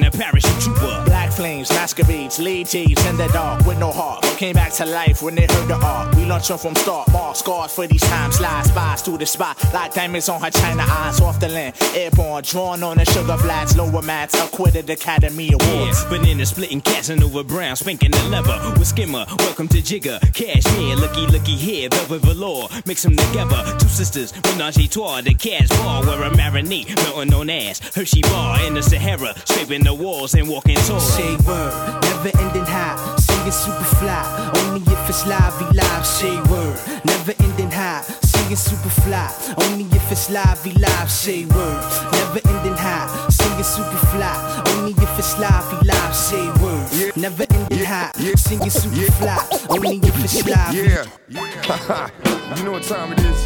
the 0.00 0.10
parachute 0.10 0.60
trooper. 0.60 1.02
Black 1.06 1.32
flames, 1.32 1.70
masquerades, 1.70 2.38
lead 2.38 2.66
teams 2.66 3.04
in 3.06 3.16
the 3.16 3.28
dark 3.28 3.64
with 3.66 3.78
no 3.78 3.92
heart. 3.92 4.22
But 4.22 4.36
Came 4.38 4.54
back 4.54 4.72
to 4.74 4.84
life 4.84 5.22
when 5.22 5.34
they 5.34 5.46
heard 5.48 5.68
the 5.68 5.76
art. 5.76 6.14
We 6.14 6.24
launched 6.26 6.48
them 6.48 6.58
from 6.58 6.74
start, 6.74 7.10
mark 7.12 7.36
scars 7.36 7.72
for 7.72 7.86
these 7.86 8.02
times. 8.02 8.36
Slide 8.36 8.66
spies 8.66 9.02
through 9.02 9.18
the 9.18 9.26
spot, 9.26 9.56
like 9.72 9.94
diamonds 9.94 10.28
on 10.28 10.40
her 10.42 10.50
China 10.50 10.84
eyes 10.86 11.20
off 11.20 11.40
the 11.40 11.48
land. 11.48 11.74
Airborne, 11.94 12.42
drawn 12.42 12.82
on 12.82 12.98
the 12.98 13.04
sugar 13.06 13.36
flats, 13.38 13.76
lower 13.76 14.02
mats, 14.02 14.34
acquitted 14.34 14.90
Academy 14.90 15.52
Awards. 15.52 16.02
Yeah, 16.02 16.08
banana 16.10 16.44
splitting, 16.44 16.82
over 17.22 17.44
brown, 17.44 17.76
spanking 17.76 18.10
the 18.10 18.24
lever 18.24 18.58
with 18.78 18.88
skimmer. 18.88 19.24
Welcome 19.38 19.68
to 19.68 19.80
Jigger, 19.80 20.18
cashmere, 20.34 20.96
looky, 20.96 21.26
looky 21.26 21.56
here, 21.56 21.88
velvet 21.90 22.20
velour. 22.22 22.68
Mix 22.84 23.02
them 23.02 23.16
together, 23.16 23.62
two 23.78 23.88
sisters, 23.88 24.32
menage 24.44 24.78
a 24.78 24.88
trois, 24.88 25.22
the 25.22 25.34
cash 25.34 25.68
bar, 25.68 26.04
where 26.04 26.22
a 26.22 26.30
marinade, 26.30 26.94
melting 26.96 27.32
on 27.32 27.50
ass. 27.50 27.80
Hershey 27.94 28.22
bar 28.22 28.62
in 28.66 28.74
the 28.74 28.82
Sahara, 28.82 29.34
scraping 29.44 29.75
the 29.82 29.94
walls 29.94 30.34
and 30.34 30.48
walking 30.48 30.76
tall. 30.86 31.00
Say 31.00 31.36
word, 31.46 31.72
never 32.02 32.30
ending 32.38 32.64
high, 32.64 32.96
singing 33.18 33.52
super 33.52 33.84
fly. 33.98 34.22
Only 34.56 34.80
if 34.92 35.08
it's 35.08 35.26
live, 35.26 35.54
we 35.60 35.66
live. 35.76 36.06
Say 36.06 36.36
word, 36.50 36.78
never 37.04 37.34
ending 37.42 37.70
high, 37.70 38.02
singing 38.22 38.56
super 38.56 38.88
fly. 38.88 39.28
Only 39.58 39.84
if 39.96 40.12
it's 40.12 40.30
live, 40.30 40.64
we 40.64 40.72
live. 40.72 41.10
Say 41.10 41.46
word, 41.46 41.82
never 42.12 42.40
ending 42.48 42.76
high, 42.76 43.08
singing 43.28 43.64
super 43.64 44.00
fly. 44.12 44.62
Only 44.68 44.92
if 44.92 45.18
it's 45.18 45.38
live, 45.38 45.66
we 45.72 45.88
live. 45.88 46.14
Say 46.14 46.46
word, 46.62 47.16
never 47.16 47.46
ending 47.50 47.84
high, 47.84 48.10
singing 48.36 48.70
super 48.70 49.10
fly. 49.12 49.38
Only 49.68 49.96
if 49.98 50.24
it's 50.24 50.46
live. 50.46 50.74
Yeah. 50.74 51.04
you 52.56 52.64
know 52.64 52.72
what 52.72 52.82
time 52.84 53.12
it 53.12 53.20
is? 53.20 53.44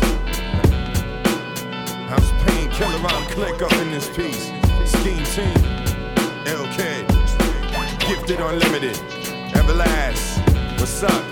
House 2.10 2.30
Painkiller, 2.44 3.08
I'm 3.08 3.26
click 3.30 3.62
up 3.62 3.72
in 3.72 3.90
this 3.90 4.08
piece. 4.08 4.50
Scheme 4.84 5.24
Team, 5.24 5.89
LK, 6.46 7.06
Gifted 8.00 8.40
Unlimited, 8.40 8.96
Everlast. 9.52 10.38
What's 10.80 11.02
up? 11.02 11.24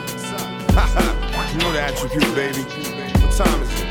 you 1.52 1.58
know 1.58 1.72
the 1.72 1.80
attribute, 1.80 2.34
baby. 2.34 2.62
What 3.24 3.32
time 3.32 3.62
is 3.62 3.80
it? 3.80 3.86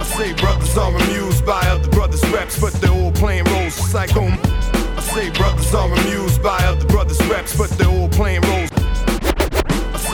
I 0.00 0.04
say 0.04 0.32
brothers 0.34 0.76
are 0.78 0.94
amused 0.94 1.44
by 1.44 1.60
other 1.66 1.88
brothers' 1.88 2.24
reps, 2.30 2.60
but 2.60 2.72
they're 2.74 2.92
all 2.92 3.10
playing 3.10 3.44
roles 3.46 3.74
psycho. 3.74 4.26
I 4.26 5.00
say 5.00 5.30
brothers 5.30 5.74
are 5.74 5.92
amused 5.92 6.40
by 6.42 6.58
other 6.64 6.86
brothers' 6.86 7.20
reps, 7.26 7.56
but 7.56 7.70
they're 7.70 7.88
all 7.88 8.08
playing 8.08 8.42
roles. 8.42 8.70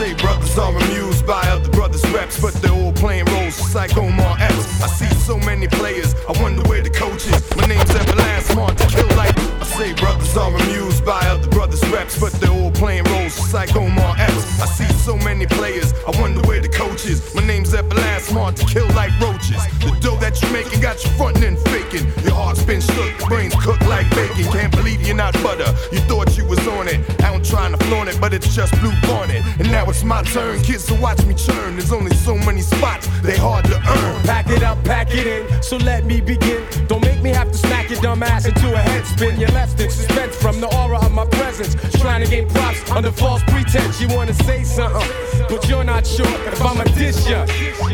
Say 0.01 0.15
brothers 0.15 0.57
are 0.57 0.75
amused 0.75 1.27
by 1.27 1.47
other 1.49 1.69
brothers' 1.69 2.03
reps, 2.09 2.41
but 2.41 2.55
they're 2.55 2.71
all 2.71 2.91
playing 2.91 3.25
roles 3.25 3.53
psycho 3.53 4.09
more 4.09 4.35
I 4.81 4.87
see 4.87 5.05
so 5.13 5.37
many 5.37 5.67
players, 5.67 6.15
I 6.27 6.41
wonder 6.41 6.63
where 6.67 6.81
the 6.81 6.89
coach 6.89 7.27
is. 7.27 7.55
My 7.55 7.67
name's 7.67 7.91
Everlast, 7.91 8.51
smart 8.51 8.79
to 8.79 8.87
kill 8.87 9.07
like. 9.15 9.60
Say 9.81 9.93
brothers 9.95 10.37
are 10.37 10.55
amused 10.55 11.03
by 11.03 11.21
other 11.25 11.47
brothers' 11.47 11.81
reps, 11.89 12.19
but 12.19 12.31
they're 12.33 12.51
all 12.51 12.69
playing 12.69 13.03
roles 13.05 13.33
psycho 13.33 13.89
more 13.89 14.13
X. 14.15 14.61
I 14.61 14.67
see 14.67 14.93
so 14.93 15.17
many 15.17 15.47
players, 15.47 15.91
I 16.07 16.11
wonder 16.21 16.39
where 16.47 16.61
the 16.61 16.69
coach 16.69 17.07
is. 17.07 17.33
My 17.33 17.43
name's 17.43 17.73
Everlast, 17.73 18.29
smart 18.29 18.57
to 18.57 18.65
kill 18.67 18.87
like 18.89 19.09
roaches. 19.19 19.63
The 19.79 19.97
dough 19.99 20.17
that 20.17 20.39
you're 20.39 20.51
making 20.51 20.81
got 20.81 21.03
you 21.03 21.09
frontin' 21.17 21.43
and 21.43 21.57
faking. 21.57 22.05
Your 22.23 22.35
heart's 22.35 22.61
been 22.63 22.79
shook, 22.79 23.27
brains 23.27 23.55
cooked 23.55 23.87
like 23.87 24.07
bacon. 24.11 24.45
Can't 24.51 24.71
believe 24.71 25.01
you're 25.01 25.15
not 25.15 25.33
butter. 25.41 25.73
You 25.91 25.99
thought 26.01 26.37
you 26.37 26.45
was 26.45 26.61
on 26.67 26.87
it. 26.87 26.99
I 27.23 27.31
don't 27.31 27.43
to 27.43 27.85
flaunt 27.85 28.09
it, 28.09 28.21
but 28.21 28.35
it's 28.35 28.53
just 28.53 28.79
blue 28.81 28.93
bonnet. 29.01 29.43
And 29.57 29.71
now 29.71 29.89
it's 29.89 30.03
my 30.03 30.21
turn, 30.21 30.61
kids 30.61 30.85
to 30.87 30.95
watch 30.95 31.25
me 31.25 31.33
churn. 31.33 31.77
There's 31.77 31.91
only 31.91 32.15
so 32.17 32.35
many 32.35 32.61
spots, 32.61 33.07
they 33.21 33.35
hard 33.35 33.65
to 33.65 33.77
earn. 33.77 34.23
Pack 34.25 34.47
it 34.49 34.61
up, 34.61 34.83
pack 34.83 35.07
it 35.11 35.25
in, 35.25 35.63
so 35.63 35.77
let 35.77 36.05
me 36.05 36.21
begin. 36.21 36.63
Don't 36.87 37.01
make 37.01 37.21
me 37.23 37.31
have 37.31 37.51
to 37.51 37.57
smack 37.57 37.89
your 37.89 37.99
dumb 38.01 38.21
ass 38.21 38.45
into 38.45 38.73
a 38.73 38.77
head 38.77 39.05
spin. 39.07 39.39
You're 39.39 39.49
left 39.49 39.70
suspense 39.77 40.35
from 40.35 40.59
the 40.61 40.67
aura 40.81 40.99
of 40.99 41.11
my 41.11 41.25
presence. 41.25 41.75
Trying 41.99 42.23
to 42.23 42.29
gain 42.29 42.47
props 42.49 42.89
under 42.91 43.11
false 43.11 43.43
pretense. 43.43 44.01
You 44.01 44.07
wanna 44.09 44.33
say 44.33 44.63
something, 44.63 45.07
but 45.49 45.67
you're 45.69 45.83
not 45.83 46.05
sure 46.05 46.27
if 46.47 46.61
I'ma 46.61 46.83
dish 46.95 47.27
ya. 47.27 47.45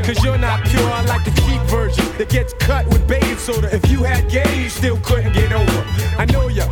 Cause 0.04 0.24
you're 0.24 0.38
not 0.38 0.64
pure, 0.66 0.90
I 0.90 1.02
like 1.04 1.24
the 1.26 1.32
cheap 1.42 1.62
version 1.70 2.06
that 2.18 2.30
gets 2.30 2.54
cut 2.54 2.86
with 2.88 3.08
baking 3.08 3.38
soda. 3.38 3.74
If 3.74 3.90
you 3.92 4.04
had 4.04 4.30
game, 4.30 4.64
you 4.64 4.70
still 4.70 4.98
couldn't 5.02 5.34
get 5.34 5.52
over. 5.52 5.86
I 6.18 6.26
know 6.26 6.48
ya, 6.48 6.66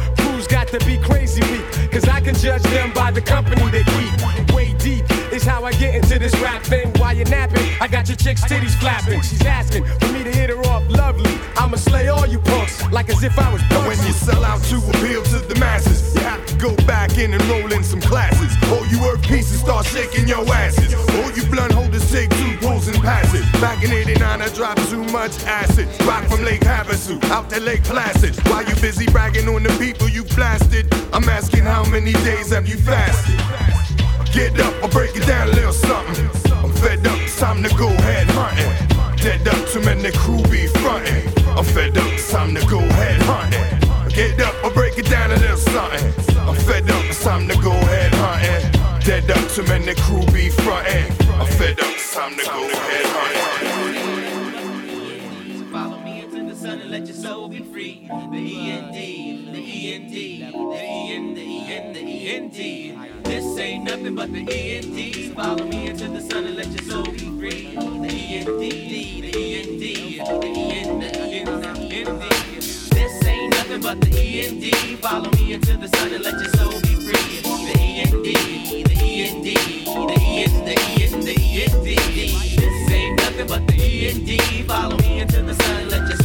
got 0.48 0.68
to 0.70 0.80
be 0.86 0.98
crazy 0.98 1.42
weak. 1.52 1.92
Cause 1.92 2.08
I 2.08 2.20
can 2.20 2.36
judge 2.36 2.64
them 2.64 2.92
by 2.94 3.12
the 3.12 3.22
company 3.22 3.70
they 3.72 3.84
keep. 3.84 4.54
Way 4.54 4.74
deep 4.80 5.06
is 5.32 5.44
how 5.44 5.64
I 5.64 5.72
get 5.74 5.96
into 5.96 6.20
this 6.20 6.34
rap 6.42 6.64
thing. 6.64 6.92
While 7.00 7.16
you're 7.16 7.30
napping, 7.30 7.66
I 7.82 7.88
got 7.88 8.08
your 8.08 8.18
chick's 8.18 8.44
titties 8.44 8.76
flapping. 8.80 9.22
She's 9.22 9.46
asking 9.46 9.86
for 9.86 10.12
me 10.12 10.24
to 10.24 10.32
hit 10.32 10.50
her 10.50 10.60
off 10.68 10.84
lovely. 10.90 11.32
I'ma 11.58 11.78
slay 11.78 12.08
all 12.08 12.26
you 12.26 12.40
punks, 12.40 12.84
like 12.92 13.10
as 13.10 13.24
if 13.24 13.38
I 13.40 13.52
was 13.52 13.62
And 13.72 13.88
when 13.88 13.98
you 14.06 14.14
sell 14.14 14.44
out 14.44 14.62
to 14.64 14.78
appeal 14.78 15.24
to 15.24 15.40
the 15.40 15.56
masses, 15.60 16.14
you 16.16 16.22
have 16.22 16.46
to 16.48 16.56
go 16.58 16.76
back 16.86 17.18
in 17.18 17.34
and 17.34 17.44
roll 17.46 17.72
in 17.72 17.84
some 17.84 18.02
classes. 18.02 18.52
All 18.72 18.86
you 18.88 19.00
earth 19.06 19.24
pieces 19.24 19.60
start 19.60 19.86
shaking 19.86 20.28
your 20.28 20.46
asses. 20.54 20.94
All 20.94 21.32
you 21.32 21.46
blunt 21.46 21.72
holders 21.72 22.10
take 22.12 22.30
two 22.30 22.58
pulls 22.58 22.88
and 22.88 22.98
pass 23.02 23.34
it. 23.34 23.44
Back 23.62 23.84
in 23.84 23.92
89, 23.92 24.42
I 24.42 24.50
dropped 24.50 24.90
too 24.90 25.04
much 25.06 25.44
acid. 25.44 25.88
Rock 26.06 26.24
from 26.26 26.44
Lake 26.44 26.62
Havasu 26.62 27.24
out 27.32 27.50
to 27.52 27.60
Lake 27.60 27.84
Placid. 27.84 28.36
While 28.48 28.64
you 28.64 28.76
busy 28.76 29.06
bragging 29.08 29.48
on 29.48 29.64
the 29.64 29.76
people 29.80 30.10
you 30.10 30.24
blasted, 30.36 30.94
I'm 31.14 31.30
asking 31.30 31.64
how 31.64 31.84
many 31.86 32.12
days 32.12 32.52
have 32.52 32.68
you 32.68 32.78
fasted? 32.78 33.40
Get 34.34 34.60
up, 34.60 34.74
I'll 34.84 34.90
break 34.90 35.16
it 35.16 35.26
down 35.26 35.48
a 35.50 35.52
little 35.54 35.72
something. 35.72 36.30
I'm 36.52 36.74
fed 36.74 37.08
up, 37.08 37.18
it's 37.22 37.40
time 37.40 37.64
to 37.64 37.70
go 37.76 37.88
head 37.88 38.28
hunting. 38.30 38.70
Dead 39.18 39.48
up, 39.48 39.68
too 39.70 39.80
many 39.82 40.12
crew 40.12 40.44
be 40.52 40.68
fronting. 40.68 41.32
I'm 41.58 41.64
fed 41.64 41.98
up, 41.98 42.06
it's 42.12 42.30
time 42.30 42.54
to 42.54 42.66
go 42.68 42.80
head 42.80 43.22
hunting. 43.24 43.80
Get 44.10 44.40
up, 44.42 44.54
I'll 44.64 44.72
break 44.72 44.98
it 44.98 45.10
down 45.10 45.32
a 45.32 45.38
little 45.38 45.58
something. 45.58 46.14
I'm 46.38 46.56
fed 46.56 46.90
up, 46.90 47.06
it's 47.06 47.24
time 47.24 47.48
to 47.48 47.56
go 47.62 47.72
head 47.72 48.14
hunting. 48.14 48.72
Dead 49.06 49.32
up, 49.32 49.50
too 49.52 49.64
many 49.64 49.96
crew 49.96 50.26
be 50.34 50.50
fronting. 50.50 51.12
I'm 51.40 51.48
fed 51.48 51.80
up, 51.80 51.88
it's 51.88 52.14
time 52.14 52.36
to 52.36 52.44
go 52.44 52.68
head 52.68 53.06
hunting. 53.16 53.96
Follow 55.72 56.00
me 56.00 56.24
into 56.24 56.44
the 56.44 56.56
sun 56.56 56.82
and 56.82 56.92
let 56.92 57.06
your 57.08 57.16
soul 57.16 57.48
be 57.48 57.64
free. 57.64 58.08
The 58.32 58.38
E 58.38 59.45
the 59.86 59.92
E 59.92 59.94
N 59.94 60.08
D, 60.10 60.40
the 60.40 60.84
E 60.84 61.14
N, 61.14 61.34
the 61.36 61.42
E 61.42 61.74
N, 61.74 61.94
the 61.94 62.00
E 62.00 62.36
N 62.36 62.50
D. 62.50 62.98
This 63.24 63.58
ain't 63.60 63.84
nothing 63.84 64.16
but 64.16 64.32
the 64.32 64.40
E 64.40 64.78
N 64.78 64.96
D. 64.96 65.30
Follow 65.30 65.64
me 65.64 65.88
into 65.88 66.08
the 66.08 66.22
sun 66.22 66.46
and 66.46 66.56
let 66.56 66.68
your 66.72 66.84
soul 66.90 67.04
be 67.04 67.20
free. 67.20 67.76
The 67.76 68.10
E 68.12 68.38
N 68.40 68.60
D, 68.60 69.22
the 69.22 69.38
E 69.38 69.62
N 69.62 69.80
D, 69.80 70.18
the 70.18 70.48
E 70.48 70.72
N, 70.72 71.00
the 71.00 71.06
E 71.06 71.40
N, 71.40 71.62
the 71.62 71.82
E 71.82 72.04
N 72.04 72.20
D. 72.20 72.26
This 72.96 73.26
ain't 73.28 73.52
nothing 73.54 73.82
but 73.82 74.02
the 74.02 74.10
E 74.20 74.48
N 74.48 74.60
D. 74.60 74.72
Follow 74.96 75.30
me 75.32 75.54
into 75.54 75.78
the 75.78 75.88
sun 75.90 76.14
and 76.14 76.24
let 76.24 76.34
your 76.34 76.50
soul 76.56 76.82
be 76.82 76.96
free. 77.06 77.42
The 77.44 77.78
E 77.80 78.02
N 78.02 78.24
D, 78.24 78.84
the 78.84 78.96
E 79.04 79.28
N 79.28 79.42
D, 79.44 79.54
the 79.54 80.20
E 80.20 80.44
N, 80.46 80.66
the 80.66 80.74
E 80.74 81.04
N, 81.04 81.26
the 81.26 81.36
E 81.40 81.64
N 81.64 81.84
D. 81.84 81.96
This 82.56 82.92
ain't 82.92 83.20
nothing 83.20 83.48
but 83.48 83.68
the 83.68 83.76
E 83.76 84.10
N 84.10 84.26
D. 84.26 84.64
Follow 84.64 84.98
me 84.98 85.20
into 85.20 85.44
the 85.44 85.54
sun 85.54 85.82
and 85.82 85.92
let 85.92 86.00
your 86.00 86.18
soul 86.18 86.18
be 86.18 86.18
free. 86.18 86.25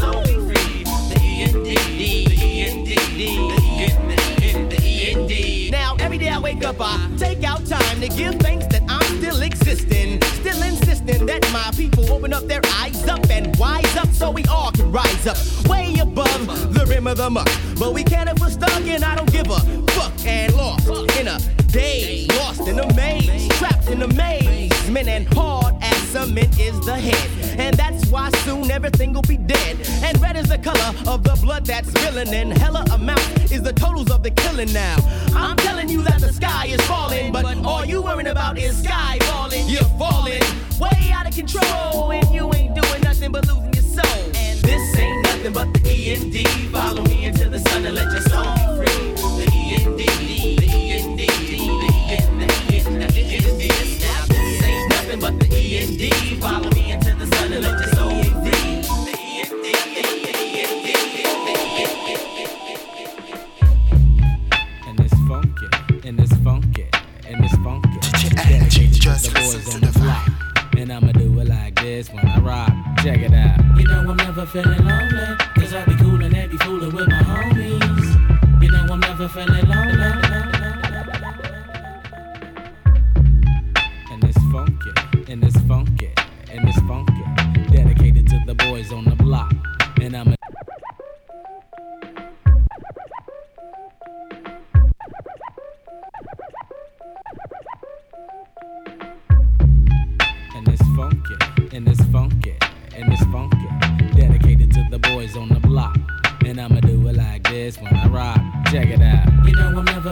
Up, 6.71 6.77
I 6.81 7.11
take 7.17 7.43
out 7.43 7.67
time 7.67 8.01
to 8.01 8.09
give 8.09 8.35
thanks 8.37 8.67
that 8.67 8.83
I'm 8.89 9.03
still 9.19 9.43
existing. 9.43 10.23
Still 10.23 10.63
insisting 10.63 11.27
that 11.27 11.43
my 11.53 11.71
people 11.77 12.11
open 12.13 12.33
up 12.33 12.45
their 12.45 12.61
eyes 12.77 13.09
up 13.09 13.29
and 13.29 13.55
wise 13.57 13.97
up 13.97 14.09
so 14.09 14.31
we 14.31 14.45
all 14.45 14.71
can 14.71 14.93
rise 14.93 15.27
up. 15.27 15.37
Way 15.69 15.97
above 16.01 16.73
the 16.73 16.87
rim 16.87 17.07
of 17.07 17.17
the 17.17 17.29
muck. 17.29 17.49
But 17.79 17.93
we 17.93 18.05
can't 18.05 18.29
if 18.29 18.41
we're 18.41 18.51
stuck 18.51 18.83
and 18.87 19.05
I 19.05 19.17
don't 19.17 19.33
give 19.33 19.51
a 19.51 19.61
fuck. 19.93 20.13
And 20.25 20.55
lost 20.55 20.89
in 21.19 21.27
a 21.29 21.39
daze, 21.67 22.29
lost 22.39 22.69
in 22.69 22.79
a 22.79 22.95
maze, 22.95 23.49
trapped 23.59 23.89
in 23.89 24.03
a 24.03 24.09
amazement 24.91 25.09
and 25.09 25.35
hard 25.35 25.75
cement 26.11 26.59
is 26.59 26.79
the 26.81 26.97
head. 26.97 27.31
And 27.59 27.77
that's 27.77 28.07
why 28.07 28.31
soon 28.45 28.71
everything 28.71 29.13
will 29.13 29.23
be 29.23 29.37
dead. 29.37 29.77
And 30.03 30.21
red 30.21 30.37
is 30.37 30.49
the 30.49 30.59
color 30.59 30.93
of 31.07 31.23
the 31.23 31.39
blood 31.41 31.67
that's 31.67 31.89
spilling. 31.89 32.35
And 32.35 32.53
hella 32.53 32.85
amount 32.93 33.53
is 33.53 33.63
the 33.63 33.73
totals 33.73 34.11
of 34.11 34.23
the 34.23 34.31
killing 34.31 34.73
now. 34.73 34.97
I'm 35.35 35.57
telling 35.57 35.89
you 35.89 36.03
that 36.03 36.21
the 36.21 36.33
sky 36.33 36.67
is 36.67 36.81
falling, 36.83 37.33
but 37.33 37.45
all 37.65 37.85
you 37.85 38.03
worrying 38.03 38.27
about 38.27 38.59
is 38.59 38.83
sky 38.83 39.19
falling. 39.23 39.69
You're 39.69 39.85
falling 39.99 40.43
way 40.81 41.13
out 41.13 41.29
of 41.29 41.35
control, 41.35 42.11
and 42.11 42.29
you 42.35 42.53
ain't 42.55 42.75
doing 42.75 43.03
nothing 43.03 43.31
but 43.31 43.47
losing 43.47 43.73
your 43.73 43.85
soul. 43.85 44.23
And 44.35 44.59
this 44.61 44.99
ain't 44.99 45.23
nothing 45.23 45.53
but 45.53 45.73
the 45.75 45.81
E 45.91 46.15
and 46.15 46.33
D. 46.33 46.45
Follow 46.73 47.03
me 47.05 47.27
into 47.27 47.49
the 47.49 47.61
sun 47.61 47.87
and 47.87 47.95
let 47.95 48.11
your 48.11 48.23
soul 48.23 48.55
be 48.57 48.61
free. 48.79 49.11
The 49.39 49.47
the 49.47 50.11
the 50.71 51.37
the 53.21 53.71
this 54.29 54.63
ain't 54.65 54.89
nothing 54.91 55.21
but 55.21 55.40
the 56.11 56.37
Follow 56.41 56.71
me 56.71 56.93
into 56.93 57.15
the 57.17 57.27
sun 57.37 57.53
and 57.53 57.63
let 57.63 57.79
your 57.79 57.89
soul 57.95 58.11
free. 58.11 58.83
The 58.83 59.15
END, 59.21 59.51
the 60.25 60.35
END, 60.61 60.89
and 64.87 65.01
it's 65.01 65.15
funky, 65.29 65.69
and 66.09 66.21
it's 66.21 66.37
funky, 66.39 66.87
and 67.29 67.45
it's 67.45 67.57
funky. 67.57 67.99
Dedicated 68.49 69.03
to 69.03 69.09
the 69.11 69.31
boys 69.35 69.75
on 69.75 69.81
the 69.81 69.93
block, 69.99 70.25
and 70.77 70.93
I'ma 70.93 71.13
do 71.13 71.41
it 71.41 71.49
like 71.49 71.81
this 71.81 72.09
when 72.13 72.27
I 72.27 72.39
rock. 72.41 72.73
Check 73.03 73.19
it 73.21 73.33
out. 73.33 73.59
You 73.79 73.87
know 73.87 74.11
I'm 74.11 74.17
never 74.17 74.47
feeling 74.47 74.85
lonely, 74.85 75.37
cause 75.57 75.75
I 75.75 75.85
be 75.85 75.95
coolin' 75.97 76.35
and 76.35 76.51
be 76.51 76.57
foolin' 76.59 76.93
with 76.93 77.09
my 77.09 77.23
homies. 77.23 78.63
You 78.63 78.71
know 78.71 78.87
I'm 78.91 79.01
never 79.01 79.29
feeling 79.29 79.69
lonely. 79.69 80.00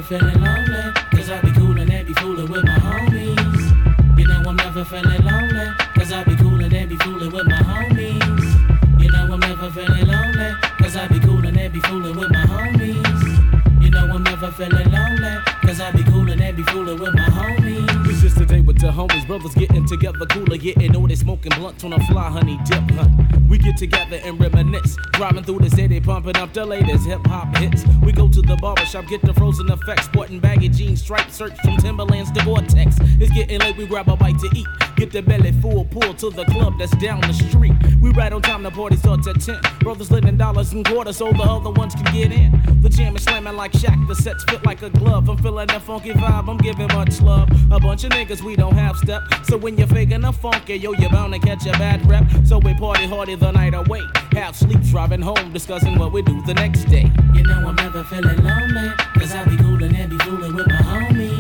Feeling 0.09 0.41
lonely, 0.41 0.93
cause 1.13 1.29
I 1.29 1.39
be 1.43 1.53
coolin' 1.53 1.91
and 1.93 2.07
be 2.07 2.15
foolin' 2.15 2.49
with 2.49 2.65
my 2.65 2.79
homies. 2.79 4.19
You 4.19 4.27
know 4.27 4.43
I'm 4.49 4.57
never 4.57 4.83
feeling 4.83 5.23
lonely, 5.23 5.67
cause 5.95 6.13
I 6.13 6.25
be 6.25 6.35
coolin' 6.35 6.73
and 6.73 6.89
be 6.89 6.97
foolin' 6.97 7.31
with 7.31 7.47
my 7.47 7.59
homies. 7.59 9.03
You 9.03 9.11
know 9.11 9.35
I'm 9.35 9.41
never 9.41 9.71
feeling 9.71 10.07
lonely, 10.07 10.55
cause 10.79 10.97
I 10.97 11.09
be 11.09 11.21
coolin' 11.21 11.59
and 11.59 11.73
be 11.75 11.81
foolin' 11.81 12.19
with 12.19 12.31
my 12.31 12.47
homies. 12.47 13.83
You 13.83 13.91
know 13.91 14.09
I'm 14.09 14.23
never 14.23 14.51
feeling 14.51 14.91
lonely, 14.91 15.43
cause 15.67 15.79
I 15.79 15.91
be 15.91 16.03
coolin' 16.05 16.41
and 16.41 16.57
be 16.57 16.63
foolin' 16.63 16.99
with 16.99 17.15
my 17.15 17.29
homies. 17.29 18.11
It's 18.11 18.23
just 18.23 18.41
a 18.41 18.47
day 18.47 18.61
with 18.61 18.79
the 18.79 18.87
homies, 18.87 19.27
brothers 19.27 19.55
getting 19.57 19.87
together, 19.87 20.25
cooler, 20.25 20.57
getting 20.57 21.07
they 21.07 21.15
smoking 21.17 21.53
blunts 21.59 21.85
on 21.85 21.93
a 21.93 22.01
fly 22.07 22.31
honey 22.31 22.59
dip 22.65 22.91
hunt. 22.93 23.28
We 23.49 23.57
get 23.57 23.79
together 23.79 24.21
and 24.25 24.39
reminisce, 24.39 24.97
driving 25.13 25.43
through 25.43 25.61
the 25.61 25.71
city, 25.71 26.01
pumping 26.01 26.37
up 26.37 26.53
the 26.53 26.67
latest 26.67 27.07
hip 27.07 27.27
hop 27.27 27.57
hits. 27.57 27.83
We 28.03 28.13
go 28.13 28.29
to 28.29 28.43
the 28.43 28.57
barbershop, 28.57 29.09
get 29.09 29.23
the 29.23 29.33
frozen 29.33 29.71
effects, 29.71 30.05
sporting 30.05 30.39
baggy 30.39 30.69
jeans, 30.69 31.01
striped 31.01 31.33
search 31.33 31.59
from 31.63 31.79
Timberlands 31.79 32.31
to 32.33 32.45
Gore-Tex. 32.45 32.97
It's 33.19 33.33
getting 33.33 33.61
late, 33.61 33.77
we 33.79 33.87
grab 33.87 34.09
a 34.09 34.17
bite 34.17 34.39
to 34.41 34.51
eat, 34.55 34.67
get 34.99 35.13
the 35.13 35.23
belly 35.23 35.53
full, 35.53 35.85
pull 35.85 36.13
to 36.15 36.29
the 36.31 36.45
club 36.47 36.75
that's 36.79 36.95
down 36.97 37.21
the 37.21 37.33
street. 37.33 37.73
We 38.01 38.11
right 38.11 38.33
on 38.33 38.43
time, 38.43 38.65
the 38.65 38.71
party 38.71 38.97
starts 38.97 39.29
at 39.29 39.41
10. 39.41 39.61
Brothers 39.81 40.11
living 40.11 40.37
dollars 40.37 40.73
and 40.73 40.85
quarters 40.85 41.19
so 41.19 41.31
the 41.31 41.43
other 41.43 41.71
ones 41.71 41.95
can 41.95 42.05
get 42.13 42.33
in. 42.33 42.51
The 42.83 42.89
jam 42.89 43.15
is 43.15 43.23
slamming 43.23 43.55
like 43.55 43.73
Shaq, 43.73 44.09
the 44.09 44.15
sets 44.17 44.43
fit 44.45 44.65
like 44.67 44.83
a 44.83 44.91
glove. 44.91 45.29
I'm 45.29 45.39
feeling 45.39 45.69
that 45.69 45.83
funky 45.83 46.11
vibe, 46.11 46.49
I'm 46.49 46.57
giving 46.59 46.89
much 46.89 47.21
love. 47.21 47.49
A 47.71 47.79
bunch 47.79 48.05
of 48.05 48.11
niggas, 48.11 48.43
we 48.43 48.57
don't 48.57 48.75
have 48.75 48.97
step. 48.97 49.23
So 49.45 49.57
when 49.57 49.79
you're 49.79 49.87
faking 49.87 50.25
a 50.25 50.33
funky, 50.33 50.75
yo, 50.75 50.93
you're 50.95 51.11
bound 51.11 51.33
to 51.35 51.39
catch 51.39 51.65
a 51.67 51.73
bad 51.73 52.05
rep. 52.09 52.25
So 52.45 52.59
we 52.59 52.75
party 52.75 53.07
hardy 53.07 53.37
the 53.37 53.53
night 53.53 53.75
away. 53.75 54.03
Half 54.33 54.57
sleep, 54.57 54.83
driving 54.83 55.23
home, 55.23 55.53
discussing 55.53 55.97
what 55.97 56.13
we 56.13 56.23
do 56.23 56.43
the 56.43 56.55
next 56.55 56.85
day. 56.85 57.11
You 57.35 57.45
know 57.45 57.69
I'm 57.69 57.77
never 57.77 58.03
feeling 58.05 58.43
lonely, 58.43 58.91
cause 59.15 59.33
I 59.33 59.45
be 59.45 59.57
coolin' 59.57 59.95
and 59.95 60.11
be 60.11 60.17
foolin' 60.19 60.57
with 60.57 60.67
my 60.67 60.83
homies. 60.83 61.38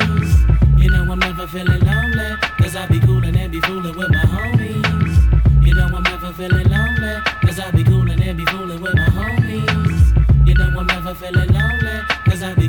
Feeling 1.48 1.80
lonely, 1.80 2.36
cause 2.58 2.76
I 2.76 2.86
be 2.86 3.00
coolin' 3.00 3.34
and 3.34 3.50
be 3.50 3.60
foolin' 3.60 3.96
with 3.96 4.10
my 4.10 4.20
homies. 4.20 5.66
You 5.66 5.74
know 5.74 5.86
I'm 5.86 6.02
never 6.02 6.32
feeling 6.32 6.68
lonely, 6.68 7.20
cause 7.42 7.58
I 7.58 7.70
be 7.70 7.84
coolin' 7.84 8.20
and 8.20 8.36
be 8.36 8.44
foolin' 8.44 8.80
with 8.80 8.94
my 8.94 9.06
homies. 9.06 10.46
You 10.46 10.54
know 10.54 10.78
I'm 10.78 10.86
never 10.86 11.14
feeling 11.14 11.50
lonely, 11.50 12.00
cause 12.26 12.42
I 12.42 12.54
be 12.54 12.68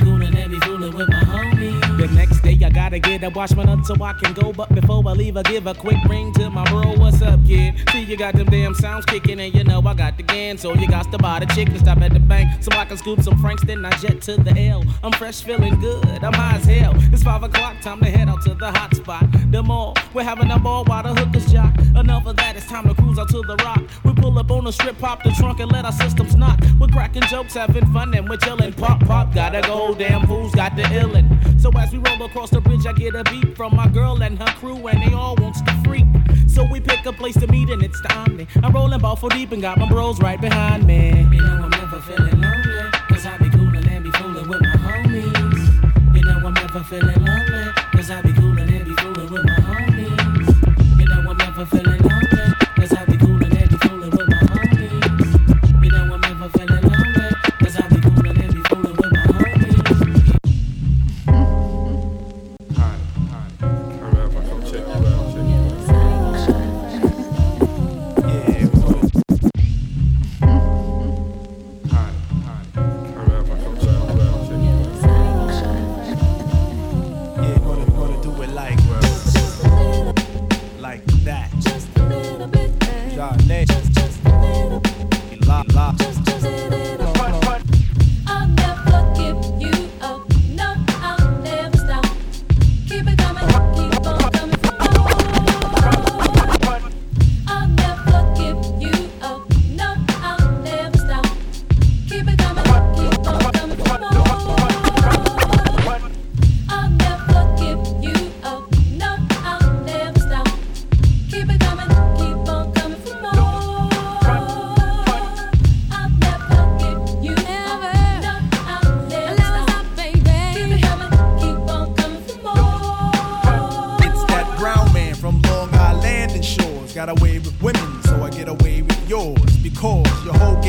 Gotta 2.74 3.00
get 3.00 3.24
a 3.24 3.30
wash 3.30 3.52
my 3.56 3.64
nuts 3.64 3.88
so 3.88 3.96
I 4.02 4.14
can 4.14 4.34
go. 4.34 4.52
But 4.52 4.74
before 4.74 5.04
I 5.08 5.12
leave, 5.14 5.38
I 5.38 5.44
give 5.44 5.68
a 5.68 5.74
quick 5.74 6.04
ring 6.06 6.34
to 6.34 6.50
my 6.50 6.64
bro. 6.70 6.94
What's 6.94 7.22
up, 7.22 7.46
kid? 7.46 7.76
See, 7.92 8.04
you 8.04 8.18
got 8.18 8.34
them 8.34 8.48
damn 8.48 8.74
sounds 8.74 9.06
kicking, 9.06 9.40
and 9.40 9.54
you 9.54 9.64
know 9.64 9.82
I 9.86 9.94
got 9.94 10.18
the 10.18 10.24
gan. 10.24 10.58
So 10.58 10.74
you 10.74 10.88
got 10.88 11.12
to 11.12 11.18
buy 11.18 11.40
the 11.40 11.46
chicken, 11.48 11.78
stop 11.78 12.00
at 12.02 12.14
the 12.14 12.20
bank 12.20 12.64
so 12.64 12.72
I 12.78 12.86
can 12.86 12.98
scoop 12.98 13.22
some 13.22 13.38
Franks. 13.40 13.64
Then 13.64 13.86
I 13.86 13.92
jet 13.98 14.22
to 14.24 14.38
the 14.38 14.58
L. 14.70 14.84
I'm 15.04 15.12
fresh, 15.14 15.42
feeling 15.42 15.80
good. 15.80 16.24
I'm 16.24 16.34
high 16.34 16.58
as 16.58 16.66
hell. 16.66 16.94
It's 17.14 17.24
five 17.24 17.44
o'clock, 17.44 17.82
time 17.82 18.00
to 18.00 18.10
head 18.10 18.30
out 18.30 18.42
to 18.44 18.54
the 18.54 18.72
hot 18.72 18.96
spot. 18.96 19.26
The 19.52 19.62
mall, 19.62 19.96
we're 20.14 20.24
having 20.24 20.50
a 20.50 20.60
ball 20.60 20.86
while 20.86 21.04
the 21.04 21.14
hookers 21.14 21.52
jock. 21.52 21.78
Enough 21.96 22.26
of 22.26 22.38
that, 22.38 22.56
it's 22.56 22.68
time 22.68 22.88
to 22.88 22.94
cruise 22.94 23.20
out 23.20 23.30
to 23.30 23.42
the 23.42 23.56
rock. 23.64 23.82
We 24.04 24.14
pull 24.14 24.38
up 24.40 24.50
on 24.52 24.64
the 24.64 24.72
strip, 24.72 24.98
pop 25.00 25.24
the 25.24 25.32
trunk, 25.32 25.60
and 25.60 25.72
let 25.72 25.86
our 25.86 25.92
systems 25.92 26.36
knock. 26.36 26.60
We're 26.80 26.88
cracking 26.88 27.24
jokes, 27.24 27.54
having 27.56 27.86
fun, 27.94 28.14
and 28.14 28.30
we're 28.30 28.38
chilling. 28.38 28.74
Pop, 28.74 29.00
pop, 29.06 29.34
gotta 29.34 29.62
go. 29.62 29.94
Damn 29.94 30.22
who's 30.22 30.54
got 30.54 30.76
the 30.76 30.84
illin'. 30.84 31.60
So 31.60 31.70
as 31.78 31.92
we 31.92 31.98
roll 31.98 32.24
across 32.24 32.50
the 32.50 32.59
bridge, 32.62 32.86
I 32.86 32.94
get 32.94 33.16
a 33.16 33.24
beat 33.26 33.56
from 33.56 33.76
my 33.76 33.88
girl 33.88 34.22
and 34.22 34.38
her 34.38 34.54
crew, 34.60 34.88
and 34.88 35.02
they 35.02 35.14
all 35.14 35.36
wants 35.36 35.62
to 35.62 35.74
freak. 35.84 36.06
So 36.48 36.66
we 36.72 36.80
pick 36.80 37.06
a 37.06 37.14
place 37.14 37.36
to 37.40 37.48
meet, 37.48 37.70
and 37.70 37.82
it's 37.84 38.02
the 38.02 38.14
Omni. 38.14 38.48
I'm 38.64 38.74
rolling 38.74 39.00
ball 39.00 39.16
for 39.16 39.30
deep 39.30 39.52
and 39.52 39.62
got 39.62 39.78
my 39.78 39.88
bros 39.88 40.20
right 40.20 40.40
behind 40.40 40.86
me. 40.86 41.10
You 41.32 41.42
know 41.42 41.62
I'm 41.64 41.70
never 41.70 42.00
feeling 42.02 42.42
lonely, 42.42 42.92
cause 43.10 43.26
I 43.26 43.38
be 43.38 43.50
coolin' 43.50 43.88
and 43.88 44.04
be 44.04 44.12
foolin' 44.12 44.48
with 44.50 44.62
my 44.62 44.76
homies. 44.78 46.16
You 46.16 46.24
know 46.24 46.48
I'm 46.48 46.54
never 46.54 46.84
feeling 46.84 47.24
lonely, 47.24 47.72
cause 47.94 48.10
I 48.10 48.22
be 48.22 48.34
coolin' 48.34 48.49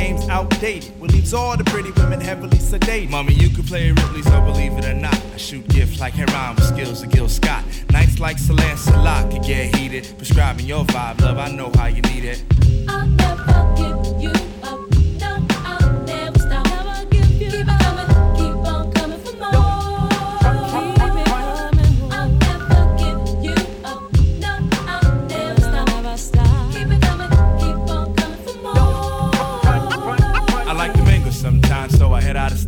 game's 0.01 0.29
outdated. 0.29 0.99
What 0.99 1.13
leaves 1.13 1.35
all 1.35 1.57
the 1.57 1.65
pretty 1.65 1.91
women 1.93 2.21
heavily 2.21 2.57
sedated. 2.57 3.11
Mommy, 3.11 3.35
you 3.35 3.51
can 3.51 3.65
play 3.65 3.91
Ripley, 3.91 4.23
so 4.23 4.41
believe 4.43 4.73
it 4.79 4.85
or 4.87 4.95
not. 4.95 5.21
I 5.35 5.37
shoot 5.37 5.67
gifts 5.69 6.01
like 6.01 6.15
Heron 6.15 6.57
with 6.57 6.65
skills 6.65 7.03
of 7.03 7.11
Gil 7.11 7.29
Scott. 7.29 7.65
Nights 7.93 8.19
like 8.19 8.39
Celine 8.39 8.79
Salak 8.79 9.31
can 9.31 9.43
get 9.43 9.77
heated. 9.77 10.05
Prescribing 10.17 10.67
your 10.67 10.85
vibe, 10.87 11.21
love, 11.21 11.39
I 11.39 11.51
know 11.51 11.71
how 11.75 11.87
you 11.87 12.03
need 12.13 12.25
it. 12.25 12.43
I'll 12.89 13.07
never 13.07 13.75
give 13.77 14.23
you 14.23 14.33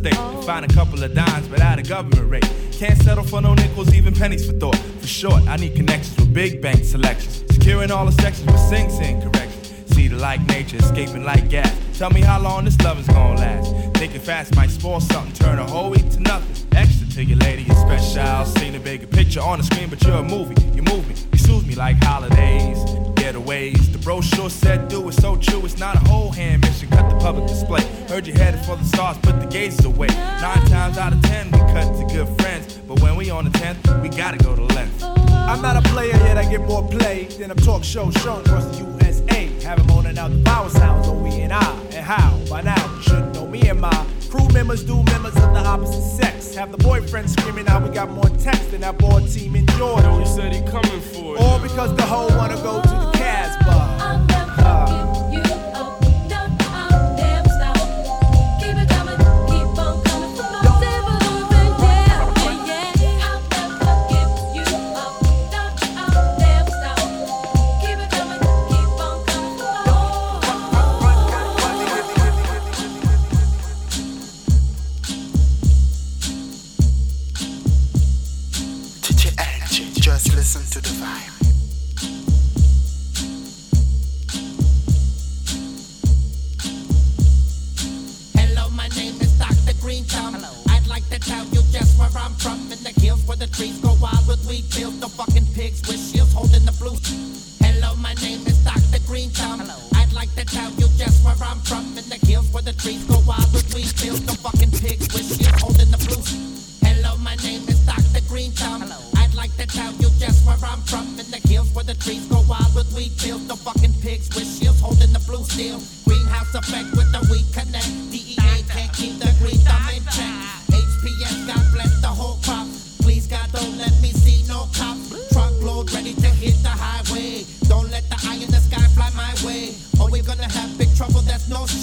estate. 0.05 0.45
Find 0.45 0.65
a 0.65 0.73
couple 0.73 1.03
of 1.03 1.13
dimes, 1.13 1.47
but 1.47 1.61
at 1.61 1.79
a 1.79 1.83
government 1.83 2.29
rate. 2.29 2.49
Can't 2.71 3.01
settle 3.01 3.23
for 3.23 3.41
no 3.41 3.53
nickels, 3.53 3.93
even 3.93 4.13
pennies 4.13 4.45
for 4.45 4.53
thought. 4.53 4.75
For 4.75 5.07
short, 5.07 5.43
I 5.47 5.57
need 5.57 5.75
connections 5.75 6.17
with 6.17 6.33
big 6.33 6.61
bank 6.61 6.83
selections. 6.83 7.43
Securing 7.51 7.91
all 7.91 8.05
the 8.05 8.11
sections 8.11 8.45
with 8.45 8.59
Sing 8.59 8.89
Sing 8.89 9.21
corrections. 9.21 9.73
See 9.87 10.07
the 10.07 10.17
like 10.17 10.45
nature, 10.47 10.77
escaping 10.77 11.23
like 11.23 11.49
gas. 11.49 11.73
Tell 11.97 12.09
me 12.09 12.21
how 12.21 12.39
long 12.39 12.65
this 12.65 12.79
love 12.81 12.99
is 12.99 13.07
gonna 13.07 13.39
last. 13.39 13.73
Thinking 13.97 14.21
fast 14.21 14.55
might 14.55 14.69
spoil 14.69 14.99
something, 14.99 15.33
turn 15.33 15.59
a 15.59 15.65
whole 15.65 15.89
week 15.91 16.09
to 16.11 16.19
nothing. 16.19 16.67
Extra 16.75 17.07
to 17.07 17.23
your 17.23 17.37
lady 17.37 17.63
is 17.63 17.77
special. 17.77 18.45
Seen 18.45 18.75
a 18.75 18.79
bigger 18.79 19.07
picture 19.07 19.41
on 19.41 19.59
the 19.59 19.63
screen, 19.63 19.89
but 19.89 20.01
you're 20.03 20.17
a 20.17 20.23
movie. 20.23 20.55
You 20.75 20.81
move 20.83 21.07
me, 21.07 21.15
you 21.31 21.37
soothe 21.37 21.67
me 21.67 21.75
like 21.75 21.97
holidays 22.03 23.12
getaways. 23.23 23.91
The 23.93 23.99
brochure 23.99 24.49
said 24.49 24.89
do 24.89 25.07
it 25.07 25.13
so 25.13 25.37
true, 25.37 25.63
it's 25.65 25.77
not 25.77 25.95
a 25.95 25.99
whole 26.09 26.31
hand 26.31 26.61
mission. 26.61 26.89
Cut 26.89 27.09
the 27.09 27.17
public 27.19 27.47
display. 27.47 27.81
Heard 28.09 28.27
you 28.27 28.33
headed 28.33 28.59
for 28.65 28.75
the 28.75 28.83
stars, 28.83 29.17
put 29.19 29.39
the 29.39 29.47
gazes 29.47 29.85
away. 29.85 30.07
Nine 30.07 30.65
times 30.67 30.97
out 30.97 31.13
of 31.13 31.21
ten, 31.21 31.49
we 31.51 31.59
cut 31.73 31.95
to 31.97 32.05
good 32.13 32.27
friends. 32.41 32.77
But 32.87 33.01
when 33.01 33.15
we 33.15 33.29
on 33.29 33.45
the 33.45 33.51
tenth, 33.51 33.79
we 34.01 34.09
gotta 34.09 34.37
go 34.37 34.55
to 34.55 34.63
length. 34.75 35.01
I'm 35.03 35.61
not 35.61 35.77
a 35.77 35.81
player, 35.89 36.17
yet 36.27 36.37
I 36.37 36.49
get 36.49 36.61
more 36.61 36.85
play 36.87 37.25
than 37.39 37.51
a 37.51 37.55
talk 37.55 37.83
show 37.83 38.11
shown 38.11 38.41
across 38.41 38.65
the 38.65 38.83
USA. 38.83 39.47
Have 39.63 39.77
them 39.79 39.91
on 39.91 40.17
out 40.17 40.31
the 40.31 40.41
power 40.43 40.69
sounds 40.69 41.07
on 41.07 41.23
we 41.23 41.31
and 41.41 41.53
I. 41.53 41.79
And 41.91 42.05
how? 42.05 42.37
By 42.49 42.61
now, 42.61 42.95
you 42.95 43.01
should 43.03 43.33
know 43.33 43.47
me 43.47 43.61
and 43.69 43.79
my 43.79 44.05
Crew 44.33 44.49
members 44.49 44.81
do 44.81 44.95
members 45.03 45.35
of 45.35 45.53
the 45.53 45.63
opposite 45.63 46.01
sex. 46.01 46.55
Have 46.55 46.71
the 46.71 46.77
boyfriend 46.79 47.29
screaming 47.29 47.67
out, 47.67 47.83
we 47.83 47.89
got 47.89 48.09
more 48.09 48.27
text 48.41 48.71
than 48.71 48.81
that 48.81 48.97
board 48.97 49.29
team 49.31 49.55
enjoyed. 49.55 50.01
Tony 50.01 50.25
said 50.25 50.51
he 50.51 50.61
coming 50.61 51.01
for 51.01 51.35
it. 51.35 51.39
All 51.39 51.59
because 51.59 51.95
the 51.95 52.01
hoe 52.01 52.35
wanna 52.35 52.55
go 52.55 52.81
to 52.81 52.87
the 52.87 53.11
Cavs. 53.13 53.62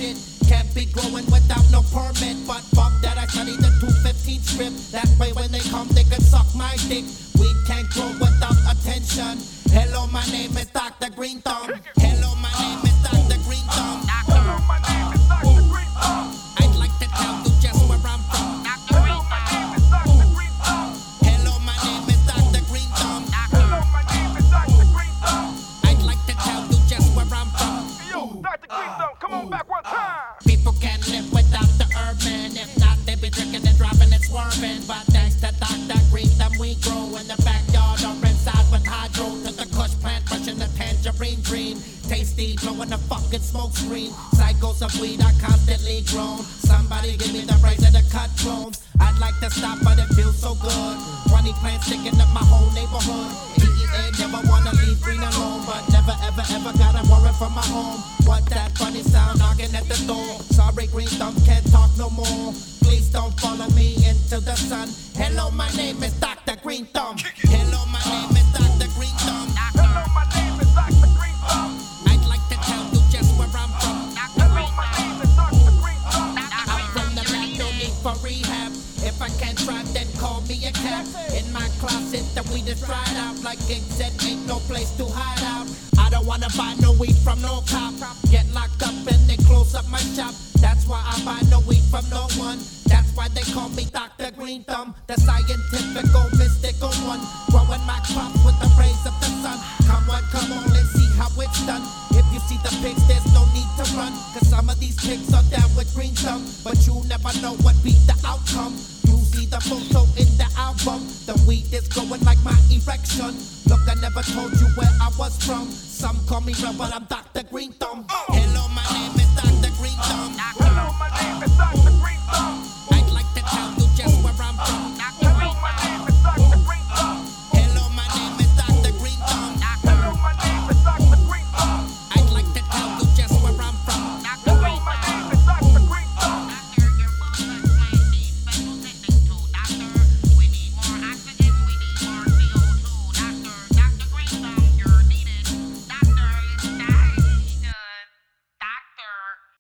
shit. 0.01 0.17
Can't 0.49 0.73
be 0.75 0.87
growing 0.87 1.27
without 1.27 1.65
no 1.71 1.83
permit. 1.93 2.37
But 2.47 2.65
fuck 2.75 2.93
that, 3.03 3.19
I 3.19 3.27
study 3.27 3.57
the 3.57 3.71
215 3.81 4.41
script. 4.41 4.93
That 4.93 5.09
way 5.21 5.33
when 5.33 5.53
they 5.53 5.61
come, 5.61 5.89
they 5.89 6.05
can 6.05 6.21
suck 6.21 6.49
my 6.57 6.75
dick. 6.89 7.05
We 7.39 7.49
can't 7.67 7.89
grow 7.91 8.11
without 8.19 8.57
attention. 8.73 9.39
Hello, 9.71 10.07
my 10.09 10.25
name 10.33 10.57
is 10.57 10.67
Dr. 10.67 11.11
Green 11.11 11.41
Thumb. 11.43 11.71